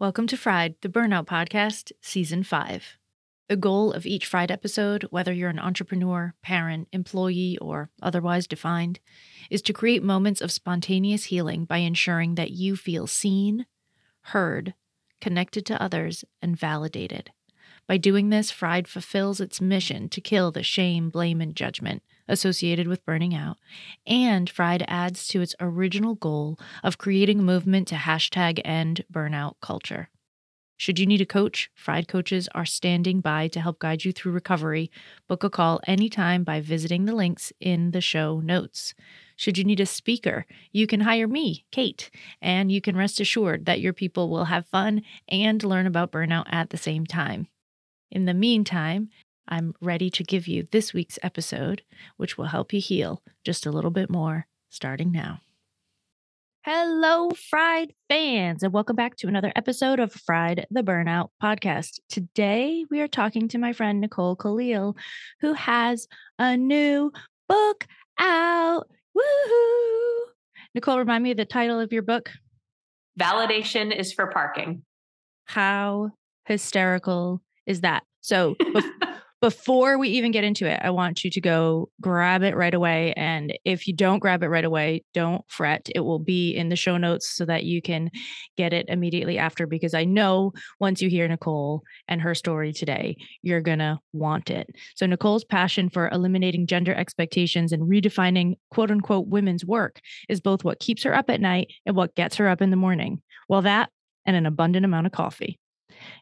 Welcome 0.00 0.26
to 0.26 0.36
Fried, 0.36 0.74
the 0.80 0.88
Burnout 0.88 1.26
Podcast, 1.26 1.92
Season 2.00 2.42
5. 2.42 2.98
The 3.48 3.54
goal 3.54 3.92
of 3.92 4.06
each 4.06 4.26
Fried 4.26 4.50
episode, 4.50 5.04
whether 5.10 5.32
you're 5.32 5.50
an 5.50 5.60
entrepreneur, 5.60 6.34
parent, 6.42 6.88
employee, 6.90 7.56
or 7.58 7.90
otherwise 8.02 8.48
defined, 8.48 8.98
is 9.50 9.62
to 9.62 9.72
create 9.72 10.02
moments 10.02 10.40
of 10.40 10.50
spontaneous 10.50 11.26
healing 11.26 11.64
by 11.64 11.76
ensuring 11.76 12.34
that 12.34 12.50
you 12.50 12.74
feel 12.74 13.06
seen, 13.06 13.66
heard, 14.22 14.74
connected 15.20 15.64
to 15.66 15.80
others, 15.80 16.24
and 16.42 16.58
validated. 16.58 17.30
By 17.86 17.96
doing 17.96 18.30
this, 18.30 18.50
Fried 18.50 18.88
fulfills 18.88 19.40
its 19.40 19.60
mission 19.60 20.08
to 20.08 20.20
kill 20.20 20.50
the 20.50 20.64
shame, 20.64 21.08
blame, 21.08 21.40
and 21.40 21.54
judgment 21.54 22.02
associated 22.28 22.88
with 22.88 23.04
burning 23.04 23.34
out, 23.34 23.58
and 24.06 24.48
Fried 24.48 24.84
adds 24.88 25.26
to 25.28 25.40
its 25.40 25.54
original 25.60 26.14
goal 26.14 26.58
of 26.82 26.98
creating 26.98 27.40
a 27.40 27.42
movement 27.42 27.88
to 27.88 27.94
hashtag 27.96 28.60
end 28.64 29.04
burnout 29.12 29.54
culture. 29.60 30.08
Should 30.76 30.98
you 30.98 31.06
need 31.06 31.20
a 31.20 31.26
coach, 31.26 31.70
Fried 31.74 32.08
coaches 32.08 32.48
are 32.54 32.66
standing 32.66 33.20
by 33.20 33.48
to 33.48 33.60
help 33.60 33.78
guide 33.78 34.04
you 34.04 34.12
through 34.12 34.32
recovery. 34.32 34.90
Book 35.28 35.44
a 35.44 35.50
call 35.50 35.80
anytime 35.86 36.42
by 36.42 36.60
visiting 36.60 37.04
the 37.04 37.14
links 37.14 37.52
in 37.60 37.92
the 37.92 38.00
show 38.00 38.40
notes. 38.40 38.92
Should 39.36 39.56
you 39.56 39.64
need 39.64 39.80
a 39.80 39.86
speaker, 39.86 40.46
you 40.72 40.86
can 40.86 41.00
hire 41.00 41.28
me, 41.28 41.64
Cait, 41.70 42.10
and 42.42 42.72
you 42.72 42.80
can 42.80 42.96
rest 42.96 43.20
assured 43.20 43.66
that 43.66 43.80
your 43.80 43.92
people 43.92 44.28
will 44.28 44.46
have 44.46 44.66
fun 44.66 45.02
and 45.28 45.62
learn 45.62 45.86
about 45.86 46.12
burnout 46.12 46.46
at 46.52 46.70
the 46.70 46.76
same 46.76 47.06
time. 47.06 47.46
In 48.10 48.24
the 48.24 48.34
meantime, 48.34 49.10
I'm 49.48 49.74
ready 49.80 50.10
to 50.10 50.24
give 50.24 50.48
you 50.48 50.66
this 50.72 50.94
week's 50.94 51.18
episode, 51.22 51.82
which 52.16 52.38
will 52.38 52.46
help 52.46 52.72
you 52.72 52.80
heal 52.80 53.22
just 53.44 53.66
a 53.66 53.70
little 53.70 53.90
bit 53.90 54.08
more 54.08 54.46
starting 54.70 55.12
now. 55.12 55.40
Hello, 56.62 57.28
Fried 57.30 57.92
fans, 58.08 58.62
and 58.62 58.72
welcome 58.72 58.96
back 58.96 59.16
to 59.16 59.28
another 59.28 59.52
episode 59.54 60.00
of 60.00 60.12
Fried 60.12 60.66
the 60.70 60.82
Burnout 60.82 61.28
podcast. 61.42 62.00
Today, 62.08 62.86
we 62.90 63.02
are 63.02 63.08
talking 63.08 63.48
to 63.48 63.58
my 63.58 63.74
friend 63.74 64.00
Nicole 64.00 64.34
Kalil, 64.34 64.96
who 65.42 65.52
has 65.52 66.08
a 66.38 66.56
new 66.56 67.12
book 67.46 67.86
out. 68.18 68.88
Woohoo! 69.14 70.20
Nicole, 70.74 70.98
remind 70.98 71.22
me 71.22 71.32
of 71.32 71.36
the 71.36 71.44
title 71.44 71.80
of 71.80 71.92
your 71.92 72.02
book. 72.02 72.30
Validation 73.20 73.94
is 73.94 74.14
for 74.14 74.28
parking. 74.28 74.84
How 75.44 76.12
hysterical 76.46 77.42
is 77.66 77.82
that? 77.82 78.04
So, 78.22 78.56
before 79.44 79.98
we 79.98 80.08
even 80.08 80.30
get 80.30 80.42
into 80.42 80.64
it, 80.66 80.80
I 80.82 80.88
want 80.88 81.22
you 81.22 81.28
to 81.28 81.38
go 81.38 81.90
grab 82.00 82.42
it 82.42 82.56
right 82.56 82.72
away. 82.72 83.12
And 83.12 83.52
if 83.66 83.86
you 83.86 83.92
don't 83.92 84.18
grab 84.18 84.42
it 84.42 84.48
right 84.48 84.64
away, 84.64 85.04
don't 85.12 85.44
fret. 85.48 85.86
It 85.94 86.00
will 86.00 86.18
be 86.18 86.52
in 86.52 86.70
the 86.70 86.76
show 86.76 86.96
notes 86.96 87.28
so 87.28 87.44
that 87.44 87.64
you 87.64 87.82
can 87.82 88.10
get 88.56 88.72
it 88.72 88.86
immediately 88.88 89.36
after. 89.36 89.66
Because 89.66 89.92
I 89.92 90.04
know 90.04 90.54
once 90.80 91.02
you 91.02 91.10
hear 91.10 91.28
Nicole 91.28 91.82
and 92.08 92.22
her 92.22 92.34
story 92.34 92.72
today, 92.72 93.18
you're 93.42 93.60
going 93.60 93.80
to 93.80 93.98
want 94.14 94.48
it. 94.48 94.66
So, 94.96 95.04
Nicole's 95.04 95.44
passion 95.44 95.90
for 95.90 96.08
eliminating 96.08 96.66
gender 96.66 96.94
expectations 96.94 97.70
and 97.70 97.82
redefining 97.82 98.54
quote 98.70 98.90
unquote 98.90 99.28
women's 99.28 99.62
work 99.62 100.00
is 100.30 100.40
both 100.40 100.64
what 100.64 100.80
keeps 100.80 101.02
her 101.02 101.14
up 101.14 101.28
at 101.28 101.42
night 101.42 101.70
and 101.84 101.94
what 101.94 102.14
gets 102.14 102.36
her 102.36 102.48
up 102.48 102.62
in 102.62 102.70
the 102.70 102.76
morning. 102.76 103.20
Well, 103.50 103.60
that 103.60 103.90
and 104.24 104.36
an 104.36 104.46
abundant 104.46 104.86
amount 104.86 105.04
of 105.04 105.12
coffee 105.12 105.58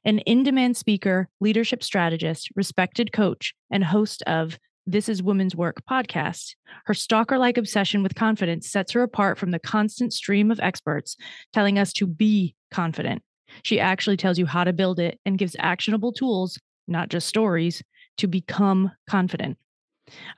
an 0.04 0.18
in 0.20 0.42
demand 0.42 0.76
speaker, 0.76 1.28
leadership 1.40 1.82
strategist, 1.82 2.50
respected 2.54 3.12
coach, 3.12 3.54
and 3.70 3.84
host 3.84 4.22
of 4.26 4.58
This 4.86 5.08
is 5.08 5.22
Women's 5.22 5.54
Work 5.56 5.82
podcast. 5.88 6.54
Her 6.86 6.94
stalker 6.94 7.38
like 7.38 7.56
obsession 7.56 8.02
with 8.02 8.14
confidence 8.14 8.70
sets 8.70 8.92
her 8.92 9.02
apart 9.02 9.38
from 9.38 9.50
the 9.50 9.58
constant 9.58 10.12
stream 10.12 10.50
of 10.50 10.60
experts 10.60 11.16
telling 11.52 11.78
us 11.78 11.92
to 11.94 12.06
be 12.06 12.54
confident. 12.70 13.22
She 13.62 13.78
actually 13.78 14.16
tells 14.16 14.38
you 14.38 14.46
how 14.46 14.64
to 14.64 14.72
build 14.72 14.98
it 14.98 15.20
and 15.24 15.38
gives 15.38 15.56
actionable 15.58 16.12
tools, 16.12 16.58
not 16.88 17.10
just 17.10 17.28
stories, 17.28 17.82
to 18.18 18.26
become 18.26 18.90
confident. 19.08 19.58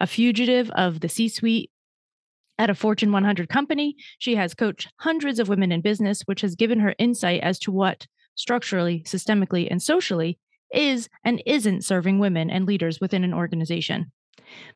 A 0.01 0.07
fugitive 0.07 0.71
of 0.71 1.01
the 1.01 1.09
C 1.09 1.29
suite, 1.29 1.71
at 2.59 2.71
a 2.71 2.75
Fortune 2.75 3.11
100 3.11 3.49
company, 3.49 3.97
she 4.19 4.37
has 4.37 4.55
coached 4.55 4.93
hundreds 5.01 5.39
of 5.39 5.49
women 5.49 5.73
in 5.73 5.81
business, 5.81 6.23
which 6.27 6.41
has 6.41 6.55
given 6.55 6.81
her 6.81 6.95
insight 6.99 7.41
as 7.41 7.59
to 7.61 7.73
what 7.73 8.07
structurally, 8.35 9.01
systemically, 9.07 9.69
and 9.71 9.83
socially 9.83 10.39
is 10.73 11.09
and 11.25 11.43
isn't 11.47 11.85
serving 11.85 12.19
women 12.19 12.51
and 12.51 12.67
leaders 12.67 13.01
within 13.01 13.25
an 13.25 13.35
organization. 13.35 14.11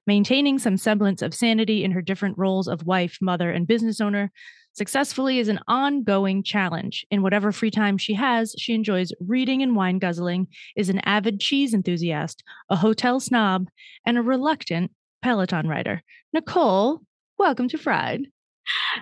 Maintaining 0.06 0.58
some 0.58 0.76
semblance 0.76 1.22
of 1.22 1.34
sanity 1.34 1.84
in 1.84 1.92
her 1.92 2.02
different 2.02 2.38
roles 2.38 2.68
of 2.68 2.86
wife, 2.86 3.18
mother, 3.20 3.50
and 3.50 3.66
business 3.66 4.00
owner 4.00 4.30
successfully 4.72 5.38
is 5.38 5.48
an 5.48 5.58
ongoing 5.66 6.42
challenge. 6.42 7.04
In 7.10 7.22
whatever 7.22 7.52
free 7.52 7.70
time 7.70 7.98
she 7.98 8.14
has, 8.14 8.54
she 8.58 8.74
enjoys 8.74 9.12
reading 9.20 9.62
and 9.62 9.74
wine 9.74 9.98
guzzling, 9.98 10.46
is 10.76 10.88
an 10.88 11.00
avid 11.00 11.40
cheese 11.40 11.74
enthusiast, 11.74 12.42
a 12.70 12.76
hotel 12.76 13.20
snob, 13.20 13.68
and 14.06 14.16
a 14.16 14.22
reluctant 14.22 14.92
Peloton 15.20 15.68
rider. 15.68 16.02
Nicole, 16.32 17.02
welcome 17.38 17.68
to 17.68 17.78
Fried. 17.78 18.22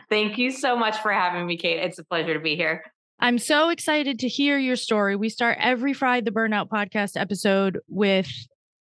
Thank 0.09 0.39
you 0.39 0.51
so 0.51 0.77
much 0.77 0.97
for 0.99 1.13
having 1.13 1.47
me, 1.47 1.57
Cait. 1.57 1.79
It's 1.79 1.99
a 1.99 2.05
pleasure 2.05 2.35
to 2.35 2.41
be 2.41 2.57
here. 2.57 2.85
I'm 3.19 3.39
so 3.39 3.71
excited 3.71 4.19
to 4.21 4.29
hear 4.29 4.59
your 4.59 4.77
story. 4.77 5.17
We 5.17 5.31
start 5.31 5.57
every 5.59 5.95
Fried 5.95 6.27
the 6.27 6.31
Burnout 6.31 6.69
podcast 6.69 7.19
episode 7.19 7.79
with 7.89 8.29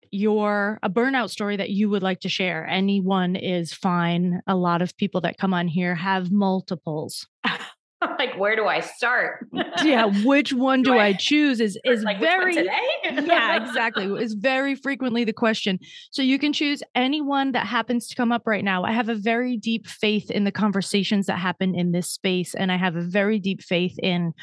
your 0.09 0.79
a 0.81 0.89
burnout 0.89 1.29
story 1.29 1.57
that 1.57 1.69
you 1.69 1.89
would 1.89 2.01
like 2.03 2.19
to 2.21 2.29
share. 2.29 2.65
Anyone 2.67 3.35
is 3.35 3.73
fine. 3.73 4.41
A 4.47 4.55
lot 4.55 4.81
of 4.81 4.97
people 4.97 5.21
that 5.21 5.37
come 5.37 5.53
on 5.53 5.67
here 5.67 5.93
have 5.95 6.31
multiples. 6.31 7.27
like 8.19 8.37
where 8.37 8.55
do 8.55 8.65
I 8.65 8.79
start? 8.79 9.47
yeah, 9.83 10.05
which 10.23 10.53
one 10.53 10.81
do, 10.83 10.91
do 10.91 10.97
I, 10.97 11.07
I, 11.07 11.13
choose 11.13 11.59
is 11.59 11.77
is 11.83 12.03
like, 12.03 12.19
very 12.19 12.53
today. 12.53 12.79
yeah, 13.03 13.63
exactly. 13.67 14.05
Is 14.21 14.33
very 14.33 14.75
frequently 14.75 15.23
the 15.23 15.33
question. 15.33 15.79
So 16.11 16.21
you 16.21 16.39
can 16.39 16.53
choose 16.53 16.83
anyone 16.95 17.51
that 17.53 17.65
happens 17.65 18.07
to 18.07 18.15
come 18.15 18.31
up 18.31 18.43
right 18.45 18.63
now. 18.63 18.83
I 18.83 18.91
have 18.91 19.09
a 19.09 19.15
very 19.15 19.57
deep 19.57 19.87
faith 19.87 20.29
in 20.31 20.43
the 20.43 20.51
conversations 20.51 21.27
that 21.27 21.37
happen 21.37 21.75
in 21.75 21.91
this 21.91 22.09
space 22.09 22.53
and 22.53 22.71
I 22.71 22.77
have 22.77 22.95
a 22.95 23.01
very 23.01 23.39
deep 23.39 23.61
faith 23.61 23.97
in 23.99 24.33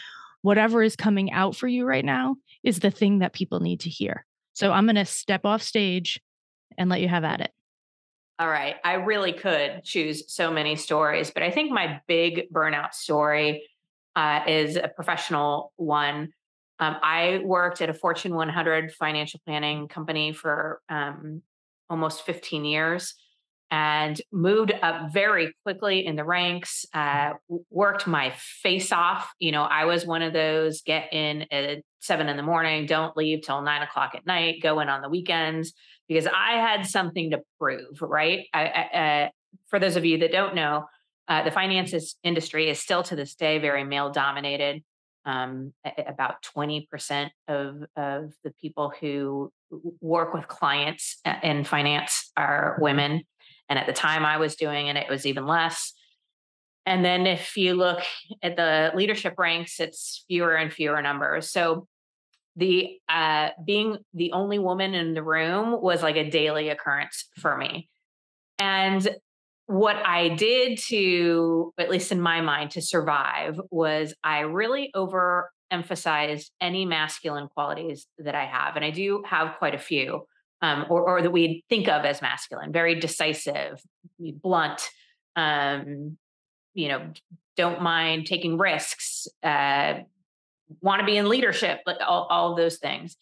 whatever 0.42 0.82
is 0.82 0.96
coming 0.96 1.32
out 1.32 1.54
for 1.54 1.68
you 1.68 1.84
right 1.84 2.04
now 2.04 2.36
is 2.62 2.80
the 2.80 2.90
thing 2.90 3.18
that 3.18 3.32
people 3.32 3.60
need 3.60 3.80
to 3.80 3.90
hear. 3.90 4.24
So 4.54 4.72
I'm 4.72 4.86
going 4.86 4.96
to 4.96 5.04
step 5.04 5.44
off 5.44 5.62
stage 5.62 6.20
and 6.78 6.88
let 6.88 7.00
you 7.00 7.08
have 7.08 7.24
at 7.24 7.40
it. 7.40 7.52
All 8.40 8.48
right. 8.48 8.76
I 8.82 8.94
really 8.94 9.34
could 9.34 9.84
choose 9.84 10.32
so 10.32 10.50
many 10.50 10.74
stories, 10.74 11.30
but 11.30 11.42
I 11.42 11.50
think 11.50 11.70
my 11.70 12.00
big 12.08 12.50
burnout 12.50 12.94
story 12.94 13.68
uh, 14.16 14.40
is 14.48 14.76
a 14.76 14.88
professional 14.88 15.74
one. 15.76 16.32
Um, 16.78 16.96
I 17.02 17.42
worked 17.44 17.82
at 17.82 17.90
a 17.90 17.94
Fortune 17.94 18.34
100 18.34 18.94
financial 18.94 19.40
planning 19.44 19.88
company 19.88 20.32
for 20.32 20.80
um, 20.88 21.42
almost 21.90 22.24
15 22.24 22.64
years 22.64 23.14
and 23.70 24.20
moved 24.32 24.72
up 24.82 25.12
very 25.12 25.54
quickly 25.62 26.04
in 26.04 26.16
the 26.16 26.24
ranks, 26.24 26.84
uh, 26.92 27.34
worked 27.70 28.06
my 28.06 28.32
face 28.36 28.90
off. 28.90 29.32
You 29.38 29.52
know, 29.52 29.62
I 29.62 29.84
was 29.84 30.04
one 30.04 30.22
of 30.22 30.32
those 30.32 30.82
get 30.82 31.12
in 31.12 31.46
at 31.52 31.82
seven 32.00 32.28
in 32.28 32.36
the 32.36 32.42
morning, 32.42 32.86
don't 32.86 33.16
leave 33.16 33.42
till 33.42 33.62
nine 33.62 33.82
o'clock 33.82 34.12
at 34.14 34.26
night, 34.26 34.60
go 34.60 34.80
in 34.80 34.88
on 34.88 35.02
the 35.02 35.08
weekends 35.08 35.72
because 36.08 36.26
I 36.26 36.54
had 36.54 36.86
something 36.86 37.30
to 37.30 37.42
prove, 37.60 38.02
right? 38.02 38.46
I, 38.52 38.66
I, 38.66 38.98
uh, 38.98 39.28
for 39.68 39.78
those 39.78 39.94
of 39.94 40.04
you 40.04 40.18
that 40.18 40.32
don't 40.32 40.56
know, 40.56 40.86
uh, 41.28 41.44
the 41.44 41.52
finances 41.52 42.16
industry 42.24 42.68
is 42.68 42.80
still 42.80 43.04
to 43.04 43.14
this 43.14 43.36
day 43.36 43.58
very 43.58 43.84
male 43.84 44.10
dominated. 44.10 44.82
Um, 45.26 45.74
about 46.08 46.36
20% 46.56 47.28
of, 47.46 47.76
of 47.94 48.32
the 48.42 48.52
people 48.60 48.90
who 49.00 49.52
work 50.00 50.32
with 50.32 50.48
clients 50.48 51.18
uh, 51.26 51.34
in 51.42 51.62
finance 51.62 52.32
are 52.38 52.78
women. 52.80 53.22
And 53.70 53.78
at 53.78 53.86
the 53.86 53.92
time 53.94 54.26
I 54.26 54.36
was 54.36 54.56
doing 54.56 54.88
it, 54.88 54.96
it 54.96 55.08
was 55.08 55.24
even 55.24 55.46
less. 55.46 55.94
And 56.84 57.04
then 57.04 57.26
if 57.26 57.56
you 57.56 57.74
look 57.74 58.00
at 58.42 58.56
the 58.56 58.90
leadership 58.94 59.34
ranks, 59.38 59.80
it's 59.80 60.24
fewer 60.26 60.56
and 60.56 60.72
fewer 60.72 61.00
numbers. 61.00 61.50
So 61.50 61.86
the 62.56 62.98
uh, 63.08 63.50
being 63.64 63.98
the 64.12 64.32
only 64.32 64.58
woman 64.58 64.92
in 64.94 65.14
the 65.14 65.22
room 65.22 65.80
was 65.80 66.02
like 66.02 66.16
a 66.16 66.28
daily 66.28 66.68
occurrence 66.68 67.28
for 67.38 67.56
me. 67.56 67.88
And 68.58 69.08
what 69.66 69.96
I 70.04 70.30
did 70.30 70.78
to, 70.88 71.72
at 71.78 71.90
least 71.90 72.10
in 72.10 72.20
my 72.20 72.40
mind, 72.40 72.72
to 72.72 72.82
survive 72.82 73.60
was 73.70 74.12
I 74.24 74.40
really 74.40 74.90
overemphasized 74.96 76.50
any 76.60 76.84
masculine 76.86 77.46
qualities 77.46 78.08
that 78.18 78.34
I 78.34 78.46
have. 78.46 78.74
And 78.74 78.84
I 78.84 78.90
do 78.90 79.22
have 79.26 79.58
quite 79.58 79.76
a 79.76 79.78
few, 79.78 80.26
um, 80.62 80.86
or, 80.90 81.02
or, 81.08 81.22
that 81.22 81.30
we 81.30 81.64
think 81.68 81.88
of 81.88 82.04
as 82.04 82.20
masculine, 82.20 82.72
very 82.72 82.94
decisive, 82.94 83.80
blunt, 84.18 84.82
um, 85.36 86.18
you 86.74 86.88
know, 86.88 87.12
don't 87.56 87.82
mind 87.82 88.26
taking 88.26 88.58
risks, 88.58 89.26
uh, 89.42 89.94
want 90.80 91.00
to 91.00 91.06
be 91.06 91.16
in 91.16 91.28
leadership, 91.28 91.80
like 91.86 91.96
all, 92.06 92.26
all 92.30 92.52
of 92.52 92.56
those 92.56 92.78
things. 92.78 93.16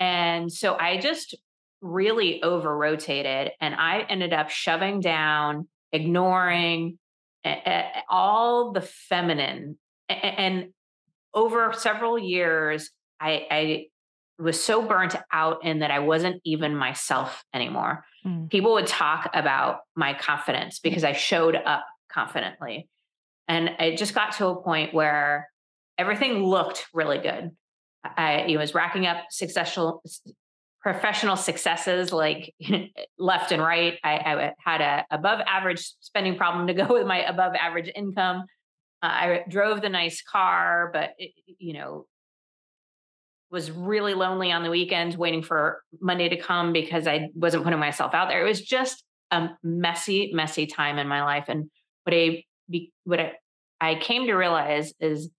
And 0.00 0.52
so 0.52 0.76
I 0.78 0.98
just 0.98 1.34
really 1.80 2.42
over 2.42 2.76
rotated 2.76 3.52
and 3.60 3.74
I 3.74 4.00
ended 4.08 4.32
up 4.32 4.50
shoving 4.50 5.00
down, 5.00 5.68
ignoring 5.92 6.98
all 8.08 8.72
the 8.72 8.80
feminine. 8.80 9.78
And 10.08 10.68
over 11.34 11.72
several 11.72 12.18
years, 12.18 12.90
I, 13.20 13.46
I 13.50 13.86
was 14.38 14.62
so 14.62 14.86
burnt 14.86 15.16
out 15.32 15.64
in 15.64 15.80
that 15.80 15.90
I 15.90 15.98
wasn't 15.98 16.40
even 16.44 16.76
myself 16.76 17.44
anymore. 17.52 18.04
Mm. 18.24 18.50
People 18.50 18.72
would 18.74 18.86
talk 18.86 19.30
about 19.34 19.80
my 19.96 20.14
confidence 20.14 20.78
because 20.78 21.04
I 21.04 21.12
showed 21.12 21.56
up 21.56 21.84
confidently. 22.12 22.88
And 23.48 23.70
it 23.80 23.96
just 23.96 24.14
got 24.14 24.32
to 24.36 24.46
a 24.46 24.62
point 24.62 24.94
where 24.94 25.48
everything 25.96 26.44
looked 26.44 26.86
really 26.92 27.18
good. 27.18 27.50
I 28.04 28.54
was 28.58 28.74
racking 28.74 29.06
up 29.06 29.24
successful 29.30 30.02
professional 30.80 31.36
successes 31.36 32.12
like 32.12 32.54
left 33.18 33.52
and 33.52 33.60
right. 33.60 33.98
I, 34.04 34.14
I, 34.14 34.52
had 34.58 34.80
a 34.80 35.04
above 35.10 35.40
average 35.46 35.80
spending 36.00 36.36
problem 36.36 36.66
to 36.68 36.74
go 36.82 36.86
with 36.86 37.06
my 37.06 37.24
above 37.24 37.54
average 37.54 37.90
income. 37.94 38.44
Uh, 39.02 39.06
I 39.06 39.44
drove 39.48 39.80
the 39.80 39.88
nice 39.88 40.22
car, 40.22 40.90
but 40.92 41.10
it, 41.18 41.32
you 41.58 41.72
know, 41.72 42.06
was 43.50 43.70
really 43.70 44.14
lonely 44.14 44.52
on 44.52 44.62
the 44.62 44.70
weekends 44.70 45.16
waiting 45.16 45.42
for 45.42 45.82
Monday 46.00 46.28
to 46.28 46.36
come 46.36 46.72
because 46.72 47.06
I 47.06 47.28
wasn't 47.34 47.64
putting 47.64 47.78
myself 47.78 48.14
out 48.14 48.28
there. 48.28 48.44
It 48.44 48.48
was 48.48 48.60
just 48.60 49.04
a 49.30 49.50
messy, 49.62 50.30
messy 50.32 50.66
time 50.66 50.98
in 50.98 51.08
my 51.08 51.22
life. 51.22 51.46
And 51.48 51.70
what 52.04 52.14
I 52.14 52.44
what 53.04 53.20
I, 53.20 53.32
I 53.80 53.94
came 53.94 54.26
to 54.26 54.34
realize 54.34 54.92
is 55.00 55.30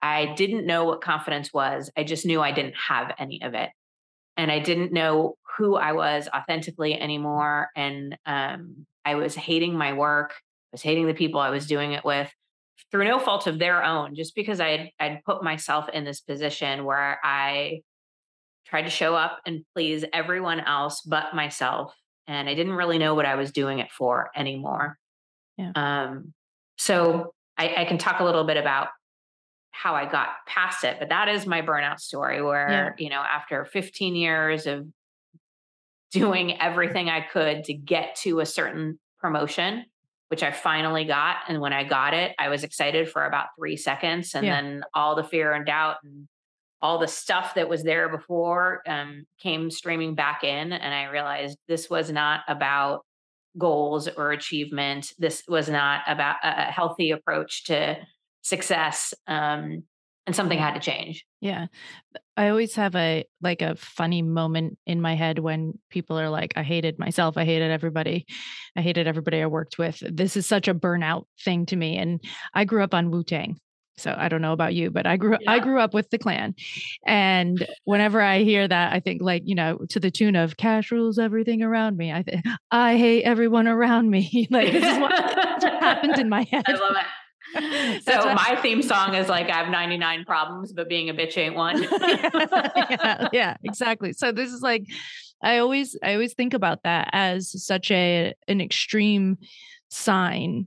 I 0.00 0.34
didn't 0.34 0.66
know 0.66 0.84
what 0.84 1.00
confidence 1.00 1.52
was. 1.52 1.90
I 1.96 2.04
just 2.04 2.24
knew 2.24 2.40
I 2.40 2.52
didn't 2.52 2.76
have 2.76 3.14
any 3.18 3.42
of 3.42 3.54
it. 3.54 3.70
And 4.36 4.52
I 4.52 4.60
didn't 4.60 4.92
know 4.92 5.34
who 5.56 5.74
I 5.74 5.92
was 5.92 6.28
authentically 6.34 6.98
anymore. 6.98 7.68
And 7.74 8.16
um, 8.24 8.86
I 9.04 9.16
was 9.16 9.34
hating 9.34 9.76
my 9.76 9.92
work, 9.92 10.30
I 10.30 10.72
was 10.72 10.82
hating 10.82 11.06
the 11.06 11.14
people 11.14 11.40
I 11.40 11.50
was 11.50 11.66
doing 11.66 11.92
it 11.92 12.04
with 12.04 12.30
through 12.90 13.04
no 13.04 13.18
fault 13.18 13.46
of 13.46 13.58
their 13.58 13.84
own, 13.84 14.14
just 14.14 14.34
because 14.34 14.60
I'd, 14.60 14.90
I'd 14.98 15.22
put 15.24 15.42
myself 15.42 15.88
in 15.90 16.04
this 16.04 16.20
position 16.20 16.84
where 16.84 17.18
I 17.22 17.82
tried 18.66 18.82
to 18.82 18.90
show 18.90 19.14
up 19.14 19.40
and 19.46 19.64
please 19.74 20.04
everyone 20.12 20.60
else 20.60 21.02
but 21.02 21.34
myself. 21.34 21.94
And 22.26 22.48
I 22.48 22.54
didn't 22.54 22.74
really 22.74 22.98
know 22.98 23.14
what 23.14 23.26
I 23.26 23.36
was 23.36 23.52
doing 23.52 23.78
it 23.78 23.90
for 23.90 24.30
anymore. 24.36 24.98
Yeah. 25.56 25.72
Um, 25.74 26.34
so 26.76 27.32
I, 27.56 27.74
I 27.78 27.84
can 27.84 27.98
talk 27.98 28.20
a 28.20 28.24
little 28.24 28.44
bit 28.44 28.56
about 28.56 28.88
how 29.70 29.94
I 29.94 30.10
got 30.10 30.28
past 30.46 30.84
it, 30.84 30.96
but 30.98 31.10
that 31.10 31.28
is 31.28 31.46
my 31.46 31.62
burnout 31.62 32.00
story 32.00 32.42
where, 32.42 32.94
yeah. 32.98 33.04
you 33.04 33.10
know, 33.10 33.20
after 33.20 33.64
15 33.64 34.16
years 34.16 34.66
of 34.66 34.86
doing 36.10 36.60
everything 36.60 37.08
I 37.08 37.20
could 37.20 37.64
to 37.64 37.74
get 37.74 38.16
to 38.22 38.40
a 38.40 38.46
certain 38.46 38.98
promotion, 39.20 39.84
which 40.28 40.42
I 40.42 40.52
finally 40.52 41.04
got. 41.04 41.36
And 41.48 41.60
when 41.60 41.72
I 41.72 41.84
got 41.84 42.14
it, 42.14 42.34
I 42.38 42.48
was 42.48 42.64
excited 42.64 43.10
for 43.10 43.24
about 43.24 43.46
three 43.58 43.76
seconds. 43.76 44.34
And 44.34 44.46
yeah. 44.46 44.60
then 44.60 44.82
all 44.94 45.14
the 45.16 45.24
fear 45.24 45.52
and 45.52 45.66
doubt 45.66 45.96
and 46.04 46.28
all 46.80 46.98
the 46.98 47.08
stuff 47.08 47.54
that 47.54 47.68
was 47.68 47.82
there 47.82 48.08
before 48.08 48.82
um, 48.86 49.24
came 49.40 49.70
streaming 49.70 50.14
back 50.14 50.44
in. 50.44 50.72
And 50.72 50.94
I 50.94 51.04
realized 51.04 51.58
this 51.66 51.90
was 51.90 52.10
not 52.10 52.40
about 52.46 53.04
goals 53.56 54.08
or 54.08 54.30
achievement. 54.30 55.12
This 55.18 55.42
was 55.48 55.68
not 55.68 56.02
about 56.06 56.36
a 56.42 56.70
healthy 56.70 57.10
approach 57.10 57.64
to 57.64 57.96
success. 58.42 59.14
Um, 59.26 59.84
and 60.28 60.36
something 60.36 60.58
had 60.58 60.74
to 60.74 60.80
change. 60.80 61.24
Yeah. 61.40 61.68
I 62.36 62.50
always 62.50 62.74
have 62.74 62.94
a 62.94 63.24
like 63.40 63.62
a 63.62 63.76
funny 63.76 64.20
moment 64.20 64.76
in 64.86 65.00
my 65.00 65.14
head 65.14 65.38
when 65.38 65.78
people 65.88 66.20
are 66.20 66.28
like, 66.28 66.52
I 66.54 66.62
hated 66.62 66.98
myself. 66.98 67.38
I 67.38 67.46
hated 67.46 67.70
everybody. 67.70 68.26
I 68.76 68.82
hated 68.82 69.06
everybody 69.06 69.40
I 69.40 69.46
worked 69.46 69.78
with. 69.78 70.02
This 70.06 70.36
is 70.36 70.44
such 70.44 70.68
a 70.68 70.74
burnout 70.74 71.24
thing 71.42 71.64
to 71.66 71.76
me. 71.76 71.96
And 71.96 72.22
I 72.52 72.66
grew 72.66 72.84
up 72.84 72.92
on 72.92 73.10
Wu 73.10 73.24
Tang. 73.24 73.58
So 73.96 74.14
I 74.16 74.28
don't 74.28 74.42
know 74.42 74.52
about 74.52 74.74
you, 74.74 74.90
but 74.90 75.06
I 75.06 75.16
grew 75.16 75.38
yeah. 75.40 75.50
I 75.50 75.60
grew 75.60 75.80
up 75.80 75.94
with 75.94 76.10
the 76.10 76.18
clan. 76.18 76.54
And 77.06 77.66
whenever 77.84 78.20
I 78.20 78.40
hear 78.42 78.68
that, 78.68 78.92
I 78.92 79.00
think 79.00 79.22
like, 79.22 79.44
you 79.46 79.54
know, 79.54 79.78
to 79.88 79.98
the 79.98 80.10
tune 80.10 80.36
of 80.36 80.58
cash 80.58 80.92
rules 80.92 81.18
everything 81.18 81.62
around 81.62 81.96
me. 81.96 82.12
I 82.12 82.22
think 82.22 82.44
I 82.70 82.98
hate 82.98 83.22
everyone 83.22 83.66
around 83.66 84.10
me. 84.10 84.46
like 84.50 84.72
this 84.72 84.84
is 84.84 84.98
what 84.98 85.12
happened 85.80 86.18
in 86.18 86.28
my 86.28 86.46
head. 86.52 86.64
I 86.68 86.72
love 86.72 86.96
it. 86.96 87.06
so 88.02 88.34
my 88.34 88.58
theme 88.60 88.82
song 88.82 89.14
is 89.14 89.28
like 89.28 89.48
I 89.48 89.62
have 89.62 89.70
99 89.70 90.24
problems, 90.24 90.72
but 90.72 90.88
being 90.88 91.08
a 91.08 91.14
bitch 91.14 91.38
ain't 91.38 91.54
one. 91.54 91.82
yeah, 92.00 93.28
yeah, 93.32 93.56
exactly. 93.64 94.12
So 94.12 94.32
this 94.32 94.52
is 94.52 94.60
like 94.60 94.84
I 95.42 95.58
always 95.58 95.96
I 96.02 96.14
always 96.14 96.34
think 96.34 96.52
about 96.52 96.82
that 96.82 97.08
as 97.12 97.64
such 97.64 97.90
a 97.90 98.34
an 98.48 98.60
extreme 98.60 99.38
sign 99.88 100.66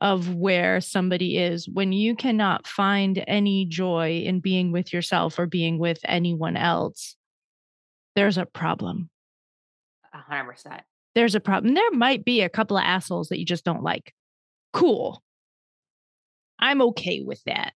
of 0.00 0.34
where 0.34 0.80
somebody 0.80 1.38
is 1.38 1.68
when 1.68 1.92
you 1.92 2.14
cannot 2.14 2.66
find 2.66 3.24
any 3.26 3.64
joy 3.64 4.22
in 4.24 4.40
being 4.40 4.70
with 4.70 4.92
yourself 4.92 5.38
or 5.38 5.46
being 5.46 5.78
with 5.78 5.98
anyone 6.04 6.56
else 6.56 7.16
there's 8.14 8.38
a 8.38 8.46
problem. 8.46 9.10
100% 10.14 10.80
there's 11.14 11.34
a 11.34 11.40
problem 11.40 11.74
there 11.74 11.90
might 11.92 12.24
be 12.24 12.42
a 12.42 12.48
couple 12.48 12.76
of 12.76 12.84
assholes 12.84 13.28
that 13.28 13.38
you 13.38 13.44
just 13.46 13.64
don't 13.64 13.82
like. 13.82 14.12
Cool 14.72 15.22
I'm 16.58 16.82
okay 16.82 17.22
with 17.22 17.42
that. 17.44 17.72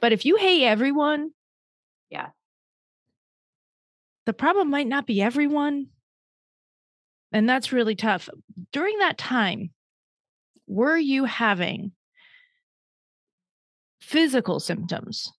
But 0.00 0.12
if 0.12 0.24
you 0.24 0.36
hate 0.36 0.64
everyone, 0.64 1.30
yeah. 2.10 2.28
The 4.26 4.32
problem 4.32 4.70
might 4.70 4.86
not 4.86 5.06
be 5.06 5.22
everyone. 5.22 5.86
And 7.32 7.48
that's 7.48 7.72
really 7.72 7.96
tough. 7.96 8.28
During 8.72 8.98
that 8.98 9.18
time, 9.18 9.70
were 10.66 10.96
you 10.96 11.24
having 11.24 11.92
physical 14.00 14.60
symptoms? 14.60 15.30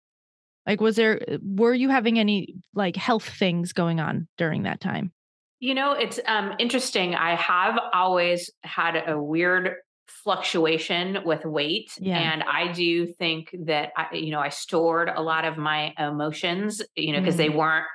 Like, 0.66 0.82
was 0.82 0.96
there, 0.96 1.22
were 1.42 1.74
you 1.74 1.90
having 1.90 2.20
any 2.20 2.56
like 2.76 2.96
health 2.96 3.28
things 3.28 3.74
going 3.74 4.00
on 4.00 4.28
during 4.38 4.64
that 4.64 4.82
time? 4.82 5.12
You 5.60 5.74
know, 5.74 5.92
it's 5.94 6.20
um, 6.26 6.54
interesting. 6.60 7.16
I 7.16 7.36
have 7.36 7.80
always 7.94 8.50
had 8.64 9.04
a 9.08 9.22
weird 9.22 9.76
fluctuation 10.10 11.20
with 11.26 11.46
weight 11.46 11.92
yeah. 12.00 12.18
and 12.18 12.44
i 12.44 12.72
do 12.72 13.06
think 13.06 13.56
that 13.66 13.92
I, 13.96 14.16
you 14.16 14.32
know 14.32 14.40
i 14.40 14.50
stored 14.50 15.10
a 15.14 15.22
lot 15.22 15.46
of 15.46 15.58
my 15.58 15.94
emotions 15.98 16.82
you 16.96 17.14
know 17.14 17.20
because 17.20 17.36
mm-hmm. 17.36 17.52
they 17.52 17.58
weren't 17.58 17.86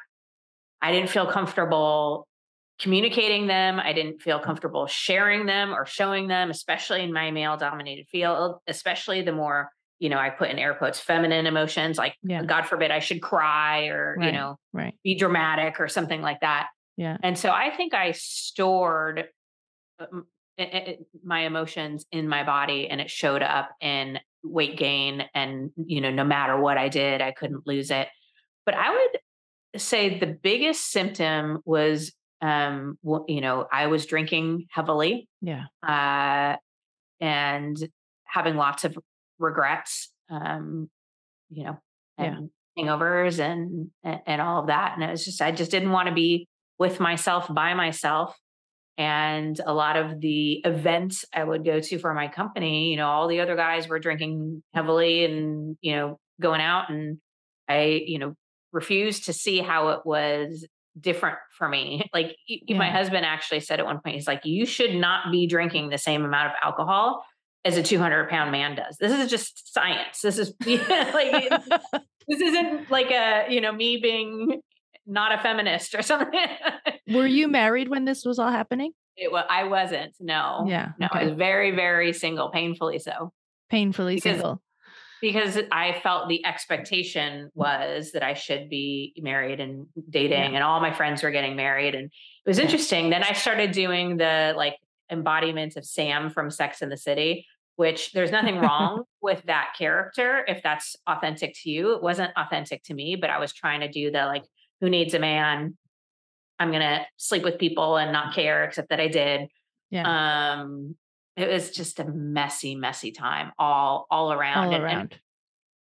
i 0.80 0.92
didn't 0.92 1.10
feel 1.10 1.26
comfortable 1.26 2.26
communicating 2.78 3.46
them 3.46 3.78
i 3.80 3.92
didn't 3.92 4.22
feel 4.22 4.38
comfortable 4.38 4.86
sharing 4.86 5.46
them 5.46 5.72
or 5.72 5.86
showing 5.86 6.28
them 6.28 6.50
especially 6.50 7.02
in 7.02 7.12
my 7.12 7.30
male 7.30 7.56
dominated 7.56 8.06
field 8.08 8.56
especially 8.66 9.22
the 9.22 9.32
more 9.32 9.70
you 9.98 10.08
know 10.08 10.18
i 10.18 10.30
put 10.30 10.50
in 10.50 10.58
air 10.58 10.74
quotes 10.74 10.98
feminine 10.98 11.46
emotions 11.46 11.98
like 11.98 12.14
yeah. 12.22 12.42
god 12.44 12.62
forbid 12.62 12.90
i 12.90 12.98
should 12.98 13.22
cry 13.22 13.86
or 13.86 14.16
right. 14.18 14.26
you 14.26 14.32
know 14.32 14.56
right. 14.72 14.94
be 15.02 15.14
dramatic 15.14 15.80
or 15.80 15.88
something 15.88 16.20
like 16.20 16.40
that 16.40 16.68
yeah 16.96 17.16
and 17.22 17.38
so 17.38 17.50
i 17.50 17.70
think 17.70 17.94
i 17.94 18.12
stored 18.12 19.26
um, 20.00 20.26
it, 20.56 20.74
it, 20.74 21.06
my 21.24 21.40
emotions 21.40 22.06
in 22.12 22.28
my 22.28 22.44
body 22.44 22.88
and 22.88 23.00
it 23.00 23.10
showed 23.10 23.42
up 23.42 23.70
in 23.80 24.18
weight 24.42 24.76
gain 24.76 25.24
and 25.34 25.70
you 25.76 26.00
know 26.00 26.10
no 26.10 26.24
matter 26.24 26.60
what 26.60 26.76
i 26.76 26.88
did 26.88 27.20
i 27.20 27.32
couldn't 27.32 27.66
lose 27.66 27.90
it 27.90 28.08
but 28.66 28.74
i 28.74 28.90
would 28.90 29.80
say 29.80 30.18
the 30.18 30.26
biggest 30.26 30.90
symptom 30.90 31.60
was 31.64 32.12
um 32.42 32.98
you 33.26 33.40
know 33.40 33.66
i 33.72 33.86
was 33.86 34.06
drinking 34.06 34.66
heavily 34.70 35.28
yeah 35.40 35.64
uh 35.86 36.56
and 37.20 37.76
having 38.24 38.56
lots 38.56 38.84
of 38.84 38.96
regrets 39.38 40.12
um 40.30 40.88
you 41.50 41.64
know 41.64 41.78
and 42.18 42.50
yeah. 42.76 42.84
hangovers 42.84 43.38
and 43.38 43.90
and 44.26 44.42
all 44.42 44.60
of 44.60 44.66
that 44.66 44.92
and 44.94 45.02
it 45.02 45.10
was 45.10 45.24
just 45.24 45.40
i 45.40 45.50
just 45.50 45.70
didn't 45.70 45.90
want 45.90 46.08
to 46.08 46.14
be 46.14 46.46
with 46.78 47.00
myself 47.00 47.52
by 47.52 47.72
myself 47.72 48.36
and 48.96 49.60
a 49.64 49.74
lot 49.74 49.96
of 49.96 50.20
the 50.20 50.62
events 50.64 51.24
I 51.32 51.42
would 51.42 51.64
go 51.64 51.80
to 51.80 51.98
for 51.98 52.14
my 52.14 52.28
company, 52.28 52.90
you 52.90 52.96
know, 52.96 53.08
all 53.08 53.26
the 53.26 53.40
other 53.40 53.56
guys 53.56 53.88
were 53.88 53.98
drinking 53.98 54.62
heavily 54.72 55.24
and, 55.24 55.76
you 55.80 55.96
know, 55.96 56.18
going 56.40 56.60
out. 56.60 56.90
And 56.90 57.18
I, 57.68 58.02
you 58.06 58.18
know, 58.18 58.34
refused 58.72 59.26
to 59.26 59.32
see 59.32 59.58
how 59.58 59.88
it 59.88 60.00
was 60.04 60.66
different 60.98 61.38
for 61.56 61.68
me. 61.68 62.08
Like 62.14 62.36
yeah. 62.46 62.78
my 62.78 62.90
husband 62.90 63.26
actually 63.26 63.60
said 63.60 63.80
at 63.80 63.86
one 63.86 64.00
point, 64.00 64.14
he's 64.14 64.28
like, 64.28 64.44
you 64.44 64.66
should 64.66 64.94
not 64.94 65.32
be 65.32 65.48
drinking 65.48 65.90
the 65.90 65.98
same 65.98 66.24
amount 66.24 66.48
of 66.48 66.52
alcohol 66.62 67.24
as 67.64 67.76
a 67.76 67.82
200 67.82 68.28
pound 68.28 68.52
man 68.52 68.76
does. 68.76 68.96
This 69.00 69.12
is 69.12 69.28
just 69.28 69.72
science. 69.72 70.20
This 70.20 70.38
is 70.38 70.54
like, 70.64 71.50
this 72.28 72.40
isn't 72.40 72.90
like 72.90 73.10
a, 73.10 73.46
you 73.48 73.60
know, 73.60 73.72
me 73.72 73.96
being 73.96 74.60
not 75.06 75.32
a 75.32 75.42
feminist 75.42 75.94
or 75.94 76.02
something. 76.02 76.40
Were 77.08 77.26
you 77.26 77.48
married 77.48 77.88
when 77.88 78.04
this 78.04 78.24
was 78.24 78.38
all 78.38 78.50
happening? 78.50 78.92
It 79.16 79.30
was, 79.30 79.44
I 79.48 79.64
wasn't. 79.64 80.14
No. 80.20 80.64
Yeah. 80.66 80.92
No, 80.98 81.06
okay. 81.06 81.20
I 81.20 81.24
was 81.24 81.34
very, 81.34 81.70
very 81.70 82.12
single, 82.12 82.50
painfully 82.50 82.98
so. 82.98 83.32
Painfully 83.70 84.16
because, 84.16 84.36
single. 84.36 84.62
Because 85.20 85.58
I 85.70 86.00
felt 86.02 86.28
the 86.28 86.44
expectation 86.44 87.50
was 87.54 88.12
that 88.12 88.22
I 88.22 88.34
should 88.34 88.68
be 88.68 89.14
married 89.18 89.60
and 89.60 89.86
dating, 90.10 90.32
yeah. 90.32 90.56
and 90.56 90.62
all 90.62 90.80
my 90.80 90.92
friends 90.92 91.22
were 91.22 91.30
getting 91.30 91.56
married. 91.56 91.94
And 91.94 92.06
it 92.06 92.48
was 92.48 92.58
interesting. 92.58 93.10
Then 93.10 93.22
I 93.22 93.32
started 93.32 93.70
doing 93.70 94.16
the 94.16 94.52
like 94.56 94.76
embodiment 95.10 95.76
of 95.76 95.84
Sam 95.84 96.30
from 96.30 96.50
Sex 96.50 96.82
in 96.82 96.88
the 96.88 96.96
City, 96.96 97.46
which 97.76 98.12
there's 98.12 98.30
nothing 98.30 98.58
wrong 98.58 99.04
with 99.22 99.42
that 99.44 99.74
character 99.78 100.44
if 100.46 100.62
that's 100.62 100.96
authentic 101.06 101.54
to 101.62 101.70
you. 101.70 101.94
It 101.94 102.02
wasn't 102.02 102.32
authentic 102.36 102.82
to 102.84 102.94
me, 102.94 103.16
but 103.16 103.30
I 103.30 103.38
was 103.38 103.52
trying 103.52 103.80
to 103.80 103.88
do 103.88 104.10
the 104.10 104.26
like, 104.26 104.44
who 104.84 104.90
needs 104.90 105.14
a 105.14 105.18
man? 105.18 105.78
I'm 106.58 106.70
gonna 106.70 107.06
sleep 107.16 107.42
with 107.42 107.58
people 107.58 107.96
and 107.96 108.12
not 108.12 108.34
care, 108.34 108.64
except 108.64 108.90
that 108.90 109.00
I 109.00 109.08
did. 109.08 109.48
Yeah. 109.90 110.52
Um, 110.52 110.94
it 111.38 111.48
was 111.48 111.70
just 111.70 112.00
a 112.00 112.04
messy, 112.04 112.74
messy 112.74 113.10
time 113.10 113.52
all 113.58 114.06
all 114.10 114.30
around. 114.30 114.66
All 114.66 114.74
and, 114.74 114.84
around. 114.84 115.00
And 115.00 115.20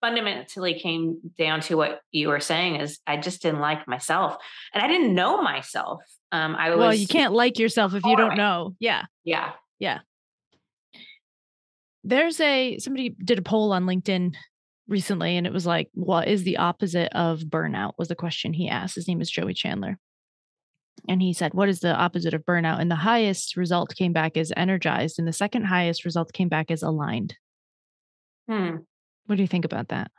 fundamentally 0.02 0.78
came 0.78 1.18
down 1.38 1.60
to 1.60 1.76
what 1.76 2.00
you 2.10 2.28
were 2.28 2.40
saying 2.40 2.76
is 2.76 3.00
I 3.06 3.16
just 3.16 3.40
didn't 3.40 3.60
like 3.60 3.88
myself. 3.88 4.36
And 4.74 4.82
I 4.82 4.86
didn't 4.86 5.14
know 5.14 5.42
myself. 5.42 6.02
Um, 6.30 6.54
I 6.56 6.70
was 6.70 6.78
Well, 6.78 6.94
you 6.94 7.06
can't 7.06 7.32
like 7.32 7.58
yourself 7.58 7.94
if 7.94 8.04
you 8.04 8.16
don't 8.16 8.36
know. 8.36 8.74
Yeah. 8.78 9.04
Yeah. 9.24 9.52
Yeah. 9.78 10.00
There's 12.04 12.38
a 12.40 12.78
somebody 12.78 13.10
did 13.10 13.38
a 13.38 13.42
poll 13.42 13.72
on 13.72 13.84
LinkedIn 13.84 14.34
recently 14.88 15.36
and 15.36 15.46
it 15.46 15.52
was 15.52 15.66
like, 15.66 15.88
what 15.94 16.28
is 16.28 16.42
the 16.44 16.56
opposite 16.56 17.12
of 17.12 17.40
burnout? 17.40 17.92
Was 17.98 18.08
the 18.08 18.16
question 18.16 18.52
he 18.52 18.68
asked. 18.68 18.96
His 18.96 19.08
name 19.08 19.20
is 19.20 19.30
Joey 19.30 19.54
Chandler. 19.54 19.98
And 21.08 21.22
he 21.22 21.32
said, 21.32 21.54
What 21.54 21.68
is 21.68 21.80
the 21.80 21.94
opposite 21.94 22.34
of 22.34 22.44
burnout? 22.44 22.80
And 22.80 22.90
the 22.90 22.96
highest 22.96 23.56
result 23.56 23.94
came 23.94 24.12
back 24.12 24.36
as 24.36 24.52
energized, 24.56 25.18
and 25.18 25.26
the 25.26 25.32
second 25.32 25.64
highest 25.64 26.04
result 26.04 26.32
came 26.32 26.48
back 26.48 26.70
as 26.70 26.82
aligned. 26.82 27.36
Hmm. 28.48 28.76
What 29.26 29.36
do 29.36 29.42
you 29.42 29.48
think 29.48 29.64
about 29.64 29.88
that? 29.88 30.10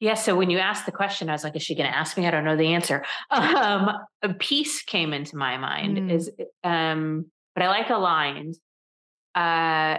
Yeah. 0.00 0.14
So 0.14 0.34
when 0.34 0.50
you 0.50 0.58
asked 0.58 0.86
the 0.86 0.92
question, 0.92 1.28
I 1.28 1.32
was 1.32 1.44
like, 1.44 1.54
is 1.56 1.62
she 1.62 1.76
going 1.76 1.88
to 1.88 1.96
ask 1.96 2.16
me? 2.16 2.26
I 2.26 2.30
don't 2.30 2.44
know 2.44 2.56
the 2.56 2.74
answer. 2.74 3.04
Um, 3.30 3.90
a 4.22 4.34
peace 4.34 4.82
came 4.82 5.12
into 5.12 5.36
my 5.36 5.56
mind 5.58 5.98
mm. 5.98 6.12
is, 6.12 6.30
um, 6.64 7.26
but 7.54 7.64
I 7.64 7.68
like 7.68 7.90
aligned. 7.90 8.54
Uh, 9.34 9.98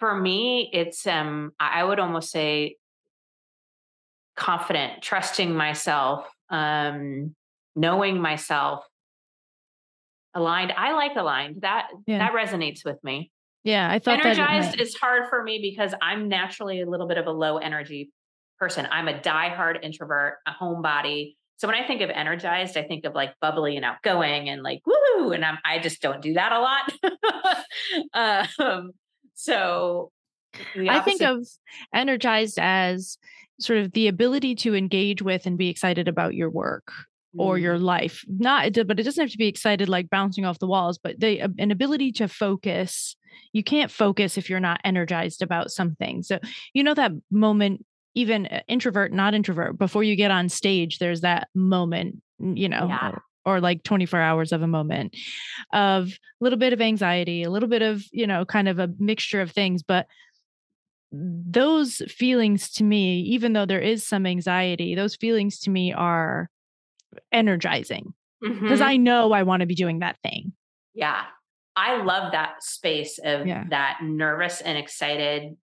for 0.00 0.18
me, 0.18 0.68
it's, 0.72 1.06
um, 1.06 1.52
I 1.60 1.84
would 1.84 2.00
almost 2.00 2.30
say 2.30 2.76
confident, 4.36 5.02
trusting 5.02 5.54
myself, 5.54 6.26
um, 6.48 7.36
knowing 7.76 8.20
myself, 8.20 8.84
aligned. 10.34 10.72
I 10.76 10.92
like 10.92 11.16
aligned. 11.16 11.62
That 11.62 11.88
yeah. 12.06 12.18
that 12.18 12.32
resonates 12.32 12.84
with 12.84 12.96
me. 13.04 13.30
Yeah, 13.62 13.90
I 13.90 13.98
thought 13.98 14.24
energized 14.24 14.80
is 14.80 14.94
hard 14.96 15.28
for 15.28 15.42
me 15.42 15.60
because 15.60 15.94
I'm 16.00 16.28
naturally 16.28 16.80
a 16.80 16.86
little 16.86 17.06
bit 17.06 17.18
of 17.18 17.26
a 17.26 17.30
low 17.30 17.58
energy 17.58 18.10
person. 18.58 18.88
I'm 18.90 19.08
a 19.08 19.14
diehard 19.14 19.84
introvert, 19.84 20.36
a 20.46 20.52
homebody. 20.52 21.36
So 21.58 21.68
when 21.68 21.76
I 21.76 21.86
think 21.86 22.00
of 22.00 22.08
energized, 22.08 22.78
I 22.78 22.84
think 22.84 23.04
of 23.04 23.14
like 23.14 23.34
bubbly 23.42 23.76
and 23.76 23.84
outgoing 23.84 24.48
and 24.48 24.62
like 24.62 24.80
woo, 24.86 25.32
and 25.32 25.44
I'm 25.44 25.58
I 25.64 25.78
just 25.78 26.00
don't 26.00 26.22
do 26.22 26.34
that 26.34 26.52
a 26.52 26.60
lot. 26.60 28.48
um, 28.58 28.92
so 29.40 30.12
I 30.76 31.00
think 31.00 31.22
of 31.22 31.46
energized 31.94 32.58
as 32.58 33.18
sort 33.60 33.78
of 33.78 33.92
the 33.92 34.08
ability 34.08 34.54
to 34.56 34.74
engage 34.74 35.22
with 35.22 35.46
and 35.46 35.56
be 35.56 35.68
excited 35.68 36.08
about 36.08 36.34
your 36.34 36.50
work 36.50 36.92
or 37.38 37.58
your 37.58 37.78
mm. 37.78 37.82
life 37.82 38.24
not 38.26 38.72
but 38.86 38.98
it 38.98 39.04
doesn't 39.04 39.22
have 39.22 39.30
to 39.30 39.38
be 39.38 39.46
excited 39.46 39.88
like 39.88 40.10
bouncing 40.10 40.44
off 40.44 40.58
the 40.58 40.66
walls 40.66 40.98
but 40.98 41.20
the 41.20 41.40
an 41.58 41.70
ability 41.70 42.10
to 42.10 42.26
focus 42.26 43.14
you 43.52 43.62
can't 43.62 43.90
focus 43.90 44.36
if 44.36 44.50
you're 44.50 44.58
not 44.58 44.80
energized 44.82 45.40
about 45.40 45.70
something 45.70 46.24
so 46.24 46.40
you 46.74 46.82
know 46.82 46.94
that 46.94 47.12
moment 47.30 47.84
even 48.16 48.46
uh, 48.46 48.60
introvert 48.66 49.12
not 49.12 49.32
introvert 49.32 49.78
before 49.78 50.02
you 50.02 50.16
get 50.16 50.32
on 50.32 50.48
stage 50.48 50.98
there's 50.98 51.20
that 51.20 51.46
moment 51.54 52.16
you 52.40 52.68
know 52.68 52.88
yeah. 52.88 53.12
Or, 53.44 53.60
like 53.60 53.82
24 53.82 54.20
hours 54.20 54.52
of 54.52 54.62
a 54.62 54.66
moment 54.66 55.16
of 55.72 56.08
a 56.08 56.12
little 56.40 56.58
bit 56.58 56.72
of 56.72 56.80
anxiety 56.80 57.42
a 57.42 57.50
little 57.50 57.68
bit 57.68 57.82
of 57.82 58.02
you 58.12 58.26
know 58.26 58.44
kind 58.44 58.68
of 58.68 58.78
a 58.78 58.88
mixture 58.98 59.40
of 59.40 59.50
things 59.50 59.82
but 59.82 60.06
those 61.12 62.02
feelings 62.08 62.70
to 62.70 62.84
me, 62.84 63.20
even 63.20 63.52
though 63.52 63.66
there 63.66 63.80
is 63.80 64.06
some 64.06 64.26
anxiety, 64.26 64.94
those 64.94 65.16
feelings 65.16 65.58
to 65.60 65.70
me 65.70 65.92
are 65.92 66.48
energizing 67.32 68.14
because 68.40 68.80
mm-hmm. 68.80 68.82
I 68.82 68.96
know 68.96 69.32
I 69.32 69.42
want 69.42 69.60
to 69.60 69.66
be 69.66 69.74
doing 69.74 70.00
that 70.00 70.18
thing. 70.22 70.52
Yeah. 70.94 71.22
I 71.76 72.02
love 72.02 72.32
that 72.32 72.62
space 72.62 73.18
of 73.22 73.46
yeah. 73.46 73.64
that 73.70 73.98
nervous 74.02 74.60
and 74.60 74.78
excited 74.78 75.56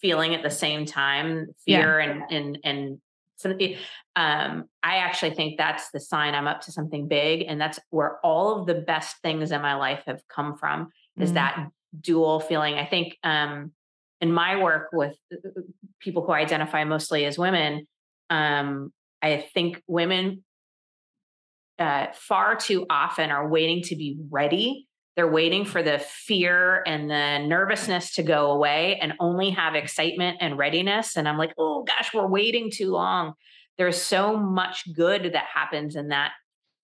feeling 0.00 0.34
at 0.34 0.42
the 0.42 0.50
same 0.50 0.84
time, 0.84 1.46
fear 1.64 2.00
yeah. 2.00 2.10
and 2.10 2.22
and 2.30 2.58
and 2.64 3.00
something. 3.42 3.76
Um, 4.16 4.64
I 4.82 4.96
actually 4.96 5.34
think 5.34 5.58
that's 5.58 5.90
the 5.90 6.00
sign 6.00 6.34
I'm 6.34 6.46
up 6.46 6.60
to 6.62 6.72
something 6.72 7.08
big, 7.08 7.44
and 7.48 7.60
that's 7.60 7.78
where 7.90 8.18
all 8.24 8.60
of 8.60 8.66
the 8.66 8.74
best 8.74 9.16
things 9.22 9.52
in 9.52 9.60
my 9.60 9.74
life 9.74 10.02
have 10.06 10.22
come 10.28 10.56
from. 10.56 10.88
Is 11.18 11.30
mm. 11.30 11.34
that 11.34 11.68
dual 12.00 12.40
feeling? 12.40 12.74
I 12.74 12.86
think 12.86 13.16
um, 13.22 13.72
in 14.20 14.32
my 14.32 14.62
work 14.62 14.88
with 14.92 15.16
uh, 15.32 15.48
uh, 15.48 15.62
people 16.00 16.24
who 16.24 16.32
identify 16.32 16.84
mostly 16.84 17.24
as 17.24 17.38
women, 17.38 17.86
um, 18.30 18.92
I 19.20 19.46
think 19.52 19.82
women 19.86 20.44
uh, 21.78 22.06
far 22.14 22.56
too 22.56 22.86
often 22.88 23.30
are 23.30 23.48
waiting 23.48 23.82
to 23.82 23.96
be 23.96 24.16
ready. 24.30 24.86
They're 25.16 25.30
waiting 25.30 25.64
for 25.64 25.82
the 25.82 25.98
fear 25.98 26.82
and 26.86 27.10
the 27.10 27.38
nervousness 27.46 28.14
to 28.14 28.22
go 28.22 28.50
away 28.50 28.98
and 29.00 29.12
only 29.20 29.50
have 29.50 29.74
excitement 29.74 30.38
and 30.40 30.56
readiness. 30.56 31.16
And 31.16 31.28
I'm 31.28 31.36
like, 31.36 31.52
oh 31.58 31.82
gosh, 31.82 32.14
we're 32.14 32.26
waiting 32.26 32.70
too 32.70 32.90
long. 32.90 33.34
There's 33.76 34.00
so 34.00 34.36
much 34.36 34.84
good 34.94 35.32
that 35.34 35.44
happens 35.52 35.96
in 35.96 36.08
that 36.08 36.32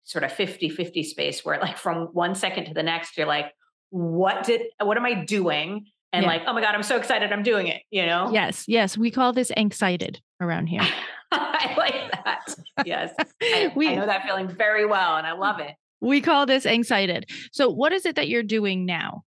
sort 0.05 0.25
of 0.25 0.33
50 0.33 0.71
50 0.71 1.03
space 1.03 1.45
where, 1.45 1.59
like, 1.59 1.77
from 1.77 2.09
one 2.13 2.35
second 2.35 2.67
to 2.67 2.75
the 2.75 2.83
next, 2.83 3.17
you're 3.17 3.27
like, 3.27 3.53
what 3.91 4.45
did, 4.45 4.63
what 4.81 4.97
am 4.97 5.05
I 5.05 5.25
doing? 5.25 5.87
and 6.17 6.25
yeah. 6.25 6.31
like, 6.31 6.43
oh 6.47 6.53
my 6.53 6.61
God, 6.61 6.75
I'm 6.75 6.83
so 6.83 6.97
excited 6.97 7.33
I'm 7.33 7.43
doing 7.43 7.67
it, 7.67 7.83
you 7.91 8.07
know? 8.07 8.31
Yes, 8.33 8.65
yes. 8.67 8.97
We 8.97 9.11
call 9.11 9.33
this 9.33 9.53
excited 9.57 10.21
around 10.41 10.69
here. 10.69 10.81
I 11.33 11.75
like 11.77 12.25
that. 12.25 12.55
Yes. 12.87 13.13
I, 13.43 13.73
we, 13.77 13.89
I 13.89 13.97
know 13.97 14.07
that 14.07 14.25
feeling 14.25 14.49
very 14.49 14.87
well 14.87 15.17
and 15.17 15.27
I 15.27 15.33
love 15.33 15.61
it. 15.61 15.73
We 16.07 16.21
call 16.21 16.47
this 16.47 16.65
excited. 16.65 17.29
So, 17.53 17.69
what 17.69 17.93
is 17.93 18.07
it 18.07 18.17
that 18.17 18.29
you're 18.29 18.43
doing 18.43 18.87
now? 18.87 19.23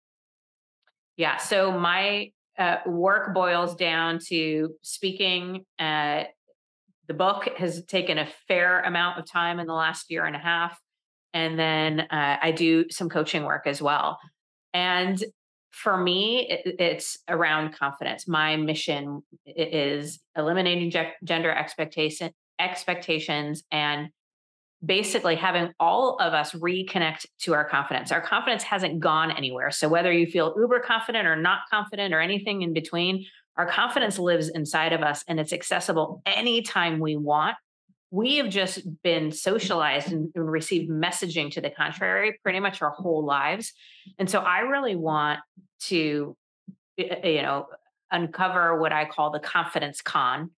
Yeah. 1.16 1.38
So, 1.38 1.72
my 1.72 2.32
uh, 2.58 2.76
work 2.86 3.34
boils 3.34 3.74
down 3.74 4.18
to 4.28 4.74
speaking. 4.82 5.64
Uh, 5.78 6.24
the 7.08 7.14
book 7.14 7.48
has 7.56 7.84
taken 7.84 8.18
a 8.18 8.28
fair 8.48 8.80
amount 8.80 9.18
of 9.18 9.30
time 9.30 9.58
in 9.58 9.66
the 9.66 9.74
last 9.74 10.10
year 10.10 10.24
and 10.24 10.36
a 10.36 10.40
half. 10.40 10.78
And 11.32 11.58
then 11.58 12.00
uh, 12.00 12.36
I 12.42 12.50
do 12.50 12.86
some 12.90 13.08
coaching 13.08 13.44
work 13.44 13.66
as 13.66 13.80
well. 13.80 14.18
And 14.74 15.22
for 15.70 15.96
me, 15.96 16.48
it, 16.48 16.76
it's 16.78 17.18
around 17.28 17.74
confidence. 17.74 18.26
My 18.26 18.56
mission 18.56 19.22
is 19.44 20.18
eliminating 20.36 20.90
ge- 20.90 21.14
gender 21.24 21.50
expectation 21.50 22.32
expectations 22.58 23.62
and 23.70 24.08
basically 24.84 25.36
having 25.36 25.72
all 25.80 26.16
of 26.20 26.34
us 26.34 26.52
reconnect 26.52 27.26
to 27.40 27.54
our 27.54 27.64
confidence. 27.68 28.12
Our 28.12 28.20
confidence 28.20 28.62
hasn't 28.62 29.00
gone 29.00 29.30
anywhere. 29.30 29.70
So 29.70 29.88
whether 29.88 30.12
you 30.12 30.26
feel 30.26 30.54
uber 30.56 30.80
confident 30.80 31.26
or 31.26 31.36
not 31.36 31.60
confident 31.70 32.12
or 32.12 32.20
anything 32.20 32.62
in 32.62 32.72
between, 32.72 33.24
our 33.56 33.66
confidence 33.66 34.18
lives 34.18 34.48
inside 34.48 34.92
of 34.92 35.02
us 35.02 35.24
and 35.26 35.40
it's 35.40 35.52
accessible 35.52 36.22
anytime 36.26 37.00
we 37.00 37.16
want. 37.16 37.56
We 38.10 38.36
have 38.36 38.50
just 38.50 38.82
been 39.02 39.32
socialized 39.32 40.12
and 40.12 40.30
received 40.34 40.90
messaging 40.90 41.50
to 41.52 41.60
the 41.60 41.70
contrary 41.70 42.38
pretty 42.42 42.60
much 42.60 42.82
our 42.82 42.90
whole 42.90 43.24
lives. 43.24 43.72
And 44.18 44.30
so 44.30 44.40
I 44.40 44.60
really 44.60 44.94
want 44.94 45.40
to 45.80 46.36
you 46.96 47.42
know 47.42 47.66
uncover 48.10 48.78
what 48.78 48.92
i 48.92 49.04
call 49.04 49.30
the 49.30 49.40
confidence 49.40 50.00
con 50.00 50.50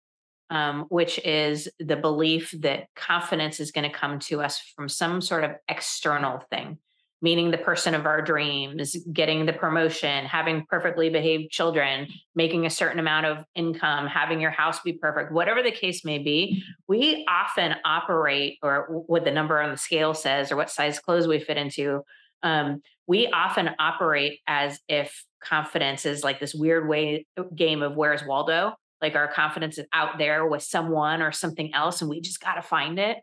um, 0.50 0.86
which 0.88 1.18
is 1.24 1.68
the 1.78 1.96
belief 1.96 2.54
that 2.60 2.86
confidence 2.94 3.60
is 3.60 3.70
going 3.70 3.90
to 3.90 3.96
come 3.96 4.18
to 4.18 4.40
us 4.40 4.60
from 4.74 4.88
some 4.88 5.20
sort 5.20 5.44
of 5.44 5.52
external 5.68 6.40
thing 6.50 6.78
meaning 7.20 7.50
the 7.50 7.58
person 7.58 7.96
of 7.96 8.06
our 8.06 8.22
dreams 8.22 8.96
getting 9.12 9.44
the 9.44 9.52
promotion 9.52 10.24
having 10.24 10.64
perfectly 10.68 11.10
behaved 11.10 11.50
children 11.50 12.06
making 12.36 12.64
a 12.64 12.70
certain 12.70 13.00
amount 13.00 13.26
of 13.26 13.44
income 13.56 14.06
having 14.06 14.40
your 14.40 14.52
house 14.52 14.80
be 14.80 14.92
perfect 14.92 15.32
whatever 15.32 15.62
the 15.62 15.72
case 15.72 16.04
may 16.04 16.18
be 16.18 16.62
we 16.86 17.26
often 17.28 17.74
operate 17.84 18.56
or 18.62 19.02
what 19.06 19.24
the 19.24 19.30
number 19.32 19.60
on 19.60 19.70
the 19.70 19.76
scale 19.76 20.14
says 20.14 20.52
or 20.52 20.56
what 20.56 20.70
size 20.70 21.00
clothes 21.00 21.26
we 21.26 21.40
fit 21.40 21.56
into 21.56 22.02
um, 22.42 22.82
we 23.06 23.26
often 23.28 23.70
operate 23.78 24.40
as 24.46 24.78
if 24.88 25.24
confidence 25.42 26.06
is 26.06 26.22
like 26.22 26.40
this 26.40 26.54
weird 26.54 26.88
way 26.88 27.26
uh, 27.36 27.44
game 27.54 27.82
of 27.82 27.96
where's 27.96 28.24
Waldo? 28.24 28.74
Like 29.00 29.14
our 29.14 29.28
confidence 29.28 29.78
is 29.78 29.86
out 29.92 30.18
there 30.18 30.46
with 30.46 30.62
someone 30.62 31.22
or 31.22 31.32
something 31.32 31.72
else, 31.74 32.00
and 32.00 32.10
we 32.10 32.20
just 32.20 32.40
got 32.40 32.54
to 32.54 32.62
find 32.62 32.98
it. 32.98 33.18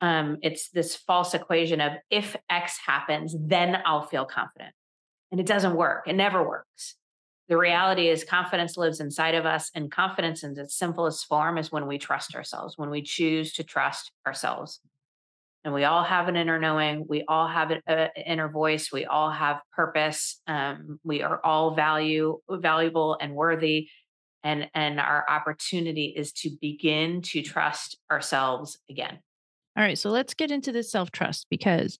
Um, 0.00 0.38
it's 0.42 0.70
this 0.70 0.94
false 0.94 1.34
equation 1.34 1.80
of 1.80 1.92
if 2.08 2.36
X 2.48 2.78
happens, 2.86 3.34
then 3.38 3.78
I'll 3.84 4.06
feel 4.06 4.24
confident. 4.24 4.72
And 5.32 5.40
it 5.40 5.46
doesn't 5.46 5.74
work. 5.74 6.06
It 6.06 6.14
never 6.14 6.46
works. 6.48 6.94
The 7.48 7.56
reality 7.56 8.08
is, 8.08 8.24
confidence 8.24 8.76
lives 8.76 9.00
inside 9.00 9.34
of 9.34 9.46
us, 9.46 9.70
and 9.74 9.90
confidence 9.90 10.44
in 10.44 10.56
its 10.58 10.76
simplest 10.76 11.26
form 11.26 11.58
is 11.58 11.72
when 11.72 11.86
we 11.86 11.98
trust 11.98 12.34
ourselves, 12.34 12.76
when 12.76 12.90
we 12.90 13.02
choose 13.02 13.54
to 13.54 13.64
trust 13.64 14.12
ourselves. 14.26 14.80
and 15.64 15.74
we 15.74 15.84
all 15.84 16.04
have 16.04 16.28
an 16.28 16.36
inner 16.36 16.58
knowing. 16.58 17.04
We 17.08 17.24
all 17.28 17.48
have 17.48 17.70
an 17.86 18.08
inner 18.16 18.48
voice. 18.48 18.90
We 18.92 19.04
all 19.04 19.30
have 19.30 19.60
purpose. 19.72 20.40
Um, 20.46 21.00
we 21.04 21.22
are 21.22 21.40
all 21.44 21.74
value 21.74 22.38
valuable 22.48 23.18
and 23.20 23.34
worthy. 23.34 23.88
And, 24.44 24.70
and 24.74 25.00
our 25.00 25.24
opportunity 25.28 26.14
is 26.16 26.32
to 26.34 26.50
begin 26.60 27.22
to 27.22 27.42
trust 27.42 27.98
ourselves 28.10 28.78
again. 28.88 29.18
All 29.76 29.84
right. 29.84 29.98
So 29.98 30.10
let's 30.10 30.34
get 30.34 30.50
into 30.50 30.72
this 30.72 30.90
self 30.90 31.10
trust 31.10 31.46
because 31.50 31.98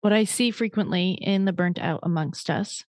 what 0.00 0.12
I 0.12 0.24
see 0.24 0.50
frequently 0.50 1.12
in 1.12 1.44
the 1.44 1.52
burnt 1.52 1.78
out 1.78 2.00
amongst 2.02 2.50
us 2.50 2.84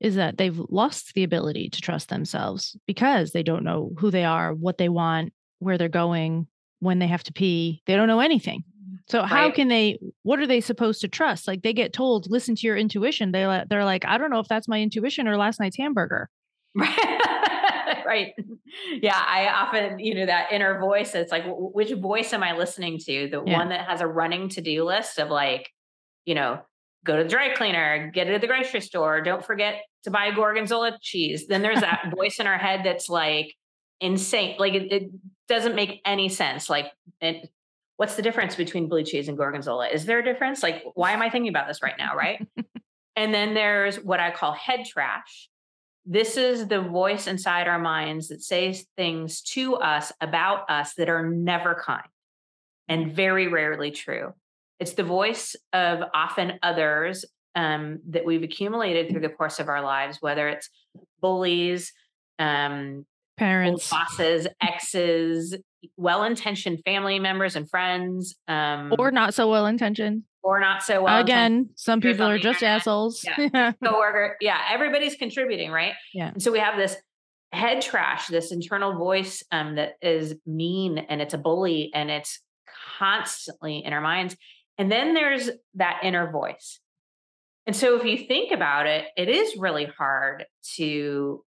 is 0.00 0.16
that 0.16 0.36
they've 0.36 0.58
lost 0.68 1.14
the 1.14 1.24
ability 1.24 1.68
to 1.70 1.80
trust 1.80 2.08
themselves 2.08 2.76
because 2.86 3.32
they 3.32 3.42
don't 3.42 3.64
know 3.64 3.92
who 3.98 4.10
they 4.10 4.24
are, 4.24 4.52
what 4.52 4.78
they 4.78 4.88
want, 4.88 5.32
where 5.58 5.78
they're 5.78 5.88
going, 5.88 6.46
when 6.80 6.98
they 6.98 7.06
have 7.06 7.24
to 7.24 7.32
pee. 7.32 7.82
They 7.86 7.96
don't 7.96 8.08
know 8.08 8.20
anything. 8.20 8.60
Mm-hmm. 8.60 8.96
So 9.08 9.20
right. 9.20 9.28
how 9.28 9.50
can 9.50 9.68
they 9.68 9.98
what 10.22 10.38
are 10.38 10.46
they 10.46 10.60
supposed 10.60 11.00
to 11.00 11.08
trust? 11.08 11.48
Like 11.48 11.62
they 11.62 11.72
get 11.72 11.92
told 11.92 12.30
listen 12.30 12.54
to 12.56 12.66
your 12.66 12.76
intuition. 12.76 13.32
They 13.32 13.64
they're 13.68 13.84
like 13.84 14.04
I 14.04 14.18
don't 14.18 14.30
know 14.30 14.40
if 14.40 14.48
that's 14.48 14.68
my 14.68 14.80
intuition 14.80 15.26
or 15.26 15.36
last 15.36 15.60
night's 15.60 15.76
hamburger. 15.76 16.28
right. 16.74 17.20
Yeah, 18.90 19.16
I 19.16 19.48
often, 19.48 20.00
you 20.00 20.14
know, 20.14 20.26
that 20.26 20.50
inner 20.50 20.80
voice, 20.80 21.14
it's 21.14 21.30
like 21.30 21.44
which 21.46 21.92
voice 21.92 22.32
am 22.32 22.42
I 22.42 22.56
listening 22.56 22.98
to? 22.98 23.28
The 23.28 23.42
yeah. 23.46 23.58
one 23.58 23.68
that 23.68 23.86
has 23.86 24.00
a 24.00 24.06
running 24.06 24.48
to-do 24.48 24.84
list 24.84 25.18
of 25.18 25.30
like, 25.30 25.70
you 26.24 26.34
know, 26.34 26.60
go 27.04 27.16
to 27.16 27.22
the 27.22 27.28
dry 27.28 27.54
cleaner, 27.54 28.10
get 28.12 28.26
it 28.26 28.34
at 28.34 28.40
the 28.40 28.46
grocery 28.46 28.80
store, 28.80 29.20
don't 29.20 29.44
forget 29.44 29.82
to 30.04 30.10
buy 30.10 30.30
gorgonzola 30.30 30.98
cheese. 31.00 31.46
Then 31.46 31.62
there's 31.62 31.80
that 31.80 32.12
voice 32.16 32.40
in 32.40 32.46
our 32.46 32.58
head 32.58 32.80
that's 32.84 33.08
like 33.08 33.54
insane. 34.00 34.56
Like 34.58 34.74
it, 34.74 34.92
it 34.92 35.10
doesn't 35.48 35.74
make 35.74 36.00
any 36.04 36.28
sense. 36.28 36.68
Like 36.68 36.90
it, 37.20 37.48
what's 37.96 38.16
the 38.16 38.22
difference 38.22 38.56
between 38.56 38.88
blue 38.88 39.04
cheese 39.04 39.28
and 39.28 39.36
gorgonzola? 39.36 39.88
Is 39.88 40.04
there 40.04 40.18
a 40.18 40.24
difference? 40.24 40.62
Like, 40.62 40.82
why 40.94 41.12
am 41.12 41.22
I 41.22 41.30
thinking 41.30 41.48
about 41.48 41.68
this 41.68 41.82
right 41.82 41.94
now? 41.98 42.16
Right. 42.16 42.46
and 43.16 43.32
then 43.32 43.54
there's 43.54 43.96
what 43.96 44.20
I 44.20 44.30
call 44.30 44.52
head 44.52 44.84
trash. 44.86 45.48
This 46.06 46.36
is 46.36 46.68
the 46.68 46.80
voice 46.80 47.26
inside 47.26 47.66
our 47.66 47.78
minds 47.78 48.28
that 48.28 48.42
says 48.42 48.86
things 48.96 49.40
to 49.42 49.76
us 49.76 50.12
about 50.20 50.70
us 50.70 50.94
that 50.94 51.08
are 51.08 51.28
never 51.28 51.74
kind 51.74 52.06
and 52.88 53.12
very 53.14 53.48
rarely 53.48 53.90
true. 53.90 54.34
It's 54.78 54.92
the 54.92 55.04
voice 55.04 55.56
of 55.72 56.02
often 56.12 56.58
others 56.62 57.24
um, 57.54 58.00
that 58.10 58.24
we've 58.24 58.42
accumulated 58.42 59.10
through 59.10 59.22
the 59.22 59.28
course 59.28 59.60
of 59.60 59.68
our 59.68 59.82
lives, 59.82 60.18
whether 60.20 60.48
it's 60.48 60.68
bullies, 61.20 61.92
um, 62.38 63.06
parents, 63.38 63.88
bosses, 63.88 64.46
exes, 64.60 65.56
well-intentioned 65.96 66.80
family 66.84 67.18
members 67.18 67.56
and 67.56 67.70
friends, 67.70 68.34
um, 68.48 68.92
or 68.98 69.10
not 69.10 69.32
so 69.32 69.48
well-intentioned, 69.48 70.24
or 70.44 70.60
not 70.60 70.82
so 70.82 71.02
well. 71.02 71.20
Again, 71.20 71.70
some 71.74 72.00
people 72.00 72.26
are 72.26 72.38
just 72.38 72.62
assholes. 72.62 73.24
Yeah. 73.36 73.72
Coworker, 73.82 74.36
yeah, 74.40 74.60
everybody's 74.70 75.16
contributing, 75.16 75.70
right? 75.70 75.94
Yeah. 76.12 76.28
And 76.28 76.42
so 76.42 76.52
we 76.52 76.58
have 76.58 76.76
this 76.76 76.96
head 77.52 77.82
trash, 77.82 78.26
this 78.28 78.52
internal 78.52 78.96
voice 78.96 79.42
um, 79.50 79.76
that 79.76 79.94
is 80.02 80.34
mean 80.46 80.98
and 80.98 81.20
it's 81.22 81.34
a 81.34 81.38
bully 81.38 81.90
and 81.94 82.10
it's 82.10 82.40
constantly 82.98 83.82
in 83.84 83.92
our 83.92 84.00
minds. 84.00 84.36
And 84.76 84.92
then 84.92 85.14
there's 85.14 85.50
that 85.74 86.00
inner 86.02 86.30
voice. 86.30 86.80
And 87.66 87.74
so 87.74 87.96
if 87.98 88.04
you 88.04 88.26
think 88.26 88.52
about 88.52 88.86
it, 88.86 89.06
it 89.16 89.28
is 89.28 89.56
really 89.56 89.86
hard 89.86 90.44
to 90.76 91.44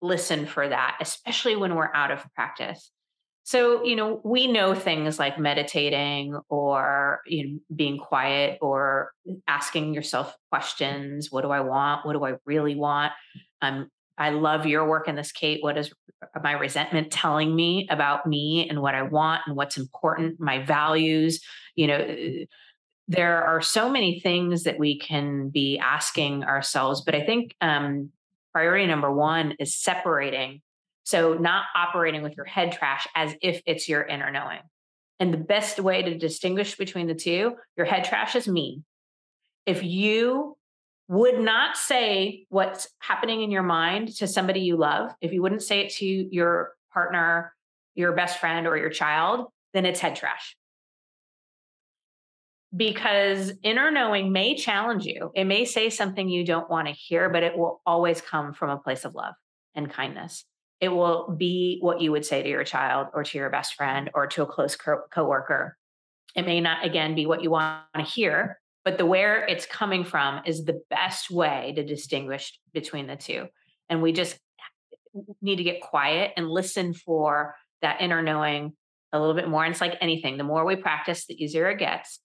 listen 0.00 0.46
for 0.46 0.68
that, 0.68 0.98
especially 1.00 1.56
when 1.56 1.74
we're 1.74 1.92
out 1.92 2.10
of 2.10 2.24
practice. 2.34 2.90
So, 3.50 3.82
you 3.82 3.96
know, 3.96 4.20
we 4.22 4.46
know 4.46 4.76
things 4.76 5.18
like 5.18 5.36
meditating 5.36 6.38
or 6.48 7.18
you 7.26 7.44
know, 7.48 7.58
being 7.74 7.98
quiet 7.98 8.60
or 8.62 9.10
asking 9.48 9.92
yourself 9.92 10.36
questions. 10.52 11.32
What 11.32 11.42
do 11.42 11.50
I 11.50 11.58
want? 11.58 12.06
What 12.06 12.12
do 12.12 12.24
I 12.24 12.34
really 12.44 12.76
want? 12.76 13.12
Um, 13.60 13.90
I 14.16 14.30
love 14.30 14.66
your 14.66 14.88
work 14.88 15.08
in 15.08 15.16
this, 15.16 15.32
Cait. 15.32 15.64
What 15.64 15.76
is 15.76 15.92
my 16.40 16.52
resentment 16.52 17.10
telling 17.10 17.56
me 17.56 17.88
about 17.90 18.24
me 18.24 18.68
and 18.70 18.80
what 18.82 18.94
I 18.94 19.02
want 19.02 19.42
and 19.48 19.56
what's 19.56 19.76
important, 19.76 20.38
my 20.38 20.64
values? 20.64 21.40
You 21.74 21.88
know, 21.88 22.16
there 23.08 23.42
are 23.42 23.60
so 23.60 23.90
many 23.90 24.20
things 24.20 24.62
that 24.62 24.78
we 24.78 24.96
can 24.96 25.48
be 25.48 25.76
asking 25.76 26.44
ourselves, 26.44 27.00
but 27.00 27.16
I 27.16 27.26
think 27.26 27.56
um, 27.60 28.10
priority 28.52 28.86
number 28.86 29.12
one 29.12 29.56
is 29.58 29.76
separating. 29.76 30.62
So, 31.10 31.34
not 31.34 31.64
operating 31.74 32.22
with 32.22 32.36
your 32.36 32.46
head 32.46 32.70
trash 32.70 33.08
as 33.16 33.34
if 33.42 33.60
it's 33.66 33.88
your 33.88 34.04
inner 34.04 34.30
knowing. 34.30 34.60
And 35.18 35.34
the 35.34 35.38
best 35.38 35.80
way 35.80 36.02
to 36.02 36.16
distinguish 36.16 36.76
between 36.76 37.08
the 37.08 37.16
two, 37.16 37.56
your 37.76 37.84
head 37.84 38.04
trash 38.04 38.36
is 38.36 38.46
me. 38.46 38.84
If 39.66 39.82
you 39.82 40.56
would 41.08 41.40
not 41.40 41.76
say 41.76 42.46
what's 42.48 42.86
happening 43.00 43.42
in 43.42 43.50
your 43.50 43.64
mind 43.64 44.14
to 44.18 44.28
somebody 44.28 44.60
you 44.60 44.76
love, 44.76 45.10
if 45.20 45.32
you 45.32 45.42
wouldn't 45.42 45.64
say 45.64 45.80
it 45.80 45.92
to 45.94 46.06
your 46.06 46.74
partner, 46.94 47.56
your 47.96 48.12
best 48.12 48.38
friend, 48.38 48.68
or 48.68 48.76
your 48.76 48.90
child, 48.90 49.48
then 49.74 49.86
it's 49.86 49.98
head 49.98 50.14
trash 50.14 50.56
because 52.76 53.52
inner 53.64 53.90
knowing 53.90 54.30
may 54.30 54.54
challenge 54.54 55.04
you. 55.06 55.32
It 55.34 55.46
may 55.46 55.64
say 55.64 55.90
something 55.90 56.28
you 56.28 56.44
don't 56.44 56.70
want 56.70 56.86
to 56.86 56.94
hear, 56.94 57.28
but 57.28 57.42
it 57.42 57.58
will 57.58 57.82
always 57.84 58.20
come 58.20 58.52
from 58.52 58.70
a 58.70 58.78
place 58.78 59.04
of 59.04 59.16
love 59.16 59.34
and 59.74 59.90
kindness. 59.90 60.44
It 60.80 60.88
will 60.88 61.34
be 61.36 61.78
what 61.80 62.00
you 62.00 62.12
would 62.12 62.24
say 62.24 62.42
to 62.42 62.48
your 62.48 62.64
child 62.64 63.08
or 63.12 63.24
to 63.24 63.38
your 63.38 63.50
best 63.50 63.74
friend 63.74 64.10
or 64.14 64.26
to 64.28 64.42
a 64.42 64.46
close 64.46 64.76
co- 64.76 65.02
coworker. 65.10 65.76
It 66.34 66.46
may 66.46 66.60
not, 66.60 66.84
again, 66.84 67.14
be 67.14 67.26
what 67.26 67.42
you 67.42 67.50
want 67.50 67.82
to 67.94 68.02
hear, 68.02 68.58
but 68.84 68.96
the 68.96 69.06
where 69.06 69.44
it's 69.44 69.66
coming 69.66 70.04
from 70.04 70.42
is 70.46 70.64
the 70.64 70.80
best 70.88 71.30
way 71.30 71.72
to 71.76 71.84
distinguish 71.84 72.58
between 72.72 73.06
the 73.06 73.16
two. 73.16 73.46
And 73.88 74.00
we 74.00 74.12
just 74.12 74.38
need 75.42 75.56
to 75.56 75.64
get 75.64 75.80
quiet 75.80 76.32
and 76.36 76.48
listen 76.48 76.94
for 76.94 77.56
that 77.82 78.00
inner 78.00 78.22
knowing 78.22 78.72
a 79.12 79.18
little 79.18 79.34
bit 79.34 79.48
more. 79.48 79.64
And 79.64 79.72
it's 79.72 79.80
like 79.80 79.98
anything, 80.00 80.38
the 80.38 80.44
more 80.44 80.64
we 80.64 80.76
practice, 80.76 81.26
the 81.26 81.42
easier 81.42 81.68
it 81.68 81.78
gets. 81.78 82.20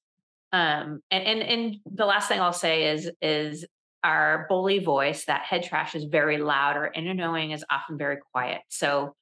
Um, 0.51 1.01
and 1.11 1.23
and 1.23 1.41
and 1.41 1.75
the 1.85 2.05
last 2.05 2.29
thing 2.29 2.39
I'll 2.39 2.53
say 2.53 2.91
is 2.91 3.11
is 3.21 3.65
our 4.05 4.45
bully 4.47 4.77
voice, 4.77 5.25
that 5.25 5.41
head 5.41 5.63
trash 5.63 5.95
is 5.95 6.03
very 6.03 6.37
loud. 6.37 6.77
Our 6.77 6.91
inner 6.93 7.15
knowing 7.15 7.51
is 7.51 7.65
often 7.71 7.97
very 7.97 8.17
quiet. 8.31 8.61
So 8.69 9.15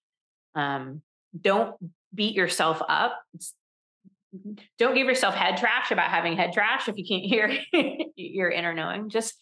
um, 0.56 1.02
don't 1.40 1.76
beat 2.14 2.36
yourself 2.36 2.82
up. 2.90 3.18
Don't 4.78 4.94
give 4.94 5.08
yourself 5.08 5.36
head 5.36 5.56
trash 5.56 5.92
about 5.92 6.10
having 6.10 6.36
head 6.36 6.52
trash 6.52 6.90
if 6.90 6.98
you 6.98 7.06
can't 7.06 7.24
hear 7.24 7.58
your 8.18 8.52
inner 8.52 8.74
knowing. 8.74 9.10
Just 9.10 9.36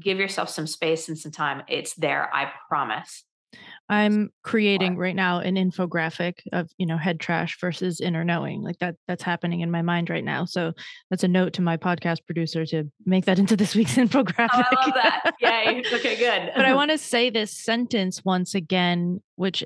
give 0.00 0.18
yourself 0.18 0.48
some 0.48 0.66
space 0.66 1.10
and 1.10 1.18
some 1.18 1.32
time. 1.32 1.62
It's 1.68 1.94
there, 1.96 2.34
I 2.34 2.50
promise. 2.66 3.24
I'm 3.88 4.30
creating 4.42 4.96
right 4.96 5.14
now 5.14 5.40
an 5.40 5.56
infographic 5.56 6.38
of, 6.52 6.70
you 6.78 6.86
know, 6.86 6.96
head 6.96 7.20
trash 7.20 7.58
versus 7.60 8.00
inner 8.00 8.24
knowing. 8.24 8.62
Like 8.62 8.78
that 8.78 8.96
that's 9.06 9.22
happening 9.22 9.60
in 9.60 9.70
my 9.70 9.82
mind 9.82 10.08
right 10.08 10.24
now. 10.24 10.46
So 10.46 10.72
that's 11.10 11.24
a 11.24 11.28
note 11.28 11.52
to 11.54 11.62
my 11.62 11.76
podcast 11.76 12.24
producer 12.24 12.64
to 12.66 12.90
make 13.04 13.26
that 13.26 13.38
into 13.38 13.56
this 13.56 13.74
week's 13.76 13.96
infographic. 13.96 14.48
Oh, 14.54 14.76
I 14.76 14.84
love 14.86 14.94
that. 14.94 15.34
Yay. 15.40 15.82
Okay, 15.94 16.16
good. 16.16 16.52
but 16.56 16.64
I 16.64 16.74
want 16.76 16.90
to 16.92 16.98
say 16.98 17.28
this 17.28 17.52
sentence 17.52 18.24
once 18.24 18.54
again, 18.54 19.22
which 19.36 19.62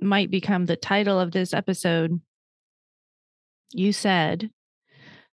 might 0.00 0.30
become 0.30 0.66
the 0.66 0.76
title 0.76 1.18
of 1.18 1.32
this 1.32 1.52
episode. 1.52 2.20
You 3.72 3.92
said, 3.92 4.50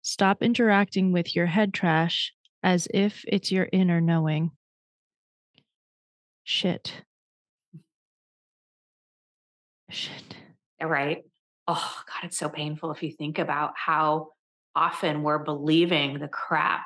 stop 0.02 0.42
interacting 0.42 1.12
with 1.12 1.36
your 1.36 1.46
head 1.48 1.74
trash 1.74 2.34
as 2.64 2.88
if 2.94 3.24
it's 3.28 3.52
your 3.52 3.68
inner 3.72 4.00
knowing. 4.02 4.52
Shit. 6.44 6.94
Shit. 9.90 10.36
Right. 10.82 11.24
Oh, 11.68 11.96
God, 12.08 12.26
it's 12.26 12.38
so 12.38 12.50
painful 12.50 12.92
if 12.92 13.02
you 13.02 13.12
think 13.12 13.40
about 13.40 13.74
how 13.76 14.30
often 14.76 15.24
we're 15.24 15.40
believing 15.40 16.20
the 16.20 16.28
crap 16.28 16.86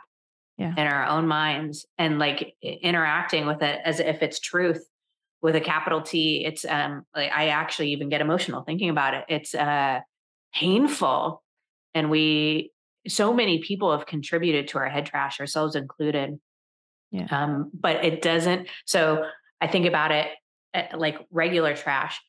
yeah. 0.58 0.74
in 0.78 0.88
our 0.88 1.06
own 1.06 1.28
minds 1.28 1.86
and 1.98 2.20
like 2.20 2.56
interacting 2.62 3.46
with 3.46 3.62
it 3.62 3.80
as 3.84 4.00
if 4.00 4.22
it's 4.22 4.40
truth 4.40 4.86
with 5.42 5.56
a 5.56 5.62
capital 5.62 6.02
T. 6.02 6.46
It's 6.46 6.66
um 6.66 7.04
like 7.16 7.32
I 7.32 7.48
actually 7.48 7.94
even 7.94 8.10
get 8.10 8.22
emotional 8.22 8.64
thinking 8.64 8.90
about 8.90 9.14
it. 9.14 9.26
It's 9.30 9.56
uh 9.56 10.02
painful. 10.54 11.42
And 11.96 12.12
we 12.12 12.72
so 13.08 13.34
many 13.34 13.60
people 13.60 13.92
have 13.98 14.06
contributed 14.06 14.68
to 14.70 14.78
our 14.78 14.90
head 14.90 15.06
trash, 15.06 15.40
ourselves 15.40 15.76
included. 15.76 16.40
Yeah. 17.12 17.28
Um, 17.32 17.72
but 17.74 18.04
it 18.06 18.22
doesn't. 18.22 18.68
So 18.86 19.24
I 19.62 19.68
think 19.68 19.88
about 19.88 20.12
it 20.12 20.28
eh, 20.74 20.88
like 20.96 21.18
regular 21.32 21.76
trash 21.76 22.22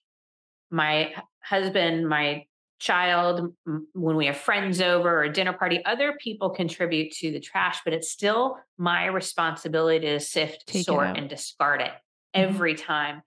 my 0.70 1.12
husband, 1.42 2.09
my 2.09 2.44
child, 2.78 3.54
when 3.92 4.16
we 4.16 4.26
have 4.26 4.37
friends 4.37 4.80
over 4.80 5.09
or 5.09 5.22
a 5.24 5.33
dinner 5.33 5.52
party, 5.52 5.85
other 5.85 6.16
people 6.18 6.50
contribute 6.50 7.12
to 7.12 7.30
the 7.30 7.40
trash, 7.40 7.80
but 7.85 7.92
it's 7.92 8.11
still 8.11 8.56
my 8.78 9.06
responsibility 9.06 10.06
to 10.06 10.18
sift, 10.18 10.66
Take 10.66 10.87
sort, 10.87 11.16
and 11.16 11.28
discard 11.28 11.83
it 11.83 11.90
mm-hmm. 11.90 12.48
every 12.48 12.74
time. 12.74 13.22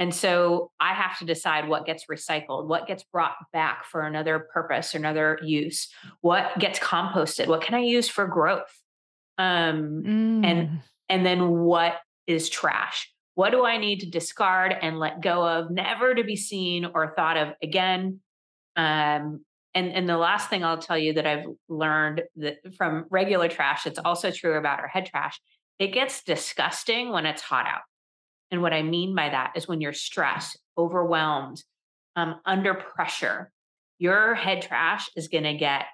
And 0.00 0.14
so 0.14 0.70
I 0.80 0.94
have 0.94 1.18
to 1.18 1.26
decide 1.26 1.68
what 1.68 1.84
gets 1.84 2.06
recycled, 2.06 2.66
what 2.66 2.86
gets 2.86 3.02
brought 3.04 3.34
back 3.52 3.84
for 3.84 4.02
another 4.02 4.48
purpose, 4.52 4.94
another 4.94 5.38
use, 5.42 5.88
what 6.22 6.58
gets 6.58 6.78
composted, 6.78 7.48
what 7.48 7.60
can 7.60 7.74
I 7.74 7.80
use 7.80 8.08
for 8.08 8.26
growth? 8.26 8.72
Um, 9.36 10.02
mm. 10.06 10.46
and 10.46 10.80
and 11.10 11.26
then 11.26 11.50
what 11.50 11.96
is 12.26 12.48
trash? 12.48 13.12
What 13.40 13.52
do 13.52 13.64
I 13.64 13.78
need 13.78 14.00
to 14.00 14.06
discard 14.06 14.76
and 14.82 14.98
let 14.98 15.22
go 15.22 15.48
of, 15.48 15.70
never 15.70 16.14
to 16.14 16.22
be 16.22 16.36
seen 16.36 16.84
or 16.84 17.14
thought 17.16 17.38
of 17.38 17.54
again? 17.62 18.20
Um, 18.76 19.46
and 19.72 19.90
and 19.94 20.06
the 20.06 20.18
last 20.18 20.50
thing 20.50 20.62
I'll 20.62 20.76
tell 20.76 20.98
you 20.98 21.14
that 21.14 21.26
I've 21.26 21.46
learned 21.66 22.20
that 22.36 22.58
from 22.76 23.06
regular 23.08 23.48
trash, 23.48 23.86
it's 23.86 23.98
also 23.98 24.30
true 24.30 24.58
about 24.58 24.80
our 24.80 24.88
head 24.88 25.06
trash. 25.06 25.40
It 25.78 25.94
gets 25.94 26.22
disgusting 26.22 27.12
when 27.12 27.24
it's 27.24 27.40
hot 27.40 27.64
out. 27.64 27.80
And 28.50 28.60
what 28.60 28.74
I 28.74 28.82
mean 28.82 29.14
by 29.14 29.30
that 29.30 29.54
is 29.56 29.66
when 29.66 29.80
you're 29.80 29.94
stressed, 29.94 30.58
overwhelmed, 30.76 31.64
um, 32.16 32.42
under 32.44 32.74
pressure, 32.74 33.50
your 33.98 34.34
head 34.34 34.60
trash 34.60 35.08
is 35.16 35.28
going 35.28 35.44
to 35.44 35.54
get 35.54 35.86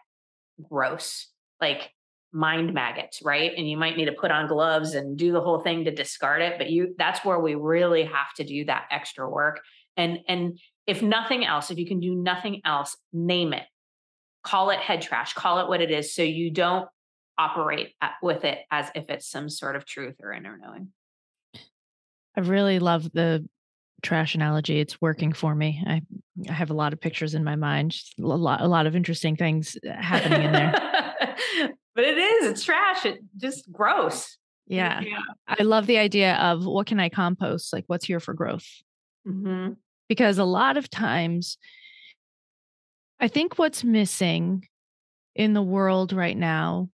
gross, 0.68 1.28
like 1.60 1.92
mind 2.36 2.74
maggots, 2.74 3.22
right? 3.22 3.50
And 3.56 3.68
you 3.68 3.78
might 3.78 3.96
need 3.96 4.04
to 4.04 4.12
put 4.12 4.30
on 4.30 4.46
gloves 4.46 4.94
and 4.94 5.16
do 5.16 5.32
the 5.32 5.40
whole 5.40 5.60
thing 5.60 5.84
to 5.84 5.90
discard 5.90 6.42
it. 6.42 6.58
But 6.58 6.70
you, 6.70 6.94
that's 6.98 7.24
where 7.24 7.40
we 7.40 7.54
really 7.54 8.04
have 8.04 8.34
to 8.36 8.44
do 8.44 8.66
that 8.66 8.84
extra 8.90 9.28
work. 9.28 9.60
And 9.96 10.18
and 10.28 10.58
if 10.86 11.02
nothing 11.02 11.46
else, 11.46 11.70
if 11.70 11.78
you 11.78 11.86
can 11.86 11.98
do 11.98 12.14
nothing 12.14 12.60
else, 12.64 12.96
name 13.12 13.54
it, 13.54 13.64
call 14.44 14.68
it 14.68 14.78
head 14.80 15.00
trash, 15.00 15.32
call 15.32 15.60
it 15.60 15.68
what 15.68 15.80
it 15.80 15.90
is, 15.90 16.14
so 16.14 16.22
you 16.22 16.50
don't 16.50 16.86
operate 17.38 17.94
at, 18.02 18.12
with 18.22 18.44
it 18.44 18.58
as 18.70 18.90
if 18.94 19.08
it's 19.08 19.28
some 19.28 19.48
sort 19.48 19.74
of 19.74 19.86
truth 19.86 20.16
or 20.22 20.32
inner 20.32 20.58
knowing. 20.58 20.88
I 22.36 22.40
really 22.40 22.78
love 22.78 23.10
the 23.12 23.48
trash 24.02 24.34
analogy. 24.34 24.78
It's 24.78 25.00
working 25.00 25.32
for 25.32 25.54
me. 25.54 25.82
I, 25.86 26.02
I 26.48 26.52
have 26.52 26.68
a 26.68 26.74
lot 26.74 26.92
of 26.92 27.00
pictures 27.00 27.34
in 27.34 27.42
my 27.44 27.56
mind, 27.56 27.96
a 28.18 28.22
lot, 28.22 28.60
a 28.60 28.68
lot 28.68 28.86
of 28.86 28.94
interesting 28.94 29.36
things 29.36 29.78
uh, 29.88 29.94
happening 29.94 30.42
in 30.42 30.52
there. 30.52 31.72
but 31.96 32.04
it 32.04 32.18
is, 32.18 32.46
it's 32.46 32.62
trash. 32.62 33.06
It 33.06 33.20
just 33.38 33.72
gross. 33.72 34.36
Yeah. 34.66 35.00
yeah. 35.00 35.18
I 35.48 35.62
love 35.62 35.86
the 35.86 35.96
idea 35.96 36.34
of 36.34 36.66
what 36.66 36.86
can 36.86 37.00
I 37.00 37.08
compost? 37.08 37.72
Like 37.72 37.84
what's 37.86 38.04
here 38.04 38.20
for 38.20 38.34
growth? 38.34 38.66
Mm-hmm. 39.26 39.72
Because 40.08 40.38
a 40.38 40.44
lot 40.44 40.76
of 40.76 40.90
times, 40.90 41.56
I 43.18 43.28
think 43.28 43.58
what's 43.58 43.82
missing 43.82 44.68
in 45.34 45.54
the 45.54 45.62
world 45.62 46.12
right 46.12 46.36
now, 46.36 46.90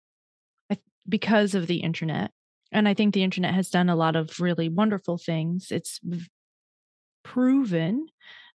because 1.10 1.56
of 1.56 1.66
the 1.66 1.78
internet, 1.78 2.30
and 2.72 2.88
I 2.88 2.94
think 2.94 3.14
the 3.14 3.24
internet 3.24 3.56
has 3.56 3.70
done 3.70 3.90
a 3.90 3.96
lot 3.96 4.16
of 4.16 4.40
really 4.40 4.70
wonderful 4.70 5.18
things. 5.18 5.70
It's 5.72 6.00
proven 7.24 8.06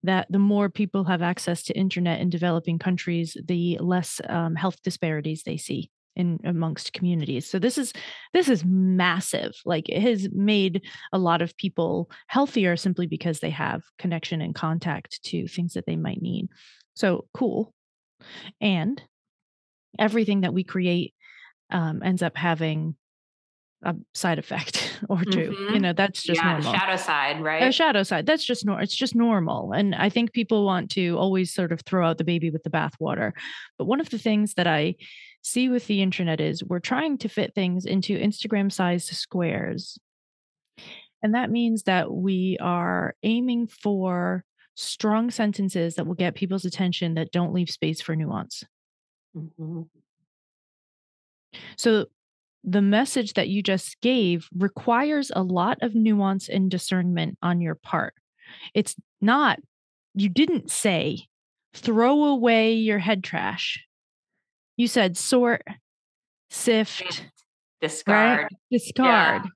that 0.04 0.28
the 0.30 0.40
more 0.40 0.70
people 0.70 1.06
have 1.06 1.24
access 1.24 1.64
to 1.64 1.74
internet 1.74 2.22
in 2.22 2.30
developing 2.30 2.78
countries, 2.78 3.36
the 3.44 3.80
less 3.82 4.22
um, 4.30 4.56
health 4.56 4.82
disparities 4.84 5.42
they 5.44 5.58
see 5.58 5.90
in 6.16 6.40
amongst 6.44 6.94
communities. 6.94 7.50
So 7.50 7.60
this 7.60 7.78
is 7.78 7.94
this 8.34 8.50
is 8.50 8.64
massive. 8.66 9.52
Like 9.66 9.90
it 9.90 10.02
has 10.02 10.30
made 10.32 10.84
a 11.12 11.18
lot 11.18 11.42
of 11.42 11.56
people 11.58 12.10
healthier 12.28 12.78
simply 12.78 13.08
because 13.08 13.40
they 13.40 13.50
have 13.50 13.84
connection 14.00 14.42
and 14.42 14.56
contact 14.56 15.22
to 15.26 15.48
things 15.48 15.74
that 15.74 15.86
they 15.86 15.96
might 15.96 16.22
need. 16.22 16.48
So 16.96 17.26
cool. 17.34 17.74
And 18.62 19.02
everything 20.00 20.42
that 20.42 20.54
we 20.54 20.64
create 20.64 21.14
um, 21.72 22.02
ends 22.04 22.22
up 22.22 22.38
having 22.38 22.96
a 23.84 23.96
side 24.14 24.40
effect 24.40 25.00
or 25.10 25.24
2 25.24 25.30
mm-hmm. 25.30 25.74
You 25.74 25.80
know, 25.80 25.94
that's 25.94 26.24
just 26.24 26.42
yeah, 26.42 26.54
normal. 26.54 26.74
Shadow 26.74 26.96
side, 26.96 27.42
right? 27.42 27.64
A 27.64 27.72
shadow 27.72 28.04
side. 28.04 28.26
That's 28.26 28.44
just 28.44 28.66
normal. 28.66 28.84
It's 28.84 28.96
just 28.96 29.16
normal. 29.16 29.74
And 29.74 29.94
I 29.96 30.10
think 30.10 30.34
people 30.34 30.66
want 30.66 30.92
to 30.92 31.18
always 31.18 31.54
sort 31.54 31.72
of 31.72 31.82
throw 31.82 32.08
out 32.08 32.18
the 32.18 32.24
baby 32.24 32.50
with 32.50 32.64
the 32.64 32.70
bathwater. 32.70 33.34
But 33.78 33.86
one 33.86 34.00
of 34.00 34.10
the 34.10 34.18
things 34.18 34.56
that 34.56 34.68
I 34.68 34.96
see 35.46 35.70
with 35.70 35.86
the 35.86 36.02
internet 36.02 36.42
is 36.42 36.64
we're 36.64 36.80
trying 36.80 37.20
to 37.20 37.30
fit 37.30 37.54
things 37.54 37.86
into 37.86 38.18
Instagram 38.18 38.72
sized 38.72 39.10
squares. 39.10 40.00
And 41.22 41.36
that 41.36 41.52
means 41.52 41.84
that 41.84 42.12
we 42.12 42.58
are 42.60 43.16
aiming 43.22 43.68
for 43.68 44.44
strong 44.74 45.30
sentences 45.30 45.96
that 45.96 46.08
will 46.08 46.16
get 46.16 46.34
people's 46.34 46.66
attention 46.66 47.14
that 47.14 47.32
don't 47.32 47.54
leave 47.54 47.70
space 47.70 48.02
for 48.02 48.16
nuance. 48.16 48.64
Mm-hmm. 49.38 49.84
So 51.78 52.08
the 52.64 52.82
message 52.82 53.34
that 53.34 53.48
you 53.48 53.62
just 53.62 54.02
gave 54.02 54.50
requires 54.58 55.32
a 55.36 55.44
lot 55.44 55.78
of 55.84 55.94
nuance 55.94 56.50
and 56.50 56.72
discernment 56.72 57.38
on 57.44 57.62
your 57.62 57.76
part. 57.76 58.16
It's 58.74 58.96
not, 59.22 59.60
you 60.16 60.28
didn't 60.28 60.72
say, 60.72 61.28
throw 61.76 62.26
away 62.26 62.74
your 62.74 63.00
head 63.00 63.24
trash. 63.24 63.86
You 64.78 64.88
said 64.88 65.18
sort, 65.18 65.64
sift, 66.50 67.26
discard. 67.82 68.44
Right? 68.44 68.52
Discard. 68.72 69.44
Yeah. 69.44 69.50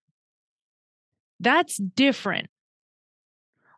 That's 1.40 1.78
different. 1.78 2.48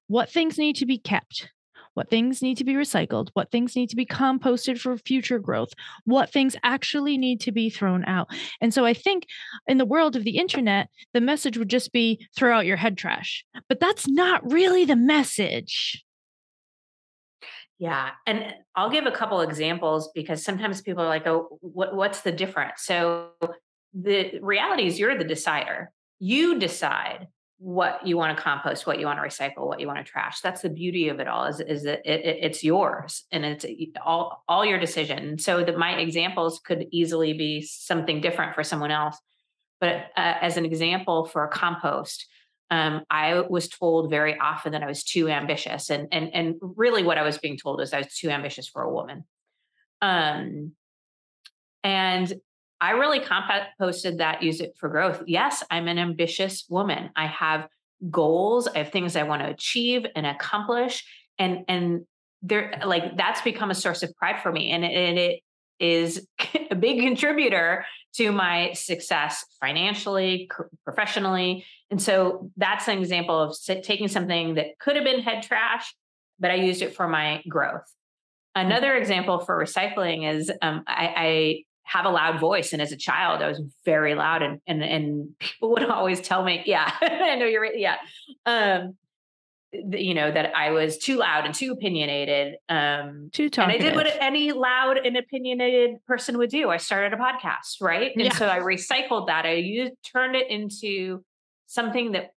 What 0.08 0.30
things 0.30 0.58
need 0.58 0.78
to 0.78 0.86
be 0.86 0.98
kept? 0.98 1.50
what 1.94 2.10
things 2.10 2.42
need 2.42 2.58
to 2.58 2.64
be 2.64 2.74
recycled, 2.74 3.30
what 3.34 3.52
things 3.52 3.76
need 3.76 3.90
to 3.90 3.96
be 3.96 4.06
composted 4.06 4.80
for 4.80 4.98
future 4.98 5.40
growth, 5.40 5.70
what 6.06 6.32
things 6.32 6.56
actually 6.64 7.18
need 7.18 7.42
to 7.42 7.52
be 7.52 7.70
thrown 7.70 8.06
out. 8.06 8.28
And 8.62 8.74
so 8.74 8.86
I 8.86 8.94
think 8.94 9.26
in 9.68 9.78
the 9.78 9.86
world 9.86 10.16
of 10.16 10.24
the 10.24 10.38
internet, 10.38 10.90
the 11.14 11.22
message 11.22 11.58
would 11.58 11.70
just 11.70 11.92
be 11.92 12.26
throw 12.36 12.58
out 12.58 12.66
your 12.66 12.78
head 12.78 12.98
trash. 12.98 13.46
But 13.68 13.80
that's 13.80 14.08
not 14.08 14.50
really 14.52 14.86
the 14.86 14.96
message. 14.96 16.04
Yeah. 17.82 18.12
And 18.28 18.54
I'll 18.76 18.92
give 18.92 19.08
a 19.08 19.12
couple 19.12 19.42
examples 19.42 20.12
because 20.14 20.44
sometimes 20.44 20.84
people 20.84 21.04
are 21.04 21.08
like, 21.08 21.26
oh, 21.26 21.58
what, 21.62 21.96
what's 21.96 22.22
the 22.22 22.32
difference? 22.32 22.84
So 22.84 23.30
the 23.92 24.38
reality 24.40 24.86
is 24.86 25.00
you're 25.00 25.18
the 25.18 25.24
decider. 25.24 25.92
You 26.20 26.60
decide 26.60 27.28
what 27.58 28.06
you 28.06 28.18
want 28.18 28.38
to 28.38 28.44
compost, 28.44 28.86
what 28.86 29.00
you 29.00 29.08
want 29.08 29.18
to 29.18 29.28
recycle, 29.28 29.66
what 29.66 29.80
you 29.80 29.88
want 29.88 29.98
to 29.98 30.04
trash. 30.04 30.42
That's 30.42 30.62
the 30.62 30.70
beauty 30.70 31.10
of 31.10 31.20
it 31.20 31.28
all 31.28 31.46
is, 31.46 31.60
is 31.60 31.82
that 31.86 32.02
it, 32.06 32.24
it, 32.24 32.38
it's 32.44 32.64
yours 32.64 33.24
and 33.32 33.44
it's 33.44 33.66
all, 34.06 34.44
all 34.48 34.64
your 34.64 34.80
decision. 34.80 35.40
So 35.40 35.64
that 35.64 35.76
my 35.76 35.96
examples 35.96 36.60
could 36.64 36.86
easily 36.92 37.34
be 37.34 37.64
something 37.64 38.22
different 38.22 38.54
for 38.54 38.64
someone 38.64 38.92
else. 38.92 39.18
But 39.80 40.12
uh, 40.16 40.36
as 40.40 40.56
an 40.56 40.66
example 40.66 41.26
for 41.26 41.48
compost, 41.48 42.28
um, 42.72 43.04
I 43.10 43.42
was 43.42 43.68
told 43.68 44.10
very 44.10 44.40
often 44.40 44.72
that 44.72 44.82
I 44.82 44.88
was 44.88 45.04
too 45.04 45.28
ambitious, 45.28 45.90
and 45.90 46.08
and 46.12 46.34
and 46.34 46.56
really 46.62 47.04
what 47.04 47.18
I 47.18 47.24
was 47.24 47.38
being 47.38 47.58
told 47.58 47.82
is 47.82 47.94
I 47.94 48.00
was 48.00 48.16
too 48.16 48.30
ambitious 48.30 48.68
for 48.68 48.82
a 48.82 48.92
woman. 48.92 49.26
Um, 50.02 50.72
and 51.84 52.34
I 52.80 52.92
really 52.92 53.20
composted 53.20 54.18
that, 54.18 54.42
use 54.42 54.62
it 54.62 54.76
for 54.78 54.90
growth. 54.90 55.22
Yes, 55.28 55.64
I'm 55.70 55.88
an 55.88 56.00
ambitious 56.00 56.66
woman. 56.70 57.12
I 57.16 57.28
have 57.28 57.68
goals, 58.10 58.68
I 58.68 58.80
have 58.80 58.92
things 58.92 59.16
I 59.16 59.24
want 59.24 59.44
to 59.44 59.50
achieve 59.50 60.06
and 60.16 60.26
accomplish. 60.26 61.06
And 61.38 61.66
and 61.68 62.06
there 62.42 62.80
like 62.86 63.18
that's 63.18 63.42
become 63.42 63.70
a 63.70 63.76
source 63.76 64.02
of 64.02 64.16
pride 64.16 64.42
for 64.42 64.52
me. 64.52 64.72
And, 64.72 64.84
and 64.84 65.20
it 65.20 65.42
is 65.80 66.26
a 66.72 66.76
big 66.76 67.02
contributor 67.02 67.86
to 68.16 68.32
my 68.32 68.74
success 68.74 69.46
financially, 69.60 70.50
professionally. 70.84 71.66
And 71.92 72.02
so 72.02 72.50
that's 72.58 72.88
an 72.88 72.98
example 72.98 73.38
of 73.38 73.58
taking 73.84 74.08
something 74.08 74.56
that 74.56 74.80
could 74.80 74.96
have 74.96 75.04
been 75.04 75.22
head 75.22 75.44
trash, 75.44 75.94
but 76.40 76.50
I 76.50 76.56
used 76.56 76.82
it 76.82 76.96
for 76.96 77.08
my 77.08 77.44
growth. 77.48 77.84
Another 78.56 78.96
example 78.96 79.40
for 79.40 79.58
recycling 79.58 80.30
is 80.30 80.52
um, 80.62 80.84
I, 80.88 81.14
I, 81.16 81.64
have 81.84 82.06
a 82.06 82.10
loud 82.10 82.40
voice. 82.40 82.72
And 82.72 82.82
as 82.82 82.94
a 82.94 82.98
child, 82.98 83.42
I 83.42 83.50
was 83.50 83.62
very 83.84 84.16
loud 84.16 84.42
and 84.42 84.62
and 84.66 84.82
and 84.82 85.30
people 85.40 85.72
would 85.74 85.84
always 85.84 86.22
tell 86.22 86.44
me, 86.44 86.64
yeah, 86.66 86.90
I 87.02 87.36
know 87.36 87.46
you're 87.46 87.62
right. 87.62 87.78
Yeah. 87.78 87.98
Um, 88.46 88.96
you 89.74 90.14
know, 90.14 90.32
that 90.32 90.56
I 90.56 90.72
was 90.72 90.98
too 90.98 91.18
loud 91.18 91.46
and 91.46 91.56
too 91.56 91.72
opinionated. 91.72 92.56
Um, 92.70 93.30
too 93.34 93.50
talkative. 93.50 93.82
And 93.82 93.88
I 93.88 93.90
did 93.90 93.96
what 93.96 94.22
any 94.22 94.52
loud 94.52 94.98
and 94.98 95.18
opinionated 95.18 96.06
person 96.06 96.38
would 96.38 96.50
do. 96.50 96.70
I 96.70 96.78
started 96.78 97.18
a 97.18 97.22
podcast, 97.22 97.82
right? 97.82 98.12
And 98.16 98.26
yeah. 98.26 98.34
so 98.36 98.48
I 98.48 98.60
recycled 98.60 99.28
that. 99.28 99.46
I 99.46 99.54
used, 99.54 99.94
turned 100.04 100.36
it 100.36 100.50
into 100.50 101.24
something 101.72 102.14
that 102.14 102.32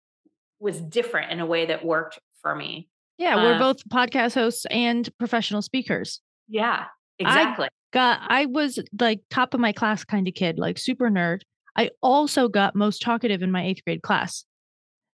was 0.60 0.80
different 0.80 1.32
in 1.32 1.40
a 1.40 1.46
way 1.46 1.66
that 1.66 1.84
worked 1.84 2.18
for 2.40 2.54
me. 2.54 2.88
Yeah, 3.18 3.36
we're 3.36 3.54
um, 3.54 3.58
both 3.58 3.88
podcast 3.88 4.34
hosts 4.34 4.66
and 4.70 5.08
professional 5.18 5.62
speakers. 5.62 6.20
Yeah, 6.48 6.84
exactly 7.18 7.68
got 7.94 8.20
I 8.26 8.44
was 8.44 8.78
like 9.00 9.20
top 9.30 9.54
of 9.54 9.60
my 9.60 9.72
class 9.72 10.04
kind 10.04 10.28
of 10.28 10.34
kid, 10.34 10.58
like 10.58 10.76
super 10.76 11.08
nerd. 11.08 11.40
I 11.76 11.90
also 12.02 12.48
got 12.48 12.76
most 12.76 13.00
talkative 13.00 13.40
in 13.40 13.50
my 13.50 13.64
eighth 13.64 13.82
grade 13.84 14.02
class. 14.02 14.44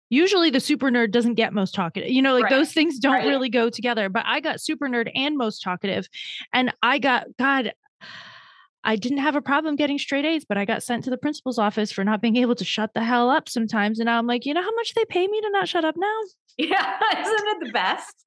Usually 0.08 0.50
the 0.50 0.58
super 0.58 0.90
nerd 0.90 1.12
doesn't 1.12 1.34
get 1.34 1.52
most 1.52 1.74
talkative. 1.74 2.10
You 2.10 2.20
know, 2.20 2.34
like 2.34 2.44
right. 2.44 2.50
those 2.50 2.72
things 2.72 2.98
don't 2.98 3.12
right. 3.12 3.26
really 3.26 3.48
go 3.48 3.70
together. 3.70 4.08
But 4.08 4.24
I 4.26 4.40
got 4.40 4.60
super 4.60 4.88
nerd 4.88 5.10
and 5.14 5.36
most 5.38 5.60
talkative. 5.62 6.08
And 6.52 6.72
I 6.82 6.98
got, 6.98 7.26
God, 7.38 7.72
I 8.82 8.96
didn't 8.96 9.18
have 9.18 9.36
a 9.36 9.42
problem 9.42 9.76
getting 9.76 9.98
straight 9.98 10.24
A's, 10.24 10.44
but 10.44 10.56
I 10.56 10.64
got 10.64 10.82
sent 10.82 11.04
to 11.04 11.10
the 11.10 11.18
principal's 11.18 11.58
office 11.58 11.92
for 11.92 12.02
not 12.02 12.22
being 12.22 12.36
able 12.36 12.54
to 12.54 12.64
shut 12.64 12.94
the 12.94 13.02
hell 13.02 13.28
up 13.28 13.48
sometimes. 13.48 13.98
And 13.98 14.06
now 14.06 14.18
I'm 14.18 14.26
like, 14.26 14.46
you 14.46 14.54
know 14.54 14.62
how 14.62 14.74
much 14.74 14.94
they 14.94 15.04
pay 15.04 15.26
me 15.26 15.40
to 15.40 15.50
not 15.50 15.68
shut 15.68 15.84
up 15.84 15.96
now? 15.96 16.20
Yeah, 16.58 16.98
isn't 17.18 17.48
it 17.48 17.66
the 17.66 17.72
best? 17.72 18.26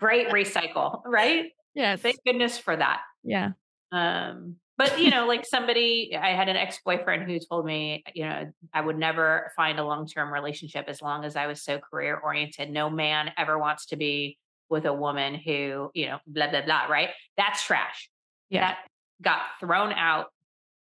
Great 0.00 0.30
recycle, 0.30 1.00
right? 1.06 1.52
Yes. 1.74 2.00
Thank 2.00 2.16
goodness 2.26 2.58
for 2.58 2.74
that. 2.74 3.02
Yeah. 3.22 3.50
Um, 3.92 4.56
but 4.76 4.98
you 4.98 5.10
know, 5.10 5.26
like 5.28 5.46
somebody, 5.46 6.16
I 6.16 6.30
had 6.30 6.48
an 6.48 6.56
ex 6.56 6.80
boyfriend 6.84 7.30
who 7.30 7.38
told 7.38 7.66
me, 7.66 8.02
you 8.14 8.24
know, 8.24 8.52
I 8.72 8.80
would 8.80 8.98
never 8.98 9.52
find 9.54 9.78
a 9.78 9.84
long 9.84 10.08
term 10.08 10.32
relationship 10.32 10.86
as 10.88 11.00
long 11.00 11.24
as 11.24 11.36
I 11.36 11.46
was 11.46 11.62
so 11.62 11.78
career 11.78 12.16
oriented. 12.16 12.68
No 12.70 12.90
man 12.90 13.30
ever 13.36 13.58
wants 13.58 13.86
to 13.86 13.96
be 13.96 14.38
with 14.68 14.84
a 14.84 14.92
woman 14.92 15.34
who, 15.34 15.90
you 15.94 16.06
know, 16.06 16.18
blah, 16.26 16.50
blah, 16.50 16.64
blah, 16.64 16.86
right? 16.86 17.10
That's 17.36 17.62
trash. 17.62 18.10
Yeah. 18.50 18.68
That 18.70 18.78
got 19.22 19.40
thrown 19.60 19.92
out 19.92 20.26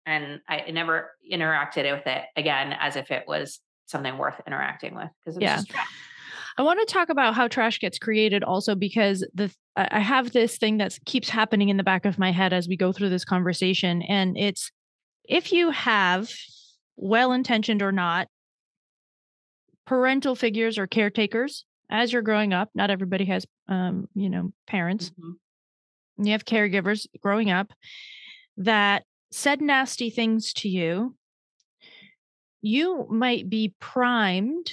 and 0.07 0.41
I 0.49 0.71
never 0.71 1.13
interacted 1.31 1.91
with 1.95 2.07
it 2.07 2.25
again 2.37 2.75
as 2.79 2.97
if 2.97 3.11
it 3.11 3.25
was 3.27 3.61
something 3.87 4.17
worth 4.19 4.41
interacting 4.47 4.95
with 4.95 5.11
because 5.25 5.41
yeah. 5.41 5.63
I 6.59 6.63
want 6.63 6.81
to 6.87 6.93
talk 6.93 7.09
about 7.09 7.35
how 7.35 7.49
trash 7.49 7.81
gets 7.81 7.99
created 7.99 8.45
also 8.45 8.75
because 8.75 9.27
the 9.35 9.51
I 9.75 10.01
have 10.01 10.33
this 10.33 10.59
thing 10.59 10.79
that 10.79 10.99
keeps 11.07 11.31
happening 11.31 11.71
in 11.71 11.79
the 11.79 11.83
back 11.83 12.05
of 12.05 12.19
my 12.19 12.31
head 12.31 12.53
as 12.53 12.69
we 12.69 12.77
go 12.77 12.93
through 12.93 13.09
this 13.09 13.25
conversation 13.25 14.03
and 14.03 14.37
it's 14.37 14.71
if 15.25 15.53
you 15.53 15.71
have 15.71 16.31
well 16.97 17.33
intentioned 17.33 17.83
or 17.83 17.93
not 17.93 18.29
parental 19.87 20.35
figures 20.35 20.79
or 20.79 20.87
caretakers 20.87 21.65
as 21.91 22.13
you're 22.13 22.23
growing 22.23 22.53
up 22.53 22.69
not 22.75 22.91
everybody 22.91 23.25
has 23.25 23.47
um 23.69 24.09
you 24.15 24.29
know 24.29 24.53
parents 24.67 25.11
mm-hmm. 25.11 26.25
you 26.27 26.33
have 26.33 26.45
caregivers 26.45 27.07
growing 27.21 27.51
up 27.51 27.73
that 28.57 29.05
said 29.31 29.61
nasty 29.61 30.11
things 30.11 30.53
to 30.53 30.69
you 30.69 31.15
you 32.63 33.07
might 33.11 33.51
be 33.51 33.75
primed 33.81 34.73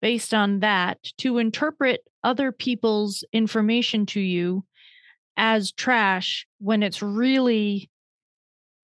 based 0.00 0.32
on 0.32 0.60
that 0.60 0.98
to 1.18 1.38
interpret 1.38 2.00
other 2.24 2.52
people's 2.52 3.24
information 3.32 4.06
to 4.06 4.20
you 4.20 4.64
as 5.36 5.72
trash 5.72 6.46
when 6.58 6.82
it's 6.82 7.02
really 7.02 7.90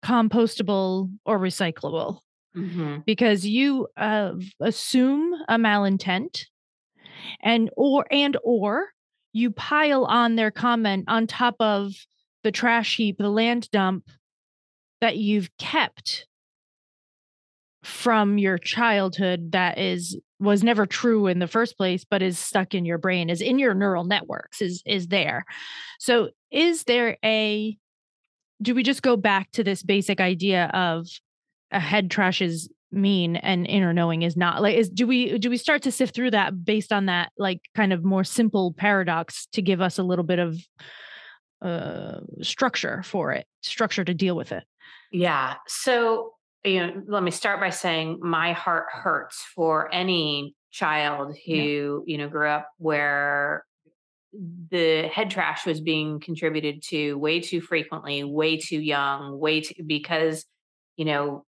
compostable 0.03 1.11
or 1.25 1.37
recyclable 1.37 2.19
mm-hmm. 2.55 2.97
because 3.05 3.45
you 3.45 3.87
uh, 3.97 4.33
assume 4.59 5.33
a 5.47 5.57
malintent 5.57 6.45
and 7.41 7.69
or 7.77 8.05
and 8.11 8.37
or 8.43 8.89
you 9.33 9.51
pile 9.51 10.05
on 10.05 10.35
their 10.35 10.51
comment 10.51 11.05
on 11.07 11.27
top 11.27 11.55
of 11.59 11.93
the 12.43 12.51
trash 12.51 12.97
heap 12.97 13.17
the 13.17 13.29
land 13.29 13.69
dump 13.71 14.09
that 15.01 15.17
you've 15.17 15.49
kept 15.57 16.27
from 17.83 18.37
your 18.37 18.57
childhood 18.57 19.51
that 19.53 19.77
is 19.77 20.17
was 20.39 20.63
never 20.63 20.85
true 20.85 21.27
in 21.27 21.39
the 21.39 21.47
first 21.47 21.77
place 21.77 22.05
but 22.09 22.21
is 22.21 22.37
stuck 22.37 22.73
in 22.73 22.85
your 22.85 22.97
brain 22.97 23.29
is 23.29 23.41
in 23.41 23.57
your 23.57 23.73
neural 23.73 24.03
networks 24.03 24.61
is 24.61 24.83
is 24.85 25.07
there. 25.07 25.45
So 25.99 26.29
is 26.51 26.83
there 26.83 27.17
a 27.25 27.77
do 28.61 28.75
we 28.75 28.83
just 28.83 29.01
go 29.01 29.17
back 29.17 29.51
to 29.53 29.63
this 29.63 29.81
basic 29.81 30.21
idea 30.21 30.65
of 30.73 31.07
a 31.71 31.79
head 31.79 32.11
trash 32.11 32.41
is 32.41 32.69
mean 32.91 33.37
and 33.37 33.65
inner 33.67 33.93
knowing 33.93 34.21
is 34.21 34.35
not 34.35 34.61
like 34.61 34.75
is 34.75 34.89
do 34.89 35.07
we 35.07 35.37
do 35.39 35.49
we 35.49 35.57
start 35.57 35.81
to 35.81 35.91
sift 35.91 36.13
through 36.13 36.31
that 36.31 36.65
based 36.65 36.91
on 36.91 37.05
that 37.05 37.31
like 37.37 37.61
kind 37.73 37.93
of 37.93 38.03
more 38.03 38.23
simple 38.23 38.73
paradox 38.73 39.47
to 39.53 39.61
give 39.61 39.81
us 39.81 39.97
a 39.97 40.03
little 40.03 40.25
bit 40.25 40.39
of 40.39 40.57
uh 41.61 42.19
structure 42.41 43.03
for 43.03 43.31
it 43.31 43.45
structure 43.61 44.03
to 44.03 44.13
deal 44.13 44.35
with 44.35 44.51
it 44.51 44.63
yeah 45.11 45.55
so 45.67 46.33
you 46.63 46.79
know, 46.79 47.01
let 47.07 47.23
me 47.23 47.31
start 47.31 47.59
by 47.59 47.69
saying 47.69 48.19
my 48.21 48.53
heart 48.53 48.85
hurts 48.91 49.43
for 49.55 49.93
any 49.93 50.55
child 50.71 51.35
who, 51.45 51.53
yeah. 51.53 51.99
you 52.05 52.17
know, 52.17 52.29
grew 52.29 52.47
up 52.47 52.69
where 52.77 53.65
the 54.69 55.09
head 55.13 55.29
trash 55.29 55.65
was 55.65 55.81
being 55.81 56.19
contributed 56.19 56.81
to 56.83 57.15
way 57.15 57.39
too 57.39 57.61
frequently, 57.61 58.23
way 58.23 58.57
too 58.57 58.79
young, 58.79 59.39
way 59.39 59.61
too, 59.61 59.83
because, 59.85 60.45
you 60.95 61.05
know, 61.05 61.45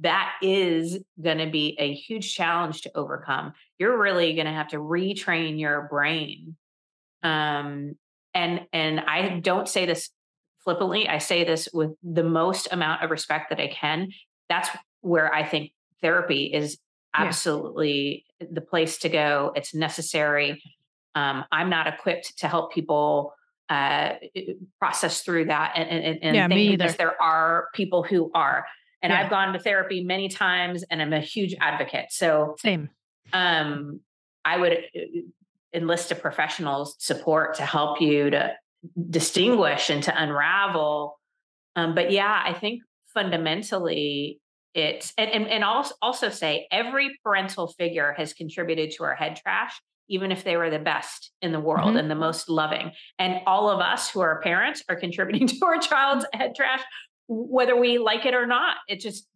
that 0.00 0.32
is 0.42 0.98
going 1.22 1.38
to 1.38 1.48
be 1.48 1.76
a 1.78 1.94
huge 1.94 2.34
challenge 2.34 2.82
to 2.82 2.90
overcome. 2.94 3.52
You're 3.78 3.98
really 3.98 4.34
going 4.34 4.46
to 4.46 4.52
have 4.52 4.68
to 4.68 4.78
retrain 4.78 5.58
your 5.58 5.88
brain. 5.90 6.56
Um, 7.22 7.94
and 8.34 8.66
and 8.72 9.00
I 9.00 9.40
don't 9.40 9.68
say 9.68 9.86
this 9.86 10.10
flippantly. 10.64 11.08
I 11.08 11.18
say 11.18 11.44
this 11.44 11.68
with 11.72 11.92
the 12.02 12.24
most 12.24 12.68
amount 12.70 13.02
of 13.02 13.10
respect 13.10 13.50
that 13.50 13.60
I 13.60 13.68
can 13.68 14.10
that's 14.50 14.68
where 15.00 15.32
I 15.32 15.46
think 15.46 15.72
therapy 16.02 16.52
is 16.52 16.78
absolutely 17.14 18.26
yeah. 18.38 18.48
the 18.52 18.60
place 18.60 18.98
to 18.98 19.08
go. 19.08 19.52
It's 19.54 19.74
necessary. 19.74 20.62
Um, 21.14 21.44
I'm 21.50 21.70
not 21.70 21.86
equipped 21.86 22.38
to 22.38 22.48
help 22.48 22.74
people 22.74 23.32
uh, 23.70 24.14
process 24.80 25.22
through 25.22 25.46
that 25.46 25.72
and, 25.76 25.88
and, 25.88 26.18
and 26.22 26.36
yeah, 26.36 26.92
there 26.98 27.20
are 27.22 27.68
people 27.72 28.02
who 28.02 28.30
are. 28.34 28.66
And 29.02 29.12
yeah. 29.12 29.22
I've 29.22 29.30
gone 29.30 29.52
to 29.54 29.58
therapy 29.58 30.04
many 30.04 30.28
times 30.28 30.84
and 30.90 31.00
I'm 31.00 31.12
a 31.12 31.20
huge 31.20 31.54
advocate. 31.60 32.06
So 32.10 32.56
same. 32.58 32.90
Um, 33.32 34.00
I 34.44 34.56
would 34.56 34.72
uh, 34.72 35.00
enlist 35.74 36.10
a 36.10 36.14
professional's 36.14 36.96
support 36.98 37.54
to 37.54 37.62
help 37.62 38.00
you 38.00 38.30
to 38.30 38.52
distinguish 39.10 39.90
and 39.90 40.02
to 40.04 40.22
unravel. 40.22 41.18
Um, 41.76 41.94
but 41.94 42.10
yeah, 42.10 42.42
I 42.44 42.52
think 42.52 42.82
fundamentally 43.12 44.40
it's 44.74 45.12
and, 45.18 45.30
and, 45.30 45.48
and 45.48 45.64
also, 45.64 45.94
also 46.00 46.28
say 46.28 46.66
every 46.70 47.18
parental 47.24 47.68
figure 47.68 48.14
has 48.16 48.32
contributed 48.32 48.92
to 48.92 49.04
our 49.04 49.14
head 49.14 49.36
trash 49.36 49.80
even 50.08 50.32
if 50.32 50.42
they 50.42 50.56
were 50.56 50.70
the 50.70 50.78
best 50.78 51.30
in 51.40 51.52
the 51.52 51.60
world 51.60 51.88
mm-hmm. 51.88 51.96
and 51.98 52.10
the 52.10 52.14
most 52.14 52.48
loving 52.48 52.92
and 53.18 53.40
all 53.46 53.68
of 53.68 53.80
us 53.80 54.10
who 54.10 54.20
are 54.20 54.40
parents 54.42 54.82
are 54.88 54.96
contributing 55.00 55.46
to 55.46 55.56
our 55.64 55.78
child's 55.78 56.24
head 56.32 56.54
trash 56.54 56.82
whether 57.28 57.76
we 57.76 57.98
like 57.98 58.26
it 58.26 58.34
or 58.34 58.46
not 58.46 58.76
it's 58.86 59.02
just 59.02 59.26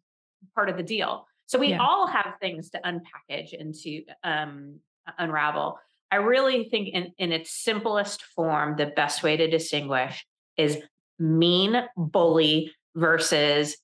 part 0.55 0.69
of 0.69 0.77
the 0.77 0.83
deal 0.83 1.27
so 1.47 1.59
we 1.59 1.71
yeah. 1.71 1.79
all 1.79 2.07
have 2.07 2.35
things 2.41 2.71
to 2.71 2.81
unpackage 2.85 3.59
and 3.59 3.75
to 3.75 4.03
um, 4.23 4.79
unravel 5.19 5.79
i 6.11 6.17
really 6.17 6.69
think 6.69 6.89
in, 6.93 7.13
in 7.19 7.33
its 7.33 7.51
simplest 7.51 8.23
form 8.23 8.77
the 8.77 8.87
best 8.87 9.23
way 9.23 9.37
to 9.37 9.49
distinguish 9.49 10.27
is 10.57 10.79
mean 11.19 11.83
bully 11.97 12.73
versus 12.95 13.77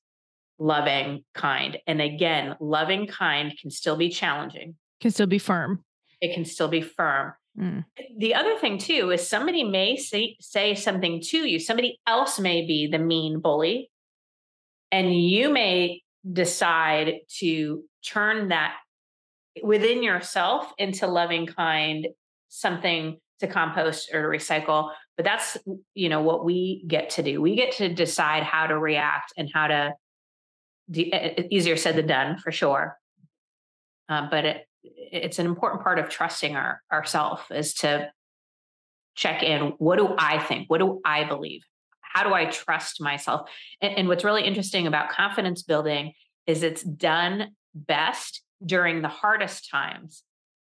loving, 0.60 1.24
kind. 1.34 1.78
And 1.86 2.00
again, 2.00 2.54
loving, 2.60 3.06
kind 3.06 3.52
can 3.58 3.70
still 3.70 3.96
be 3.96 4.10
challenging, 4.10 4.76
can 5.00 5.10
still 5.10 5.26
be 5.26 5.38
firm. 5.38 5.84
It 6.20 6.34
can 6.34 6.44
still 6.44 6.68
be 6.68 6.82
firm. 6.82 7.32
Mm. 7.58 7.84
The 8.18 8.34
other 8.34 8.56
thing, 8.58 8.78
too, 8.78 9.10
is 9.10 9.26
somebody 9.26 9.64
may 9.64 9.96
say, 9.96 10.36
say 10.40 10.74
something 10.74 11.20
to 11.28 11.38
you. 11.38 11.58
Somebody 11.58 11.98
else 12.06 12.38
may 12.38 12.66
be 12.66 12.86
the 12.86 12.98
mean 12.98 13.40
bully, 13.40 13.90
and 14.92 15.14
you 15.14 15.50
may 15.50 16.02
decide 16.30 17.20
to 17.38 17.82
turn 18.06 18.48
that 18.48 18.74
within 19.62 20.02
yourself 20.02 20.72
into 20.78 21.06
loving, 21.06 21.46
kind, 21.46 22.08
something 22.48 23.18
to 23.40 23.46
compost 23.46 24.12
or 24.12 24.22
to 24.22 24.38
recycle 24.38 24.90
but 25.20 25.24
that's 25.24 25.58
you 25.92 26.08
know 26.08 26.22
what 26.22 26.46
we 26.46 26.82
get 26.88 27.10
to 27.10 27.22
do. 27.22 27.42
We 27.42 27.54
get 27.54 27.72
to 27.72 27.92
decide 27.92 28.42
how 28.42 28.66
to 28.66 28.78
react 28.78 29.34
and 29.36 29.50
how 29.52 29.66
to 29.66 29.92
de- 30.90 31.54
easier 31.54 31.76
said 31.76 31.96
than 31.96 32.06
done 32.06 32.38
for 32.38 32.50
sure. 32.50 32.98
Uh, 34.08 34.28
but 34.30 34.46
it, 34.46 34.66
it's 34.82 35.38
an 35.38 35.44
important 35.44 35.82
part 35.82 35.98
of 35.98 36.08
trusting 36.08 36.56
our 36.56 36.80
ourself 36.90 37.50
is 37.50 37.74
to 37.74 38.10
check 39.14 39.42
in 39.42 39.74
what 39.76 39.98
do 39.98 40.14
i 40.16 40.38
think? 40.38 40.70
What 40.70 40.78
do 40.78 41.02
i 41.04 41.24
believe? 41.24 41.64
How 42.00 42.26
do 42.26 42.32
i 42.32 42.46
trust 42.46 42.98
myself? 42.98 43.50
And, 43.82 43.98
and 43.98 44.08
what's 44.08 44.24
really 44.24 44.44
interesting 44.44 44.86
about 44.86 45.10
confidence 45.10 45.62
building 45.62 46.14
is 46.46 46.62
it's 46.62 46.82
done 46.82 47.48
best 47.74 48.40
during 48.64 49.02
the 49.02 49.08
hardest 49.08 49.70
times 49.70 50.22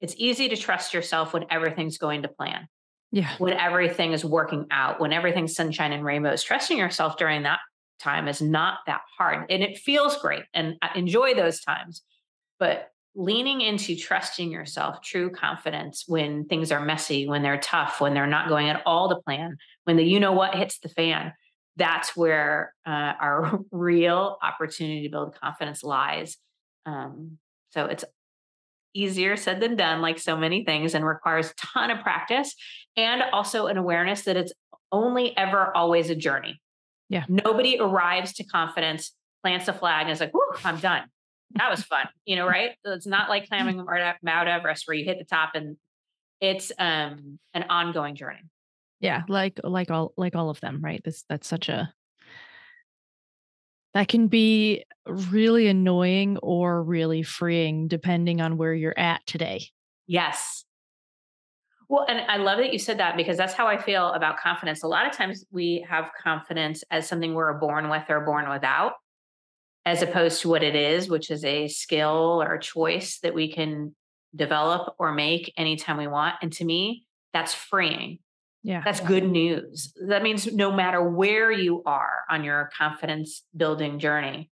it's 0.03 0.15
easy 0.19 0.49
to 0.49 0.57
trust 0.57 0.93
yourself 0.93 1.33
when 1.33 1.47
everything's 1.49 1.97
going 1.97 2.23
to 2.23 2.29
plan. 2.29 2.69
Yeah. 3.13 3.31
When 3.39 3.53
everything 3.53 4.13
is 4.13 4.25
working 4.25 4.67
out, 4.71 5.01
when 5.01 5.13
everything's 5.13 5.55
sunshine 5.55 5.93
and 5.93 6.05
rainbows, 6.05 6.43
trusting 6.43 6.77
yourself 6.77 7.17
during 7.17 7.45
that 7.45 7.61
time 8.01 8.27
is 8.27 8.43
not 8.43 8.79
that 8.87 9.03
hard. 9.17 9.47
And 9.49 9.63
it 9.63 9.79
feels 9.79 10.17
great. 10.17 10.43
And 10.53 10.75
I 10.83 10.91
enjoy 10.97 11.35
those 11.35 11.61
times. 11.61 12.03
But 12.59 12.89
leaning 13.15 13.61
into 13.61 13.95
trusting 13.95 14.51
yourself, 14.51 15.03
true 15.03 15.31
confidence 15.31 16.05
when 16.09 16.47
things 16.47 16.73
are 16.73 16.85
messy, 16.85 17.29
when 17.29 17.43
they're 17.43 17.61
tough, 17.61 18.01
when 18.01 18.13
they're 18.13 18.27
not 18.27 18.49
going 18.49 18.69
at 18.71 18.83
all 18.85 19.09
to 19.11 19.17
plan, 19.23 19.57
when 19.85 19.97
the 19.97 20.05
you 20.05 20.19
know 20.19 20.33
what 20.33 20.55
hits 20.57 20.79
the 20.81 20.89
fan, 20.89 21.33
that's 21.77 22.17
where 22.17 22.75
uh, 22.85 23.13
our 23.21 23.61
real 23.71 24.37
opportunity 24.43 25.03
to 25.03 25.11
build 25.11 25.39
confidence 25.39 25.85
lies. 25.85 26.39
Um, 26.87 27.39
so 27.73 27.87
it's 27.87 28.05
easier 28.95 29.37
said 29.37 29.61
than 29.61 29.77
done, 29.77 30.03
like 30.03 30.19
so 30.19 30.37
many 30.37 30.65
things, 30.65 30.95
and 30.95 31.05
requires 31.05 31.51
a 31.51 31.55
ton 31.55 31.91
of 31.91 32.01
practice 32.03 32.55
and 32.97 33.23
also 33.33 33.67
an 33.67 33.77
awareness 33.77 34.23
that 34.23 34.37
it's 34.37 34.53
only 34.91 35.37
ever 35.37 35.75
always 35.77 36.11
a 36.11 36.15
journey. 36.15 36.61
Yeah. 37.09 37.25
Nobody 37.29 37.79
arrives 37.81 38.35
to 38.35 38.45
confidence, 38.45 39.15
plants 39.43 39.69
a 39.69 39.73
flag, 39.73 40.03
and 40.03 40.13
is 40.13 40.21
like, 40.21 40.35
"Whoo, 40.35 40.41
I'm 40.65 40.79
done." 40.79 41.03
That 41.55 41.71
was 41.71 41.83
fun, 41.83 42.09
you 42.25 42.37
know, 42.37 42.47
right? 42.47 42.73
It's 42.85 43.07
not 43.07 43.29
like 43.29 43.49
climbing 43.49 43.85
Mount 44.23 44.49
Everest 44.49 44.87
where 44.87 44.97
you 44.97 45.05
hit 45.05 45.19
the 45.19 45.25
top 45.25 45.51
and 45.55 45.77
it's 46.41 46.73
um 46.79 47.39
an 47.55 47.65
ongoing 47.65 48.15
journey. 48.15 48.41
Yeah, 49.01 49.23
like 49.29 49.61
like 49.63 49.91
all 49.91 50.13
like 50.17 50.35
all 50.35 50.49
of 50.49 50.61
them, 50.61 50.81
right? 50.83 51.03
This 51.05 51.25
that's 51.29 51.49
such 51.49 51.69
a 51.69 51.93
that 53.95 54.09
can 54.09 54.29
be 54.29 54.85
really 55.07 55.67
annoying 55.69 56.39
or 56.39 56.83
really 56.83 57.23
freeing 57.23 57.89
depending 57.89 58.41
on 58.41 58.57
where 58.57 58.75
you're 58.75 58.99
at 58.99 59.25
today. 59.27 59.67
Yes. 60.07 60.65
Well, 61.89 62.07
and 62.09 62.21
I 62.21 62.39
love 62.39 62.59
that 62.59 62.73
you 62.73 62.79
said 62.79 62.99
that 63.01 63.19
because 63.19 63.37
that's 63.37 63.53
how 63.53 63.67
I 63.67 63.77
feel 63.77 64.09
about 64.13 64.39
confidence. 64.39 64.83
A 64.83 64.89
lot 64.89 65.07
of 65.07 65.13
times 65.13 65.45
we 65.51 65.85
have 65.89 66.11
confidence 66.23 66.83
as 66.91 67.07
something 67.07 67.35
we're 67.35 67.53
born 67.59 67.91
with 67.91 68.05
or 68.09 68.21
born 68.21 68.49
without, 68.49 68.95
as 69.85 70.01
opposed 70.01 70.41
to 70.41 70.49
what 70.49 70.63
it 70.63 70.75
is, 70.75 71.11
which 71.11 71.31
is 71.31 71.45
a 71.45 71.69
skill 71.69 72.43
or 72.43 72.55
a 72.55 72.61
choice 72.61 73.19
that 73.21 73.35
we 73.35 73.53
can 73.53 73.95
develop 74.35 74.95
or 74.99 75.13
make 75.13 75.53
anytime 75.59 75.99
we 75.99 76.07
want. 76.07 76.37
And 76.41 76.51
to 76.55 76.65
me, 76.65 77.05
that's 77.35 77.53
freeing. 77.53 78.21
Yeah. 78.63 78.83
That's 78.85 79.01
good 79.01 79.29
news. 79.29 79.93
That 80.07 80.23
means 80.23 80.47
no 80.53 80.71
matter 80.71 81.03
where 81.03 81.51
you 81.51 81.83
are 81.85 82.25
on 82.31 82.45
your 82.45 82.71
confidence 82.77 83.43
building 83.57 83.99
journey, 83.99 84.51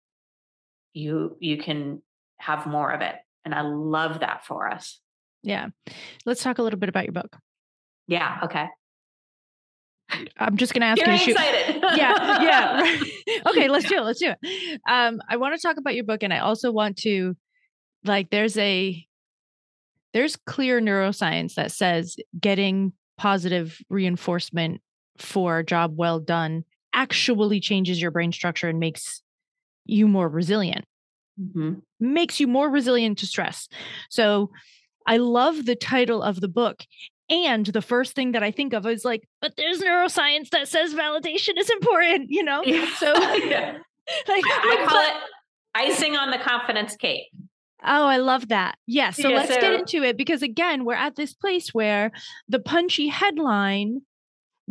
you 0.92 1.36
you 1.38 1.58
can 1.58 2.02
have 2.38 2.66
more 2.66 2.90
of 2.90 3.02
it. 3.02 3.14
And 3.44 3.54
I 3.54 3.62
love 3.62 4.20
that 4.20 4.44
for 4.44 4.68
us. 4.68 4.98
Yeah. 5.42 5.68
Let's 6.26 6.42
talk 6.42 6.58
a 6.58 6.62
little 6.62 6.78
bit 6.78 6.88
about 6.88 7.04
your 7.04 7.12
book. 7.12 7.36
Yeah. 8.08 8.40
Okay. 8.44 8.66
I'm 10.38 10.56
just 10.56 10.74
going 10.74 10.80
to 10.80 10.86
ask 10.88 11.00
You're 11.00 11.10
you 11.10 11.18
to 11.18 11.24
shoot. 11.24 11.30
excited. 11.36 11.82
yeah. 11.96 12.42
Yeah. 12.42 13.00
okay. 13.48 13.68
Let's 13.68 13.88
do 13.88 13.98
it. 13.98 14.02
Let's 14.02 14.18
do 14.18 14.34
it. 14.42 14.80
Um, 14.88 15.20
I 15.28 15.36
want 15.36 15.54
to 15.54 15.60
talk 15.66 15.76
about 15.76 15.94
your 15.94 16.04
book. 16.04 16.22
And 16.22 16.32
I 16.32 16.40
also 16.40 16.72
want 16.72 16.96
to, 16.98 17.36
like, 18.04 18.30
there's 18.30 18.58
a, 18.58 19.06
there's 20.12 20.36
clear 20.36 20.80
neuroscience 20.80 21.54
that 21.54 21.70
says 21.70 22.16
getting 22.38 22.92
positive 23.20 23.78
reinforcement 23.90 24.80
for 25.18 25.58
a 25.58 25.64
job 25.64 25.92
well 25.94 26.18
done 26.18 26.64
actually 26.94 27.60
changes 27.60 28.00
your 28.00 28.10
brain 28.10 28.32
structure 28.32 28.66
and 28.66 28.80
makes 28.80 29.20
you 29.84 30.08
more 30.08 30.26
resilient. 30.26 30.86
Mm-hmm. 31.38 31.80
Makes 32.00 32.40
you 32.40 32.46
more 32.46 32.70
resilient 32.70 33.18
to 33.18 33.26
stress. 33.26 33.68
So 34.08 34.50
I 35.06 35.18
love 35.18 35.66
the 35.66 35.76
title 35.76 36.22
of 36.22 36.40
the 36.40 36.48
book. 36.48 36.82
And 37.28 37.66
the 37.66 37.82
first 37.82 38.14
thing 38.14 38.32
that 38.32 38.42
I 38.42 38.52
think 38.52 38.72
of 38.72 38.86
is 38.86 39.04
like, 39.04 39.28
but 39.42 39.52
there's 39.54 39.82
neuroscience 39.82 40.48
that 40.50 40.66
says 40.66 40.94
validation 40.94 41.58
is 41.58 41.68
important, 41.68 42.30
you 42.30 42.42
know? 42.42 42.62
Yeah. 42.64 42.88
So 42.96 43.12
yeah. 43.12 43.76
like 44.28 44.44
I 44.46 44.86
call 44.88 45.02
it 45.02 45.22
icing 45.74 46.16
on 46.16 46.30
the 46.30 46.38
confidence 46.38 46.96
cake. 46.96 47.26
Oh, 47.82 48.06
I 48.06 48.18
love 48.18 48.48
that. 48.48 48.76
Yeah. 48.86 49.10
So 49.10 49.28
Yeah, 49.28 49.36
let's 49.36 49.56
get 49.56 49.72
into 49.72 50.02
it 50.02 50.16
because 50.16 50.42
again, 50.42 50.84
we're 50.84 50.94
at 50.94 51.16
this 51.16 51.34
place 51.34 51.72
where 51.72 52.10
the 52.48 52.58
punchy 52.58 53.08
headline 53.08 54.02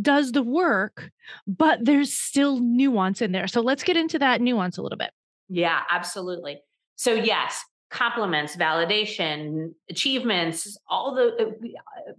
does 0.01 0.31
the 0.31 0.43
work, 0.43 1.11
but 1.47 1.79
there's 1.83 2.13
still 2.13 2.59
nuance 2.59 3.21
in 3.21 3.31
there. 3.31 3.47
So 3.47 3.61
let's 3.61 3.83
get 3.83 3.97
into 3.97 4.19
that 4.19 4.41
nuance 4.41 4.77
a 4.77 4.81
little 4.81 4.97
bit. 4.97 5.11
Yeah, 5.49 5.81
absolutely. 5.89 6.61
So 6.95 7.13
yes, 7.13 7.63
compliments, 7.89 8.55
validation, 8.55 9.73
achievements, 9.89 10.77
all 10.87 11.15
the 11.15 11.31
uh, 11.47 12.11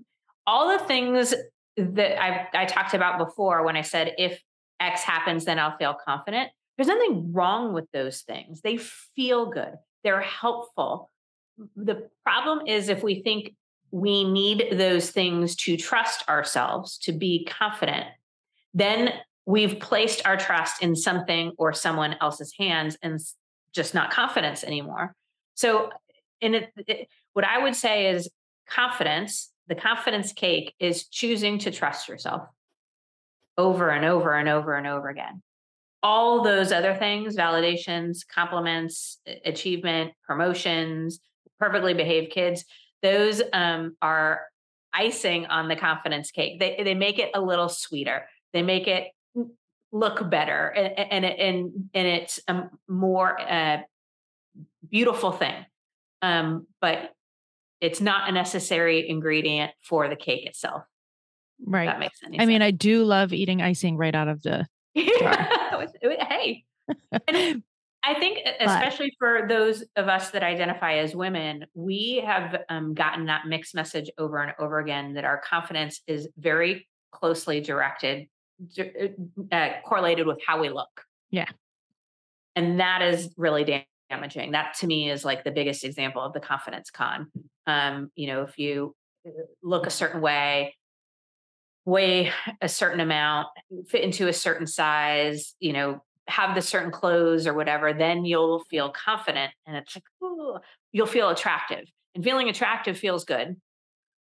all 0.46 0.76
the 0.76 0.85
things 0.85 1.35
that 1.76 2.22
I 2.22 2.48
I 2.53 2.64
talked 2.66 2.94
about 2.94 3.18
before 3.18 3.64
when 3.64 3.76
I 3.76 3.83
said 3.83 4.14
if 4.18 4.42
X 4.81 5.03
happens, 5.03 5.44
then 5.44 5.59
I'll 5.59 5.76
feel 5.76 5.94
confident. 6.05 6.50
There's 6.76 6.88
nothing 6.88 7.33
wrong 7.33 7.74
with 7.74 7.87
those 7.92 8.22
things. 8.22 8.62
They 8.62 8.79
feel 8.79 9.50
good. 9.50 9.74
They're 10.05 10.21
helpful. 10.21 11.11
The 11.77 12.09
problem 12.25 12.67
is 12.67 12.89
if 12.89 13.03
we 13.03 13.23
think 13.23 13.55
we 13.91 14.25
need 14.25 14.69
those 14.73 15.11
things 15.11 15.57
to 15.57 15.77
trust 15.77 16.29
ourselves, 16.29 16.99
to 16.99 17.13
be 17.13 17.45
confident, 17.45 18.07
then 18.73 19.13
we've 19.47 19.81
placed 19.81 20.27
our 20.27 20.37
trust 20.37 20.83
in 20.83 20.95
something 20.95 21.53
or 21.59 21.73
someone 21.73 22.17
else's 22.21 22.55
hands 22.59 22.97
and 23.03 23.21
just 23.73 23.95
not 23.95 24.11
confidence 24.11 24.65
anymore. 24.65 25.15
So, 25.55 25.91
in 26.41 26.55
it, 26.55 26.73
it, 26.87 27.09
what 27.33 27.45
I 27.45 27.59
would 27.59 27.77
say 27.77 28.11
is 28.11 28.31
confidence, 28.67 29.53
the 29.67 29.75
confidence 29.75 30.33
cake 30.33 30.75
is 30.79 31.07
choosing 31.07 31.59
to 31.61 31.71
trust 31.71 32.09
yourself 32.09 32.49
over 33.59 33.91
and 33.91 34.05
over 34.05 34.35
and 34.35 34.49
over 34.49 34.75
and 34.75 34.87
over 34.87 35.09
again. 35.09 35.43
All 36.03 36.43
those 36.43 36.73
other 36.73 36.95
things, 36.95 37.37
validations, 37.37 38.19
compliments, 38.27 39.19
achievement, 39.45 40.13
promotions, 40.27 41.21
perfectly 41.59 41.95
behaved 41.95 42.33
kids, 42.33 42.65
those 43.03 43.43
um, 43.53 43.97
are 44.01 44.43
icing 44.93 45.47
on 45.47 45.69
the 45.69 45.77
confidence 45.77 46.31
cake. 46.31 46.59
They, 46.59 46.81
they 46.83 46.95
make 46.95 47.19
it 47.19 47.31
a 47.35 47.41
little 47.41 47.69
sweeter. 47.69 48.27
They 48.53 48.63
make 48.63 48.89
it 48.89 49.09
look 49.93 50.29
better 50.31 50.69
and 50.69 51.11
and 51.11 51.25
and, 51.25 51.91
and 51.95 52.07
it's 52.07 52.39
a 52.47 52.69
more 52.89 53.41
uh, 53.41 53.79
beautiful 54.89 55.33
thing 55.33 55.67
um, 56.23 56.67
but 56.81 57.11
it's 57.81 58.01
not 58.01 58.29
a 58.29 58.33
necessary 58.33 59.09
ingredient 59.09 59.73
for 59.83 60.09
the 60.09 60.17
cake 60.17 60.47
itself 60.47 60.83
Right. 61.67 61.87
that 61.87 61.99
makes 61.99 62.23
any 62.25 62.41
I 62.41 62.47
mean, 62.47 62.63
I 62.63 62.71
do 62.71 63.05
love 63.05 63.35
eating 63.35 63.61
icing 63.61 63.97
right 63.97 64.15
out 64.15 64.29
of 64.29 64.41
the 64.43 64.67
hey. 64.94 66.64
And 67.29 67.62
i 68.03 68.14
think 68.18 68.38
especially 68.61 69.12
for 69.18 69.46
those 69.48 69.85
of 69.96 70.09
us 70.09 70.31
that 70.31 70.42
identify 70.42 70.94
as 70.94 71.14
women 71.14 71.64
we 71.74 72.22
have 72.24 72.62
um, 72.68 72.94
gotten 72.94 73.26
that 73.26 73.46
mixed 73.46 73.74
message 73.74 74.11
over 74.18 74.38
and 74.38 74.53
over 74.59 74.79
again 74.79 75.14
that 75.14 75.24
our 75.24 75.40
confidence 75.40 76.00
is 76.07 76.29
very 76.38 76.88
closely 77.12 77.61
directed 77.61 78.26
uh, 79.53 79.68
correlated 79.85 80.26
with 80.26 80.38
how 80.46 80.61
we 80.61 80.68
look. 80.68 81.03
Yeah. 81.31 81.46
and 82.57 82.81
that 82.81 83.03
is 83.03 83.33
really 83.37 83.85
damaging. 84.11 84.53
That 84.53 84.74
to 84.81 84.87
me 84.87 85.11
is 85.11 85.24
like 85.24 85.44
the 85.44 85.53
biggest 85.53 85.85
example 85.85 86.22
of 86.22 86.33
the 86.33 86.40
confidence 86.40 86.90
con. 86.90 87.29
Um, 87.66 88.11
you 88.16 88.26
know 88.26 88.42
if 88.42 88.59
you 88.59 88.94
uh, 89.26 89.31
look 89.62 89.87
a 89.87 89.90
certain 89.90 90.20
way 90.20 90.74
weigh 91.85 92.31
a 92.61 92.69
certain 92.69 93.01
amount 93.01 93.49
fit 93.88 94.03
into 94.03 94.29
a 94.29 94.33
certain 94.33 94.66
size 94.66 95.55
you 95.61 95.73
know 95.73 96.03
have 96.29 96.55
the 96.55 96.62
certain 96.62 96.90
clothes 96.90 97.47
or 97.47 97.55
whatever 97.55 97.93
then 97.93 98.25
you'll 98.25 98.62
feel 98.71 98.90
confident 98.90 99.53
and 99.66 99.77
it's 99.77 99.97
like 99.97 100.05
ooh, 100.23 100.59
you'll 100.93 101.07
feel 101.07 101.31
attractive 101.31 101.85
and 102.14 102.23
feeling 102.23 102.49
attractive 102.49 102.99
feels 102.99 103.25
good 103.25 103.57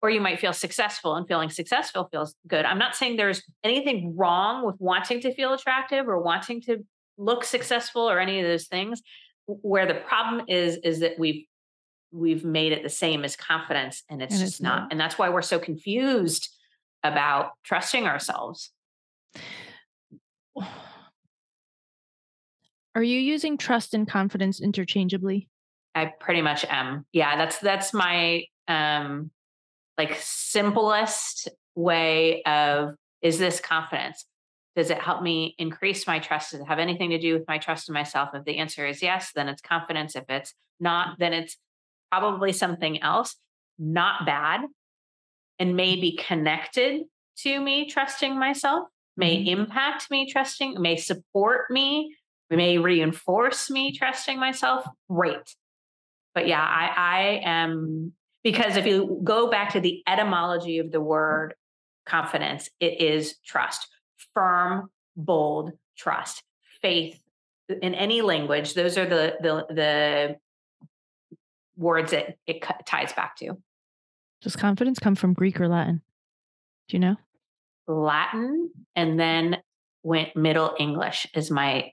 or 0.02 0.10
you 0.10 0.22
might 0.22 0.40
feel 0.40 0.54
successful 0.54 1.16
and 1.16 1.28
feeling 1.28 1.50
successful 1.50 2.08
feels 2.12 2.34
good 2.48 2.66
i'm 2.66 2.80
not 2.80 2.96
saying 2.96 3.18
there's 3.18 3.44
anything 3.64 4.16
wrong 4.16 4.66
with 4.66 4.76
wanting 4.80 5.20
to 5.20 5.34
feel 5.34 5.54
attractive 5.54 6.08
or 6.08 6.20
wanting 6.20 6.62
to 6.62 6.78
look 7.18 7.44
successful 7.44 8.10
or 8.10 8.20
any 8.20 8.40
of 8.40 8.46
those 8.48 8.68
things 8.68 9.02
where 9.46 9.86
the 9.86 9.96
problem 9.96 10.46
is 10.48 10.78
is 10.84 11.02
that 11.02 11.20
we've 11.20 11.46
we've 12.14 12.44
made 12.44 12.72
it 12.72 12.84
the 12.84 12.90
same 12.90 13.24
as 13.24 13.36
confidence 13.36 14.04
and 14.10 14.22
it's 14.22 14.34
And 14.36 14.44
just 14.46 14.62
not. 14.62 14.82
not. 14.84 14.92
and 14.92 15.00
that's 15.00 15.18
why 15.18 15.30
we're 15.30 15.42
so 15.42 15.60
confused 15.60 16.50
about 17.04 17.52
trusting 17.64 18.06
ourselves. 18.06 18.72
Are 22.94 23.04
you 23.04 23.20
using 23.20 23.58
trust 23.58 23.94
and 23.94 24.08
confidence 24.08 24.60
interchangeably? 24.62 25.48
i 25.94 26.06
pretty 26.06 26.42
much 26.42 26.66
am. 26.70 27.06
Yeah 27.12 27.36
that's 27.38 27.60
that's 27.60 27.94
my 27.94 28.46
um 28.68 29.30
like 29.98 30.16
simplest 30.20 31.50
way 31.76 32.44
of 32.44 32.96
is 33.22 33.38
this 33.40 33.60
confidence? 33.60 34.26
Does 34.76 34.90
it 34.90 35.00
help 35.00 35.22
me 35.22 35.54
increase 35.58 36.08
my 36.08 36.20
trust? 36.20 36.52
Does 36.52 36.62
it 36.62 36.68
have 36.68 36.80
anything 36.80 37.10
to 37.10 37.20
do 37.20 37.34
with 37.34 37.46
my 37.48 37.58
trust 37.58 37.90
in 37.90 37.94
myself? 37.94 38.30
If 38.34 38.46
the 38.46 38.58
answer 38.58 38.88
is 38.88 39.02
yes 39.02 39.32
then 39.36 39.50
it's 39.50 39.62
confidence. 39.62 40.16
If 40.16 40.26
it's 40.30 40.54
not 40.80 41.18
then 41.20 41.34
it's 41.34 41.58
probably 42.12 42.54
something 42.54 43.02
else. 43.02 43.36
Not 43.80 44.26
bad 44.26 44.62
and 45.62 45.76
may 45.76 45.96
be 45.96 46.18
connected 46.18 47.04
to 47.38 47.62
me 47.62 47.88
trusting 47.88 48.38
myself 48.38 48.88
may 49.16 49.38
mm-hmm. 49.38 49.62
impact 49.62 50.10
me 50.10 50.30
trusting 50.30 50.82
may 50.82 50.98
support 50.98 51.70
me 51.70 52.16
may 52.50 52.80
reinforce 52.80 53.70
me 53.70 53.96
trusting 53.96 54.40
myself 54.40 54.86
great. 55.10 55.56
But 56.34 56.48
yeah 56.48 56.62
i 56.62 56.92
i 56.98 57.42
am 57.44 58.14
because 58.44 58.76
if 58.76 58.88
you 58.88 59.22
go 59.24 59.52
back 59.52 59.74
to 59.74 59.80
the 59.80 60.02
etymology 60.08 60.80
of 60.80 60.92
the 60.92 61.00
word 61.00 61.54
confidence 62.08 62.68
it 62.80 63.00
is 63.00 63.36
trust. 63.46 63.88
Firm 64.34 64.90
bold 65.16 65.74
trust. 65.96 66.42
Faith 66.82 67.20
in 67.70 67.94
any 67.94 68.24
language 68.24 68.74
those 68.74 68.98
are 68.98 69.06
the 69.06 69.36
the 69.42 69.74
the 69.74 70.36
words 71.78 72.12
that 72.12 72.38
it 72.48 72.64
ties 72.88 73.14
back 73.14 73.36
to 73.38 73.56
Does 74.42 74.56
confidence 74.56 75.00
come 75.00 75.16
from 75.16 75.34
Greek 75.34 75.60
or 75.60 75.68
Latin? 75.68 76.02
Do 76.88 76.98
you 76.98 77.00
know? 77.00 77.16
latin 77.88 78.72
and 78.96 79.20
then 79.20 79.58
went 80.04 80.36
Middle 80.36 80.76
English, 80.80 81.28
is 81.36 81.52
my 81.52 81.92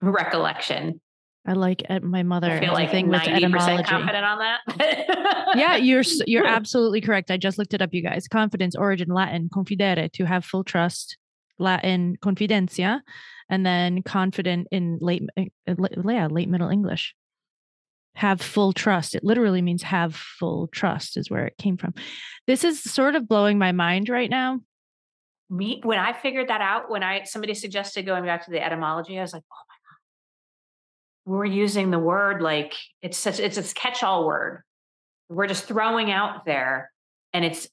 recollection. 0.00 1.00
I 1.46 1.54
like 1.54 1.82
my 2.02 2.22
mother. 2.22 2.52
I 2.52 2.60
feel 2.60 2.72
like 2.72 2.90
thing 2.90 3.08
with 3.08 3.22
etymology. 3.22 3.82
confident 3.82 4.24
on 4.24 4.38
that. 4.38 5.54
yeah, 5.56 5.76
you're 5.76 6.04
you're 6.26 6.46
absolutely 6.46 7.00
correct. 7.00 7.32
I 7.32 7.36
just 7.36 7.58
looked 7.58 7.74
it 7.74 7.82
up, 7.82 7.92
you 7.92 8.02
guys. 8.02 8.28
Confidence, 8.28 8.76
origin, 8.76 9.08
Latin, 9.08 9.48
confidere, 9.48 10.10
to 10.12 10.24
have 10.24 10.44
full 10.44 10.62
trust. 10.62 11.16
Latin, 11.58 12.16
confidentia, 12.22 13.00
and 13.48 13.64
then 13.64 14.02
confident 14.02 14.66
in 14.70 14.98
late, 15.00 15.22
eh, 15.36 15.46
yeah, 15.66 16.26
late 16.28 16.48
Middle 16.48 16.70
English. 16.70 17.14
Have 18.14 18.42
full 18.42 18.72
trust. 18.72 19.14
It 19.14 19.24
literally 19.24 19.62
means 19.62 19.82
have 19.82 20.14
full 20.14 20.68
trust, 20.68 21.16
is 21.16 21.30
where 21.30 21.46
it 21.46 21.56
came 21.56 21.76
from. 21.76 21.94
This 22.46 22.62
is 22.62 22.82
sort 22.82 23.14
of 23.14 23.26
blowing 23.26 23.58
my 23.58 23.72
mind 23.72 24.08
right 24.08 24.28
now. 24.28 24.60
Me, 25.48 25.80
when 25.82 25.98
I 25.98 26.12
figured 26.12 26.48
that 26.48 26.60
out, 26.60 26.90
when 26.90 27.02
I 27.02 27.24
somebody 27.24 27.54
suggested 27.54 28.06
going 28.06 28.24
back 28.24 28.44
to 28.44 28.50
the 28.50 28.64
etymology, 28.64 29.18
I 29.18 29.22
was 29.22 29.32
like, 29.32 29.42
oh 29.50 29.64
my 29.68 31.32
god, 31.32 31.36
we're 31.36 31.44
using 31.44 31.90
the 31.90 31.98
word 31.98 32.42
like 32.42 32.74
it's 33.00 33.18
such 33.18 33.40
it's 33.40 33.58
a 33.58 33.74
catch-all 33.74 34.26
word. 34.26 34.62
We're 35.28 35.46
just 35.46 35.64
throwing 35.64 36.10
out 36.10 36.44
there, 36.44 36.90
and 37.32 37.44
it's 37.44 37.68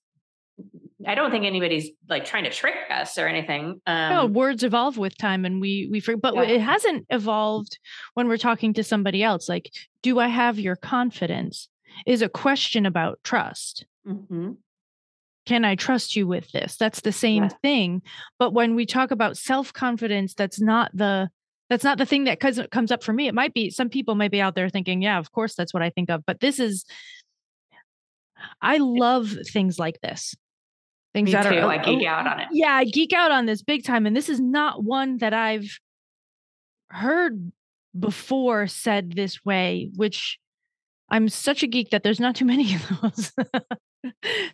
I 1.07 1.15
don't 1.15 1.31
think 1.31 1.45
anybody's 1.45 1.91
like 2.09 2.25
trying 2.25 2.43
to 2.43 2.49
trick 2.49 2.75
us 2.89 3.17
or 3.17 3.27
anything. 3.27 3.81
Um, 3.87 4.09
no, 4.09 4.25
words 4.25 4.63
evolve 4.63 4.97
with 4.97 5.17
time, 5.17 5.45
and 5.45 5.61
we 5.61 5.87
we 5.89 6.01
but 6.15 6.35
yeah. 6.35 6.43
it 6.43 6.61
hasn't 6.61 7.05
evolved 7.09 7.79
when 8.15 8.27
we're 8.27 8.37
talking 8.37 8.73
to 8.73 8.83
somebody 8.83 9.23
else. 9.23 9.47
Like, 9.47 9.71
do 10.01 10.19
I 10.19 10.27
have 10.27 10.59
your 10.59 10.75
confidence? 10.75 11.69
Is 12.05 12.21
a 12.21 12.29
question 12.29 12.85
about 12.85 13.19
trust. 13.23 13.85
Mm-hmm. 14.07 14.51
Can 15.45 15.65
I 15.65 15.75
trust 15.75 16.15
you 16.15 16.27
with 16.27 16.51
this? 16.51 16.75
That's 16.75 17.01
the 17.01 17.11
same 17.11 17.43
yeah. 17.43 17.49
thing. 17.61 18.01
But 18.37 18.53
when 18.53 18.75
we 18.75 18.85
talk 18.85 19.11
about 19.11 19.37
self 19.37 19.73
confidence, 19.73 20.33
that's 20.33 20.61
not 20.61 20.91
the 20.93 21.29
that's 21.69 21.83
not 21.83 21.97
the 21.97 22.05
thing 22.05 22.25
that 22.25 22.39
comes 22.39 22.91
up 22.91 23.03
for 23.03 23.13
me. 23.13 23.27
It 23.27 23.35
might 23.35 23.53
be 23.53 23.69
some 23.69 23.89
people 23.89 24.15
might 24.15 24.31
be 24.31 24.41
out 24.41 24.55
there 24.55 24.69
thinking, 24.69 25.01
yeah, 25.01 25.17
of 25.17 25.31
course 25.31 25.55
that's 25.55 25.73
what 25.73 25.83
I 25.83 25.89
think 25.89 26.09
of. 26.09 26.25
But 26.25 26.41
this 26.41 26.59
is 26.59 26.85
I 28.61 28.77
love 28.77 29.33
things 29.51 29.79
like 29.79 30.01
this 30.01 30.35
things 31.13 31.27
Me 31.27 31.31
that 31.33 31.43
too. 31.43 31.59
are 31.59 31.71
I 31.71 31.77
geek 31.77 32.05
out 32.07 32.27
on 32.27 32.39
it. 32.39 32.47
Yeah, 32.51 32.73
I 32.73 32.85
geek 32.85 33.13
out 33.13 33.31
on 33.31 33.45
this 33.45 33.61
big 33.61 33.83
time. 33.83 34.05
And 34.05 34.15
this 34.15 34.29
is 34.29 34.39
not 34.39 34.83
one 34.83 35.17
that 35.17 35.33
I've 35.33 35.79
heard 36.89 37.51
before 37.97 38.67
said 38.67 39.13
this 39.15 39.43
way, 39.43 39.89
which 39.95 40.37
I'm 41.09 41.29
such 41.29 41.63
a 41.63 41.67
geek 41.67 41.89
that 41.89 42.03
there's 42.03 42.19
not 42.19 42.35
too 42.35 42.45
many 42.45 42.75
of 42.75 43.01
those. 43.01 43.31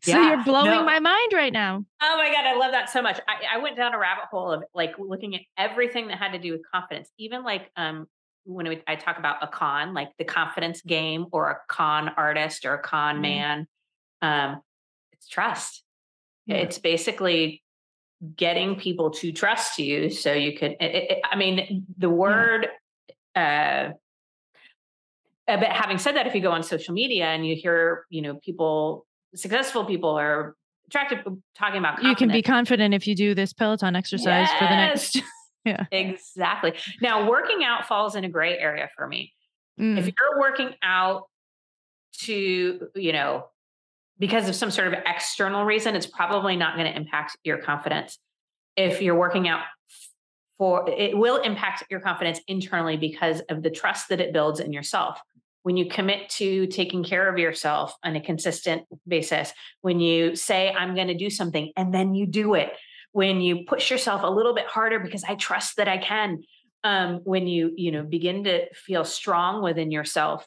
so 0.02 0.12
yeah, 0.12 0.30
you're 0.30 0.44
blowing 0.44 0.72
no. 0.72 0.84
my 0.84 1.00
mind 1.00 1.34
right 1.34 1.54
now. 1.54 1.86
Oh 2.02 2.18
my 2.18 2.32
God, 2.32 2.46
I 2.46 2.56
love 2.56 2.72
that 2.72 2.90
so 2.90 3.02
much. 3.02 3.20
I, 3.28 3.58
I, 3.58 3.58
went 3.60 3.78
down 3.78 3.94
a 3.94 4.00
rabbit 4.00 4.26
hole 4.32 4.52
of 4.52 4.64
like 4.74 4.96
looking 4.98 5.36
at 5.36 5.42
everything 5.58 6.08
that 6.08 6.18
had 6.18 6.32
to 6.32 6.40
do 6.40 6.52
with 6.52 6.62
confidence, 6.72 7.10
even 7.18 7.44
like 7.44 7.70
um 7.76 8.08
when 8.46 8.68
we, 8.68 8.82
I 8.88 8.96
talk 8.96 9.18
about 9.18 9.38
a 9.42 9.48
con, 9.48 9.94
like 9.94 10.10
the 10.18 10.24
confidence 10.24 10.82
game 10.82 11.26
or 11.32 11.50
a 11.50 11.58
con 11.68 12.10
artist 12.10 12.66
or 12.66 12.76
a 12.76 12.82
con 12.82 13.16
mm-hmm. 13.16 13.22
man. 13.22 13.68
Um, 14.22 14.62
it's 15.12 15.28
trust. 15.28 15.84
Yeah. 16.46 16.58
It's 16.58 16.78
basically 16.78 17.64
getting 18.36 18.76
people 18.76 19.12
to 19.12 19.32
trust 19.32 19.80
you 19.80 20.10
so 20.10 20.34
you 20.34 20.58
could, 20.58 20.72
it, 20.80 21.12
it, 21.12 21.20
I 21.30 21.36
mean, 21.36 21.86
the 21.98 22.10
word, 22.10 22.68
yeah. 23.36 23.92
uh, 25.48 25.58
but 25.58 25.68
having 25.70 25.98
said 25.98 26.16
that, 26.16 26.28
if 26.28 26.36
you 26.36 26.42
go 26.42 26.52
on 26.52 26.64
social 26.64 26.94
media 26.94 27.26
and 27.26 27.46
you 27.46 27.56
hear, 27.56 28.06
you 28.10 28.22
know, 28.22 28.36
people, 28.36 29.06
successful 29.36 29.86
people 29.86 30.18
or 30.18 30.56
attractive 30.88 31.20
talking 31.56 31.80
about 31.80 31.96
confidence. 31.96 32.10
You 32.10 32.28
can 32.28 32.34
be 32.34 32.42
confident 32.42 32.94
if 32.94 33.08
you 33.08 33.16
do 33.16 33.36
this 33.36 33.54
Peloton 33.54 33.96
exercise 33.96 34.48
yes. 34.50 34.60
for 34.60 34.66
the 34.66 34.76
next. 34.76 35.22
yeah. 35.66 35.86
Exactly. 35.92 36.74
Now, 37.02 37.30
working 37.30 37.64
out 37.64 37.88
falls 37.88 38.16
in 38.16 38.24
a 38.24 38.30
gray 38.30 38.58
area 38.58 38.90
for 38.96 39.08
me. 39.08 39.34
Mm. 39.80 39.98
If 39.98 40.06
you're 40.06 40.40
working 40.40 40.72
out 40.82 41.24
to, 42.20 42.88
you 42.96 43.14
know, 43.14 43.48
because 44.18 44.48
of 44.48 44.56
some 44.56 44.72
sort 44.72 44.88
of 44.88 44.94
external 45.06 45.66
reason, 45.66 45.96
it's 45.96 46.08
probably 46.08 46.56
not 46.56 46.76
going 46.76 46.92
to 46.92 46.96
impact 46.96 47.38
your 47.44 47.58
confidence. 47.58 48.18
If 48.76 49.02
you're 49.02 49.18
working 49.18 49.48
out 49.48 49.64
for, 50.58 50.90
it 50.90 51.18
will 51.18 51.38
impact 51.38 51.84
your 51.90 52.00
confidence 52.00 52.40
internally 52.48 52.98
because 52.98 53.42
of 53.50 53.64
the 53.64 53.70
trust 53.70 54.10
that 54.10 54.22
it 54.22 54.34
builds 54.34 54.60
in 54.60 54.72
yourself. 54.72 55.20
When 55.64 55.78
you 55.78 55.90
commit 55.90 56.30
to 56.32 56.68
taking 56.68 57.04
care 57.04 57.28
of 57.28 57.40
yourself 57.40 57.96
on 58.04 58.16
a 58.16 58.22
consistent 58.22 58.84
basis, 59.08 59.52
when 59.82 60.00
you 60.00 60.36
say, 60.36 60.72
I'm 60.72 60.96
going 60.96 61.08
to 61.08 61.18
do 61.18 61.30
something, 61.30 61.72
and 61.76 61.94
then 61.94 62.14
you 62.14 62.28
do 62.28 62.54
it, 62.54 62.72
when 63.12 63.42
you 63.42 63.66
push 63.66 63.90
yourself 63.90 64.22
a 64.24 64.30
little 64.30 64.54
bit 64.54 64.68
harder 64.68 65.00
because 65.00 65.24
I 65.24 65.36
trust 65.36 65.78
that 65.78 65.88
I 65.88 65.98
can, 65.98 66.44
um, 66.84 67.22
when 67.24 67.48
you, 67.48 67.72
you 67.76 67.92
know, 67.92 68.04
begin 68.04 68.44
to 68.44 68.72
feel 68.74 69.04
strong 69.04 69.64
within 69.64 69.90
yourself, 69.90 70.46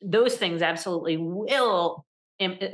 those 0.00 0.36
things 0.36 0.62
absolutely 0.62 1.16
will 1.16 2.05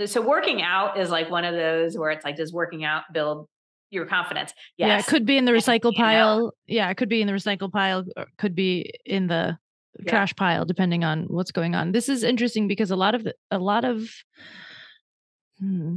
so 0.06 0.20
working 0.20 0.62
out 0.62 0.98
is 0.98 1.10
like 1.10 1.30
one 1.30 1.44
of 1.44 1.54
those 1.54 1.96
where 1.96 2.10
it's 2.10 2.24
like 2.24 2.36
does 2.36 2.52
working 2.52 2.84
out 2.84 3.04
build 3.12 3.48
your 3.90 4.06
confidence 4.06 4.52
yes. 4.76 4.88
yeah 4.88 4.98
it 4.98 5.06
could 5.06 5.26
be 5.26 5.36
in 5.36 5.44
the 5.44 5.52
recycle 5.52 5.94
pile 5.94 6.44
know. 6.44 6.52
yeah 6.66 6.88
it 6.90 6.96
could 6.96 7.08
be 7.08 7.20
in 7.20 7.26
the 7.26 7.32
recycle 7.32 7.70
pile 7.70 8.04
could 8.38 8.54
be 8.54 8.90
in 9.04 9.26
the 9.26 9.56
yeah. 10.00 10.10
trash 10.10 10.34
pile 10.34 10.64
depending 10.64 11.04
on 11.04 11.24
what's 11.24 11.52
going 11.52 11.74
on 11.74 11.92
this 11.92 12.08
is 12.08 12.22
interesting 12.22 12.66
because 12.66 12.90
a 12.90 12.96
lot 12.96 13.14
of 13.14 13.24
the, 13.24 13.34
a 13.50 13.58
lot 13.58 13.84
of 13.84 14.08
hmm, 15.58 15.96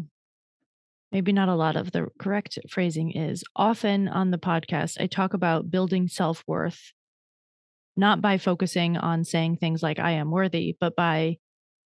maybe 1.12 1.32
not 1.32 1.50
a 1.50 1.56
lot 1.56 1.76
of 1.76 1.92
the 1.92 2.08
correct 2.20 2.60
phrasing 2.70 3.12
is 3.12 3.44
often 3.56 4.08
on 4.10 4.30
the 4.30 4.38
podcast 4.38 5.00
i 5.00 5.08
talk 5.08 5.34
about 5.34 5.72
building 5.72 6.08
self-worth 6.08 6.92
not 7.98 8.22
by 8.22 8.38
focusing 8.38 8.98
on 8.98 9.24
saying 9.24 9.56
things 9.56 9.82
like 9.82 10.00
i 10.00 10.12
am 10.12 10.30
worthy 10.30 10.76
but 10.80 10.96
by 10.98 11.38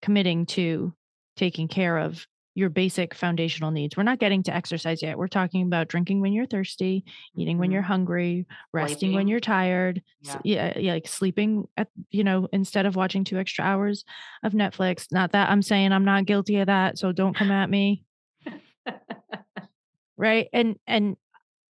committing 0.01 0.47
to 0.47 0.95
taking 1.37 1.69
care 1.69 1.99
of 1.99 2.27
your 2.57 2.71
basic 2.71 3.15
foundational 3.15 3.71
needs. 3.71 3.99
We're 3.99 4.03
not 4.03 4.19
getting 4.19 4.43
to 4.45 4.55
exercise 4.55 5.03
yet. 5.03 5.19
We're 5.19 5.29
talking 5.29 5.63
about 5.63 5.89
drinking 5.89 6.23
when 6.23 6.33
you're 6.33 6.47
thirsty, 6.47 7.05
eating 7.37 7.55
mm-hmm. 7.55 7.61
when 7.61 7.71
you're 7.71 7.83
hungry, 7.83 8.47
resting 8.73 9.13
when 9.13 9.29
you're 9.29 9.41
tired. 9.41 10.03
Yeah. 10.23 10.39
yeah. 10.43 10.79
yeah, 10.79 10.93
like 10.95 11.07
sleeping 11.07 11.69
at 11.77 11.89
you 12.11 12.25
know 12.25 12.49
instead 12.53 12.87
of 12.87 12.97
watching 12.97 13.25
two 13.25 13.37
extra 13.37 13.63
hours 13.63 14.05
of 14.43 14.55
Netflix. 14.55 15.13
Not 15.13 15.33
that 15.33 15.51
I'm 15.51 15.61
saying 15.61 15.93
I'm 15.93 16.07
not 16.07 16.25
guilty 16.25 16.57
of 16.61 16.69
that, 16.69 16.97
so 16.97 17.13
don't 17.13 17.37
come 17.37 17.51
at 17.51 17.69
me. 17.69 18.05
right? 20.17 20.49
And 20.55 20.77
and 20.87 21.19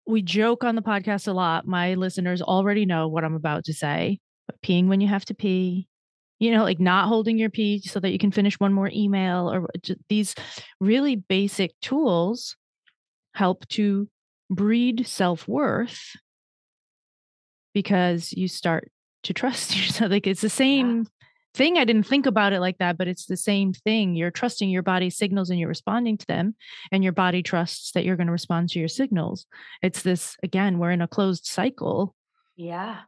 we 0.06 0.22
joke 0.22 0.62
on 0.62 0.76
the 0.76 0.82
podcast 0.82 1.26
a 1.26 1.32
lot. 1.32 1.66
My 1.66 1.94
listeners 1.94 2.40
already 2.40 2.86
know 2.86 3.08
what 3.08 3.24
I'm 3.24 3.34
about 3.34 3.64
to 3.64 3.74
say. 3.74 4.20
But 4.46 4.62
peeing 4.62 4.86
when 4.86 5.00
you 5.00 5.08
have 5.08 5.24
to 5.24 5.34
pee, 5.34 5.88
you 6.38 6.50
know, 6.50 6.62
like 6.62 6.80
not 6.80 7.08
holding 7.08 7.38
your 7.38 7.50
pee 7.50 7.80
so 7.80 8.00
that 8.00 8.10
you 8.10 8.18
can 8.18 8.30
finish 8.30 8.60
one 8.60 8.72
more 8.72 8.90
email 8.92 9.50
or 9.50 9.68
these 10.08 10.34
really 10.80 11.16
basic 11.16 11.78
tools 11.80 12.56
help 13.34 13.66
to 13.68 14.08
breed 14.50 15.06
self 15.06 15.48
worth 15.48 16.16
because 17.72 18.32
you 18.32 18.48
start 18.48 18.90
to 19.22 19.32
trust 19.32 19.76
yourself. 19.76 20.10
Like 20.10 20.26
it's 20.26 20.40
the 20.40 20.48
same 20.48 20.98
yeah. 20.98 21.04
thing. 21.54 21.78
I 21.78 21.84
didn't 21.84 22.06
think 22.06 22.26
about 22.26 22.52
it 22.52 22.60
like 22.60 22.78
that, 22.78 22.98
but 22.98 23.08
it's 23.08 23.26
the 23.26 23.36
same 23.36 23.72
thing. 23.72 24.14
You're 24.14 24.30
trusting 24.30 24.68
your 24.68 24.82
body's 24.82 25.16
signals 25.16 25.50
and 25.50 25.58
you're 25.58 25.68
responding 25.68 26.18
to 26.18 26.26
them, 26.26 26.54
and 26.92 27.02
your 27.02 27.12
body 27.12 27.42
trusts 27.42 27.92
that 27.92 28.04
you're 28.04 28.16
going 28.16 28.28
to 28.28 28.32
respond 28.32 28.70
to 28.70 28.78
your 28.78 28.88
signals. 28.88 29.46
It's 29.82 30.02
this 30.02 30.36
again, 30.42 30.78
we're 30.78 30.90
in 30.90 31.02
a 31.02 31.08
closed 31.08 31.46
cycle. 31.46 32.14
Yeah. 32.56 33.00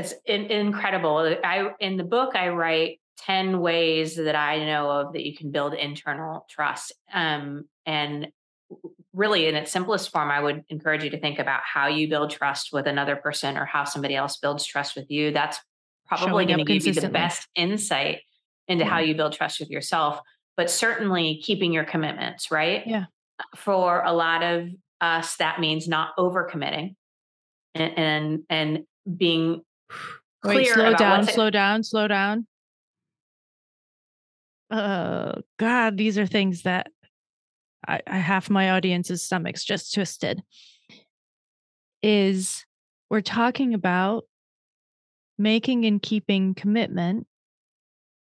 It's 0.00 0.14
in, 0.24 0.46
incredible. 0.46 1.36
I 1.44 1.70
in 1.78 1.96
the 1.96 2.04
book 2.04 2.34
I 2.34 2.48
write 2.48 3.00
10 3.18 3.60
ways 3.60 4.16
that 4.16 4.34
I 4.34 4.64
know 4.64 4.90
of 4.90 5.12
that 5.12 5.24
you 5.24 5.36
can 5.36 5.50
build 5.50 5.74
internal 5.74 6.46
trust. 6.48 6.92
Um, 7.12 7.66
and 7.84 8.28
really 9.12 9.46
in 9.46 9.54
its 9.54 9.72
simplest 9.72 10.10
form, 10.10 10.30
I 10.30 10.40
would 10.40 10.64
encourage 10.68 11.04
you 11.04 11.10
to 11.10 11.20
think 11.20 11.38
about 11.38 11.60
how 11.62 11.88
you 11.88 12.08
build 12.08 12.30
trust 12.30 12.72
with 12.72 12.86
another 12.86 13.16
person 13.16 13.58
or 13.58 13.66
how 13.66 13.84
somebody 13.84 14.16
else 14.16 14.38
builds 14.38 14.64
trust 14.64 14.96
with 14.96 15.10
you. 15.10 15.32
That's 15.32 15.58
probably 16.06 16.46
going 16.46 16.58
to 16.58 16.64
give 16.64 16.86
you 16.86 16.94
the 16.94 17.08
best 17.08 17.46
insight 17.54 18.20
into 18.68 18.84
yeah. 18.84 18.90
how 18.90 18.98
you 19.00 19.14
build 19.14 19.32
trust 19.32 19.60
with 19.60 19.68
yourself, 19.68 20.20
but 20.56 20.70
certainly 20.70 21.40
keeping 21.42 21.72
your 21.72 21.84
commitments, 21.84 22.50
right? 22.50 22.86
Yeah. 22.86 23.04
For 23.56 24.02
a 24.02 24.12
lot 24.12 24.42
of 24.42 24.68
us, 25.00 25.36
that 25.36 25.60
means 25.60 25.88
not 25.88 26.16
overcommitting 26.18 26.94
and, 27.74 27.98
and, 27.98 28.42
and 28.48 28.84
being 29.16 29.62
Wait, 30.44 30.68
slow 30.68 30.94
down, 30.94 31.26
slow 31.26 31.50
down, 31.50 31.82
slow 31.82 32.08
down. 32.08 32.46
Oh 34.70 35.34
God, 35.58 35.96
these 35.96 36.16
are 36.18 36.26
things 36.26 36.62
that 36.62 36.90
I, 37.86 38.00
I 38.06 38.18
half 38.18 38.48
my 38.48 38.70
audience's 38.70 39.22
stomachs 39.22 39.64
just 39.64 39.92
twisted. 39.92 40.42
Is 42.02 42.64
we're 43.10 43.20
talking 43.20 43.74
about 43.74 44.24
making 45.36 45.84
and 45.84 46.00
keeping 46.00 46.54
commitment, 46.54 47.26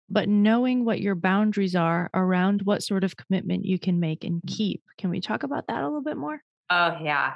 but 0.08 0.28
knowing 0.28 0.84
what 0.84 1.00
your 1.00 1.14
boundaries 1.14 1.76
are 1.76 2.08
around 2.14 2.62
what 2.62 2.82
sort 2.82 3.04
of 3.04 3.16
commitment 3.16 3.64
you 3.64 3.78
can 3.78 4.00
make 4.00 4.24
and 4.24 4.40
mm. 4.42 4.48
keep. 4.48 4.82
Can 4.96 5.10
we 5.10 5.20
talk 5.20 5.42
about 5.42 5.66
that 5.68 5.82
a 5.82 5.86
little 5.86 6.02
bit 6.02 6.16
more? 6.16 6.42
Oh 6.70 6.96
yeah. 7.02 7.34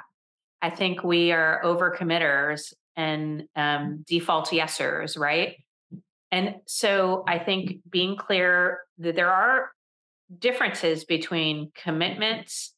I 0.61 0.69
think 0.69 1.03
we 1.03 1.31
are 1.31 1.61
overcommitters 1.63 2.73
and 2.95 3.45
um, 3.55 4.03
default 4.07 4.49
yesers, 4.49 5.17
right? 5.17 5.57
And 6.31 6.55
so 6.65 7.23
I 7.27 7.39
think 7.39 7.79
being 7.89 8.15
clear 8.15 8.79
that 8.99 9.15
there 9.15 9.31
are 9.31 9.71
differences 10.39 11.05
between 11.05 11.71
commitments 11.75 12.73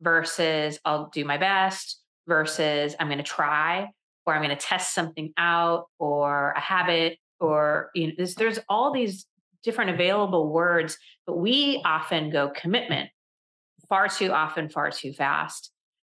versus 0.00 0.78
I'll 0.84 1.08
do 1.12 1.24
my 1.24 1.36
best 1.36 2.00
versus 2.26 2.94
I'm 2.98 3.08
going 3.08 3.18
to 3.18 3.24
try 3.24 3.88
or 4.26 4.34
I'm 4.34 4.42
going 4.42 4.56
to 4.56 4.66
test 4.66 4.94
something 4.94 5.32
out 5.36 5.86
or 5.98 6.52
a 6.52 6.60
habit 6.60 7.18
or 7.38 7.90
you 7.94 8.08
know 8.08 8.12
there's, 8.16 8.34
there's 8.34 8.58
all 8.68 8.92
these 8.92 9.26
different 9.62 9.90
available 9.90 10.48
words 10.48 10.96
but 11.26 11.36
we 11.36 11.80
often 11.84 12.30
go 12.30 12.50
commitment 12.54 13.10
far 13.88 14.08
too 14.08 14.32
often 14.32 14.68
far 14.68 14.90
too 14.90 15.12
fast 15.12 15.72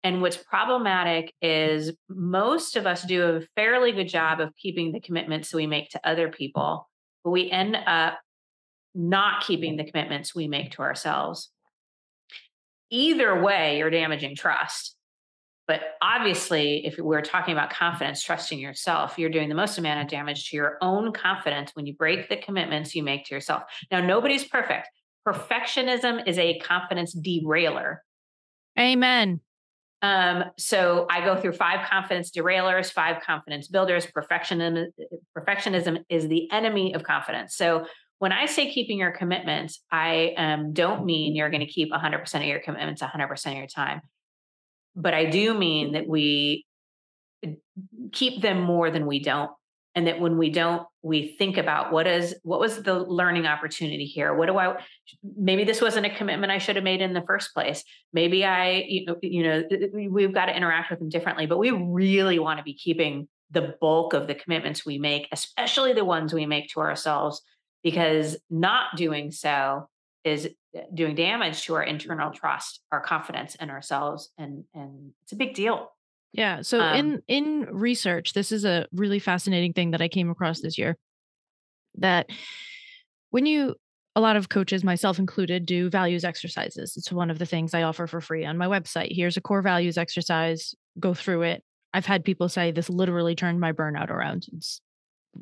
and 0.04 0.20
what's 0.20 0.36
problematic 0.36 1.32
is 1.40 1.92
most 2.08 2.76
of 2.76 2.86
us 2.86 3.02
do 3.02 3.22
a 3.24 3.40
fairly 3.54 3.92
good 3.92 4.08
job 4.08 4.40
of 4.40 4.54
keeping 4.56 4.92
the 4.92 5.00
commitments 5.00 5.54
we 5.54 5.66
make 5.66 5.90
to 5.90 6.08
other 6.08 6.28
people 6.28 6.88
but 7.24 7.30
we 7.30 7.50
end 7.50 7.76
up 7.76 8.18
not 8.94 9.44
keeping 9.44 9.76
the 9.76 9.84
commitments 9.84 10.34
we 10.34 10.48
make 10.48 10.72
to 10.72 10.82
ourselves 10.82 11.50
either 12.90 13.40
way 13.40 13.78
you're 13.78 13.90
damaging 13.90 14.36
trust 14.36 14.96
but 15.68 15.80
obviously, 16.02 16.84
if 16.84 16.98
we're 16.98 17.22
talking 17.22 17.52
about 17.52 17.70
confidence, 17.70 18.22
trusting 18.22 18.58
yourself, 18.58 19.18
you're 19.18 19.30
doing 19.30 19.48
the 19.48 19.54
most 19.54 19.78
amount 19.78 20.02
of 20.02 20.08
damage 20.08 20.50
to 20.50 20.56
your 20.56 20.76
own 20.82 21.12
confidence 21.12 21.70
when 21.74 21.86
you 21.86 21.94
break 21.94 22.28
the 22.28 22.36
commitments 22.36 22.94
you 22.94 23.02
make 23.02 23.24
to 23.26 23.34
yourself. 23.34 23.62
Now, 23.90 24.00
nobody's 24.00 24.44
perfect. 24.44 24.88
Perfectionism 25.26 26.26
is 26.26 26.36
a 26.38 26.58
confidence 26.58 27.12
derailer. 27.12 28.02
Amen. 28.78 29.40
Um, 30.02 30.44
so 30.58 31.06
I 31.08 31.24
go 31.24 31.40
through 31.40 31.52
five 31.52 31.88
confidence 31.88 32.30
derailers, 32.30 32.92
five 32.92 33.22
confidence 33.22 33.68
builders. 33.68 34.06
Perfectionism, 34.06 34.86
perfectionism 35.36 36.04
is 36.08 36.26
the 36.28 36.50
enemy 36.50 36.94
of 36.94 37.04
confidence. 37.04 37.56
So 37.56 37.86
when 38.18 38.32
I 38.32 38.46
say 38.46 38.72
keeping 38.72 38.98
your 38.98 39.12
commitments, 39.12 39.82
I 39.90 40.34
um, 40.36 40.72
don't 40.72 41.04
mean 41.04 41.36
you're 41.36 41.50
going 41.50 41.60
to 41.60 41.72
keep 41.72 41.92
100% 41.92 42.34
of 42.34 42.42
your 42.42 42.60
commitments 42.60 43.00
100% 43.00 43.46
of 43.46 43.56
your 43.56 43.66
time 43.66 44.02
but 44.94 45.14
I 45.14 45.26
do 45.26 45.54
mean 45.54 45.92
that 45.92 46.06
we 46.06 46.66
keep 48.12 48.42
them 48.42 48.60
more 48.60 48.90
than 48.90 49.06
we 49.06 49.20
don't. 49.20 49.50
And 49.94 50.06
that 50.06 50.20
when 50.20 50.38
we 50.38 50.48
don't, 50.48 50.86
we 51.02 51.36
think 51.38 51.58
about 51.58 51.92
what 51.92 52.06
is 52.06 52.34
what 52.42 52.60
was 52.60 52.82
the 52.82 52.98
learning 52.98 53.44
opportunity 53.44 54.06
here? 54.06 54.34
What 54.34 54.46
do 54.46 54.56
I 54.56 54.78
maybe 55.36 55.64
this 55.64 55.82
wasn't 55.82 56.06
a 56.06 56.14
commitment 56.14 56.50
I 56.50 56.58
should 56.58 56.76
have 56.76 56.84
made 56.84 57.02
in 57.02 57.12
the 57.12 57.24
first 57.26 57.52
place. 57.52 57.84
Maybe 58.12 58.44
I, 58.44 58.84
you 58.88 59.04
know, 59.04 59.16
you 59.22 59.42
know, 59.42 59.62
we've 60.10 60.32
got 60.32 60.46
to 60.46 60.56
interact 60.56 60.90
with 60.90 60.98
them 60.98 61.10
differently, 61.10 61.46
but 61.46 61.58
we 61.58 61.70
really 61.70 62.38
want 62.38 62.58
to 62.58 62.64
be 62.64 62.74
keeping 62.74 63.28
the 63.50 63.76
bulk 63.80 64.14
of 64.14 64.26
the 64.26 64.34
commitments 64.34 64.86
we 64.86 64.98
make, 64.98 65.28
especially 65.30 65.92
the 65.92 66.04
ones 66.04 66.32
we 66.32 66.46
make 66.46 66.70
to 66.70 66.80
ourselves, 66.80 67.42
because 67.82 68.36
not 68.48 68.96
doing 68.96 69.30
so 69.30 69.88
is 70.24 70.48
uh, 70.76 70.80
doing 70.94 71.14
damage 71.14 71.64
to 71.64 71.74
our 71.74 71.82
internal 71.82 72.30
trust, 72.30 72.80
our 72.90 73.00
confidence 73.00 73.54
in 73.56 73.70
ourselves, 73.70 74.30
and 74.38 74.64
and 74.74 75.12
it's 75.22 75.32
a 75.32 75.36
big 75.36 75.54
deal. 75.54 75.90
Yeah. 76.32 76.62
So 76.62 76.80
um, 76.80 76.96
in 76.96 77.22
in 77.28 77.66
research, 77.70 78.32
this 78.32 78.52
is 78.52 78.64
a 78.64 78.86
really 78.92 79.18
fascinating 79.18 79.72
thing 79.72 79.90
that 79.90 80.02
I 80.02 80.08
came 80.08 80.30
across 80.30 80.60
this 80.60 80.78
year. 80.78 80.96
That 81.96 82.30
when 83.30 83.46
you 83.46 83.74
a 84.14 84.20
lot 84.20 84.36
of 84.36 84.48
coaches, 84.48 84.84
myself 84.84 85.18
included, 85.18 85.64
do 85.64 85.88
values 85.88 86.24
exercises. 86.24 86.96
It's 86.96 87.10
one 87.10 87.30
of 87.30 87.38
the 87.38 87.46
things 87.46 87.72
I 87.72 87.82
offer 87.82 88.06
for 88.06 88.20
free 88.20 88.44
on 88.44 88.58
my 88.58 88.66
website. 88.66 89.14
Here's 89.14 89.36
a 89.36 89.40
core 89.40 89.62
values 89.62 89.96
exercise. 89.96 90.74
Go 91.00 91.14
through 91.14 91.42
it. 91.42 91.62
I've 91.94 92.06
had 92.06 92.24
people 92.24 92.48
say 92.48 92.70
this 92.70 92.90
literally 92.90 93.34
turned 93.34 93.60
my 93.60 93.72
burnout 93.72 94.10
around. 94.10 94.46
It's 94.52 94.80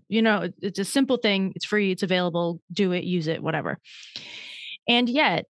you 0.08 0.22
know, 0.22 0.48
it's 0.60 0.78
a 0.78 0.84
simple 0.84 1.16
thing. 1.16 1.52
It's 1.56 1.64
free. 1.64 1.90
It's 1.90 2.02
available. 2.02 2.60
Do 2.72 2.92
it. 2.92 3.04
Use 3.04 3.26
it. 3.26 3.42
Whatever. 3.42 3.78
And 4.88 5.08
yet, 5.08 5.46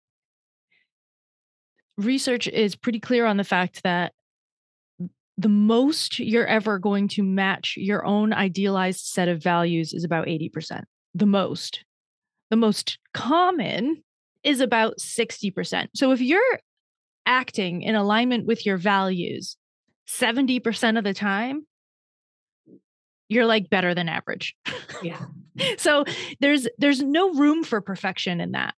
research 1.96 2.48
is 2.48 2.76
pretty 2.76 3.00
clear 3.00 3.26
on 3.26 3.36
the 3.36 3.44
fact 3.44 3.82
that 3.82 4.12
the 5.38 5.48
most 5.48 6.18
you're 6.18 6.46
ever 6.46 6.78
going 6.78 7.08
to 7.08 7.22
match 7.22 7.74
your 7.76 8.04
own 8.04 8.32
idealized 8.32 9.06
set 9.06 9.28
of 9.28 9.42
values 9.42 9.92
is 9.92 10.04
about 10.04 10.26
80%. 10.26 10.82
The 11.14 11.26
most. 11.26 11.84
The 12.50 12.56
most 12.56 12.98
common 13.14 14.02
is 14.42 14.60
about 14.60 14.98
60%. 14.98 15.88
So 15.94 16.12
if 16.12 16.20
you're 16.20 16.58
acting 17.26 17.82
in 17.82 17.94
alignment 17.94 18.46
with 18.46 18.66
your 18.66 18.76
values 18.76 19.56
70% 20.08 20.98
of 20.98 21.04
the 21.04 21.14
time, 21.14 21.66
you're 23.28 23.46
like 23.46 23.70
better 23.70 23.94
than 23.94 24.08
average. 24.08 24.56
Yeah. 25.02 25.24
so 25.78 26.04
there's 26.40 26.66
there's 26.78 27.00
no 27.00 27.32
room 27.32 27.62
for 27.62 27.80
perfection 27.80 28.40
in 28.40 28.52
that. 28.52 28.74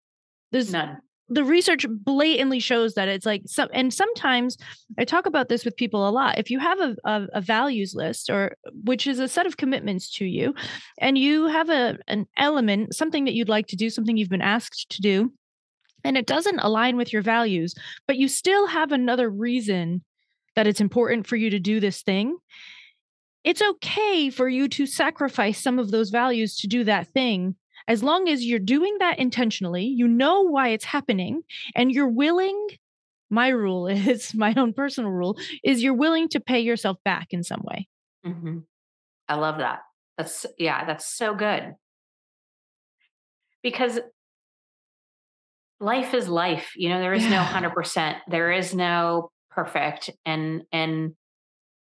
There's 0.51 0.71
none. 0.71 0.97
The 1.33 1.45
research 1.45 1.85
blatantly 1.89 2.59
shows 2.59 2.93
that 2.95 3.07
it's 3.07 3.25
like 3.25 3.43
some, 3.45 3.69
and 3.73 3.93
sometimes 3.93 4.57
I 4.99 5.05
talk 5.05 5.25
about 5.25 5.47
this 5.47 5.63
with 5.63 5.77
people 5.77 6.07
a 6.07 6.11
lot. 6.11 6.37
If 6.37 6.51
you 6.51 6.59
have 6.59 6.79
a, 6.81 6.95
a, 7.05 7.27
a 7.35 7.41
values 7.41 7.95
list, 7.95 8.29
or 8.29 8.57
which 8.83 9.07
is 9.07 9.17
a 9.17 9.29
set 9.29 9.45
of 9.45 9.55
commitments 9.55 10.11
to 10.17 10.25
you, 10.25 10.53
and 10.99 11.17
you 11.17 11.47
have 11.47 11.69
a 11.69 11.97
an 12.09 12.27
element, 12.35 12.93
something 12.93 13.23
that 13.25 13.33
you'd 13.33 13.47
like 13.47 13.67
to 13.67 13.77
do, 13.77 13.89
something 13.89 14.17
you've 14.17 14.29
been 14.29 14.41
asked 14.41 14.89
to 14.89 15.01
do, 15.01 15.31
and 16.03 16.17
it 16.17 16.27
doesn't 16.27 16.59
align 16.59 16.97
with 16.97 17.13
your 17.13 17.21
values, 17.21 17.75
but 18.07 18.17
you 18.17 18.27
still 18.27 18.67
have 18.67 18.91
another 18.91 19.29
reason 19.29 20.03
that 20.57 20.67
it's 20.67 20.81
important 20.81 21.27
for 21.27 21.37
you 21.37 21.49
to 21.49 21.59
do 21.59 21.79
this 21.79 22.01
thing, 22.01 22.37
it's 23.43 23.61
okay 23.61 24.29
for 24.29 24.47
you 24.47 24.67
to 24.67 24.85
sacrifice 24.85 25.59
some 25.59 25.79
of 25.79 25.91
those 25.91 26.09
values 26.09 26.57
to 26.57 26.67
do 26.67 26.83
that 26.83 27.07
thing 27.07 27.55
as 27.87 28.03
long 28.03 28.29
as 28.29 28.45
you're 28.45 28.59
doing 28.59 28.97
that 28.99 29.19
intentionally, 29.19 29.85
you 29.85 30.07
know 30.07 30.41
why 30.41 30.69
it's 30.69 30.85
happening, 30.85 31.41
and 31.75 31.91
you're 31.91 32.07
willing. 32.07 32.67
My 33.29 33.47
rule 33.47 33.87
is 33.87 34.33
my 34.33 34.53
own 34.57 34.73
personal 34.73 35.11
rule 35.11 35.37
is 35.63 35.81
you're 35.81 35.93
willing 35.93 36.27
to 36.29 36.39
pay 36.39 36.59
yourself 36.59 36.97
back 37.05 37.27
in 37.31 37.43
some 37.43 37.61
way. 37.63 37.87
Mm-hmm. 38.25 38.59
I 39.29 39.35
love 39.35 39.59
that. 39.59 39.79
That's, 40.17 40.45
yeah, 40.57 40.85
that's 40.85 41.15
so 41.15 41.33
good. 41.33 41.75
Because 43.63 43.99
life 45.79 46.13
is 46.13 46.27
life. 46.27 46.73
You 46.75 46.89
know, 46.89 46.99
there 46.99 47.13
is 47.13 47.23
yeah. 47.23 47.47
no 47.61 47.69
100%, 47.69 48.17
there 48.27 48.51
is 48.51 48.75
no 48.75 49.31
perfect. 49.49 50.09
And, 50.25 50.63
and, 50.71 51.15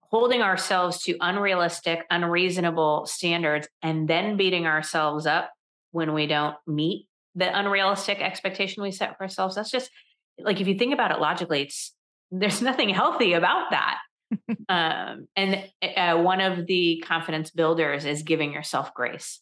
holding 0.09 0.41
ourselves 0.41 1.03
to 1.03 1.17
unrealistic, 1.19 2.05
unreasonable 2.09 3.05
standards 3.05 3.67
and 3.81 4.07
then 4.07 4.37
beating 4.37 4.65
ourselves 4.65 5.25
up 5.25 5.51
when 5.97 6.13
we 6.13 6.27
don't 6.27 6.55
meet 6.67 7.07
the 7.33 7.59
unrealistic 7.59 8.21
expectation 8.21 8.83
we 8.83 8.91
set 8.91 9.17
for 9.17 9.23
ourselves. 9.23 9.55
That's 9.55 9.71
just 9.71 9.89
like 10.37 10.61
if 10.61 10.67
you 10.67 10.77
think 10.77 10.93
about 10.93 11.09
it 11.09 11.19
logically, 11.19 11.63
it's 11.63 11.95
there's 12.29 12.61
nothing 12.69 12.89
healthy 12.89 13.33
about 13.33 13.71
that. 13.71 13.97
um, 14.69 15.27
and 15.35 15.65
uh, 15.81 16.21
one 16.21 16.39
of 16.39 16.67
the 16.67 17.03
confidence 17.07 17.49
builders 17.49 18.05
is 18.05 18.21
giving 18.21 18.53
yourself 18.53 18.93
grace. 18.93 19.39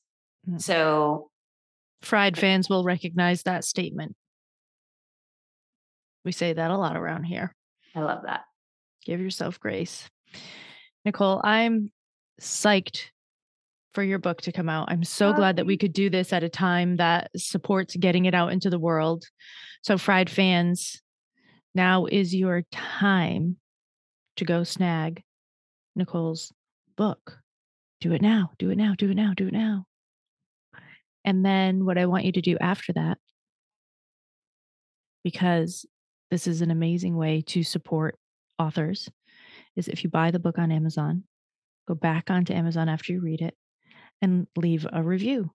Mm-hmm. 0.48 0.60
So, 0.60 1.30
fried 2.02 2.38
fans 2.38 2.70
will 2.70 2.86
recognize 2.86 3.44
that 3.44 3.66
statement. 3.66 4.16
We 6.24 6.32
say 6.32 6.54
that 6.54 6.72
a 6.72 6.78
lot 6.78 6.96
around 6.96 7.26
here. 7.26 7.54
I 7.94 8.00
love 8.00 8.22
that. 8.26 8.46
Give 9.06 9.20
yourself 9.20 9.60
grace. 9.60 10.08
Nicole, 11.04 11.42
I'm 11.44 11.92
psyched 12.40 13.10
for 13.96 14.04
your 14.04 14.20
book 14.20 14.42
to 14.42 14.52
come 14.52 14.70
out. 14.70 14.92
I'm 14.92 15.06
so 15.06 15.34
glad 15.34 15.56
that 15.56 15.66
we 15.66 15.78
could 15.78 15.94
do 15.94 16.10
this 16.10 16.34
at 16.34 16.44
a 16.44 16.50
time 16.50 16.98
that 16.98 17.32
supports 17.36 17.96
getting 17.96 18.26
it 18.26 18.36
out 18.36 18.52
into 18.52 18.70
the 18.70 18.78
world. 18.78 19.24
So, 19.82 19.98
Fried 19.98 20.30
fans, 20.30 21.02
now 21.74 22.06
is 22.06 22.36
your 22.36 22.64
time 22.72 23.58
to 24.36 24.46
go 24.46 24.64
snag 24.64 25.24
Nicole's 25.96 26.52
book. 26.98 27.40
Do 28.02 28.12
it 28.12 28.22
now, 28.22 28.52
do 28.60 28.70
it 28.70 28.78
now, 28.78 28.94
do 28.98 29.10
it 29.10 29.16
now, 29.16 29.34
do 29.36 29.48
it 29.48 29.54
now. 29.54 29.86
And 31.24 31.44
then 31.44 31.86
what 31.86 31.98
I 31.98 32.06
want 32.06 32.26
you 32.26 32.34
to 32.34 32.42
do 32.42 32.58
after 32.60 32.94
that, 32.94 33.18
because 35.24 35.86
this 36.30 36.46
is 36.46 36.62
an 36.62 36.70
amazing 36.70 37.16
way 37.16 37.42
to 37.48 37.64
support 37.64 38.18
authors, 38.60 39.10
is 39.76 39.88
if 39.88 40.04
you 40.04 40.10
buy 40.10 40.32
the 40.32 40.40
book 40.40 40.60
on 40.60 40.72
Amazon, 40.72 41.24
go 41.88 41.96
back 41.96 42.30
onto 42.30 42.54
Amazon 42.54 42.90
after 42.90 43.14
you 43.14 43.22
read 43.22 43.42
it, 43.42 43.56
and 44.22 44.48
leave 44.56 44.86
a 44.92 45.04
review. 45.04 45.52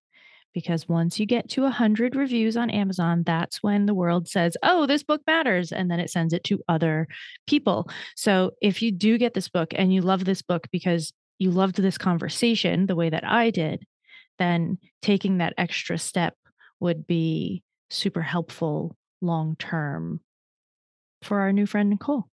Because 0.52 0.88
once 0.88 1.20
you 1.20 1.26
get 1.26 1.48
to 1.50 1.62
100 1.62 2.16
reviews 2.16 2.56
on 2.56 2.70
Amazon, 2.70 3.22
that's 3.24 3.62
when 3.62 3.86
the 3.86 3.94
world 3.94 4.26
says, 4.26 4.56
oh, 4.64 4.84
this 4.86 5.04
book 5.04 5.22
matters. 5.26 5.70
And 5.70 5.88
then 5.88 6.00
it 6.00 6.10
sends 6.10 6.32
it 6.32 6.42
to 6.44 6.60
other 6.68 7.06
people. 7.46 7.88
So 8.16 8.50
if 8.60 8.82
you 8.82 8.90
do 8.90 9.16
get 9.16 9.34
this 9.34 9.48
book 9.48 9.72
and 9.76 9.94
you 9.94 10.00
love 10.00 10.24
this 10.24 10.42
book 10.42 10.66
because 10.72 11.12
you 11.38 11.52
loved 11.52 11.76
this 11.76 11.98
conversation 11.98 12.86
the 12.86 12.96
way 12.96 13.10
that 13.10 13.24
I 13.24 13.50
did, 13.50 13.86
then 14.40 14.78
taking 15.02 15.38
that 15.38 15.54
extra 15.56 15.98
step 15.98 16.34
would 16.80 17.06
be 17.06 17.62
super 17.88 18.22
helpful 18.22 18.96
long 19.20 19.54
term 19.56 20.20
for 21.22 21.40
our 21.40 21.52
new 21.52 21.66
friend, 21.66 21.90
Nicole. 21.90 22.26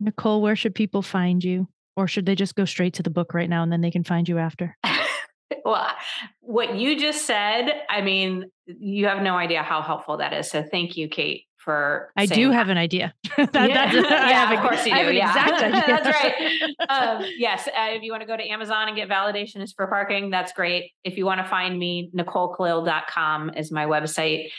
Nicole, 0.00 0.40
where 0.40 0.56
should 0.56 0.74
people 0.74 1.02
find 1.02 1.42
you? 1.42 1.68
Or 1.98 2.06
should 2.06 2.26
they 2.26 2.36
just 2.36 2.54
go 2.54 2.64
straight 2.64 2.94
to 2.94 3.02
the 3.02 3.10
book 3.10 3.34
right 3.34 3.50
now 3.50 3.64
and 3.64 3.72
then 3.72 3.80
they 3.80 3.90
can 3.90 4.04
find 4.04 4.28
you 4.28 4.38
after? 4.38 4.76
well, 5.64 5.90
what 6.38 6.76
you 6.76 6.96
just 6.96 7.26
said, 7.26 7.72
I 7.90 8.02
mean, 8.02 8.52
you 8.66 9.06
have 9.06 9.20
no 9.20 9.34
idea 9.34 9.64
how 9.64 9.82
helpful 9.82 10.18
that 10.18 10.32
is. 10.32 10.48
So 10.48 10.62
thank 10.62 10.96
you, 10.96 11.08
Cait, 11.08 11.46
for 11.56 12.12
I 12.16 12.26
do 12.26 12.52
have 12.52 12.68
an 12.68 12.78
idea. 12.78 13.14
that, 13.36 13.52
yeah, 13.52 13.92
yeah 13.92 14.52
of 14.52 14.60
course 14.60 14.86
you 14.86 14.94
do. 14.94 15.12
yeah. 15.12 15.82
that's 15.88 16.06
right. 16.06 16.62
Um, 16.88 17.24
yes, 17.36 17.66
uh, 17.66 17.88
if 17.88 18.04
you 18.04 18.12
want 18.12 18.22
to 18.22 18.28
go 18.28 18.36
to 18.36 18.48
Amazon 18.48 18.86
and 18.86 18.96
get 18.96 19.08
validation 19.08 19.60
is 19.60 19.72
for 19.72 19.88
parking, 19.88 20.30
that's 20.30 20.52
great. 20.52 20.92
If 21.02 21.18
you 21.18 21.26
want 21.26 21.40
to 21.40 21.48
find 21.48 21.76
me, 21.76 22.12
NicoleKalil.com 22.16 23.54
is 23.56 23.72
my 23.72 23.86
website. 23.86 24.50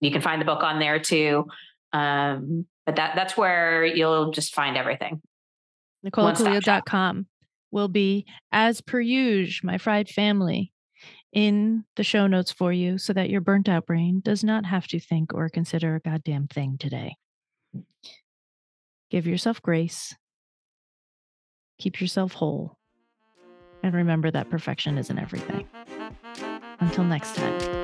You 0.00 0.12
can 0.12 0.20
find 0.20 0.40
the 0.40 0.46
book 0.46 0.62
on 0.62 0.78
there 0.78 1.00
too. 1.00 1.46
Um, 1.92 2.66
but 2.86 2.94
that 2.96 3.16
that's 3.16 3.36
where 3.36 3.84
you'll 3.84 4.30
just 4.30 4.54
find 4.54 4.76
everything. 4.76 5.20
NicoleKalil.com 6.04 7.26
will 7.70 7.88
be, 7.88 8.26
as 8.52 8.80
per 8.80 9.00
usual, 9.00 9.66
my 9.66 9.78
fried 9.78 10.08
family 10.08 10.72
in 11.32 11.84
the 11.96 12.04
show 12.04 12.26
notes 12.26 12.52
for 12.52 12.72
you 12.72 12.96
so 12.96 13.12
that 13.12 13.28
your 13.28 13.40
burnt 13.40 13.68
out 13.68 13.86
brain 13.86 14.20
does 14.24 14.44
not 14.44 14.64
have 14.64 14.86
to 14.86 15.00
think 15.00 15.34
or 15.34 15.48
consider 15.48 15.96
a 15.96 16.00
goddamn 16.00 16.46
thing 16.46 16.76
today. 16.78 17.16
Give 19.10 19.26
yourself 19.26 19.60
grace, 19.60 20.14
keep 21.78 22.00
yourself 22.00 22.32
whole, 22.32 22.78
and 23.82 23.94
remember 23.94 24.30
that 24.30 24.50
perfection 24.50 24.96
isn't 24.96 25.18
everything. 25.18 25.68
Until 26.80 27.04
next 27.04 27.34
time. 27.36 27.83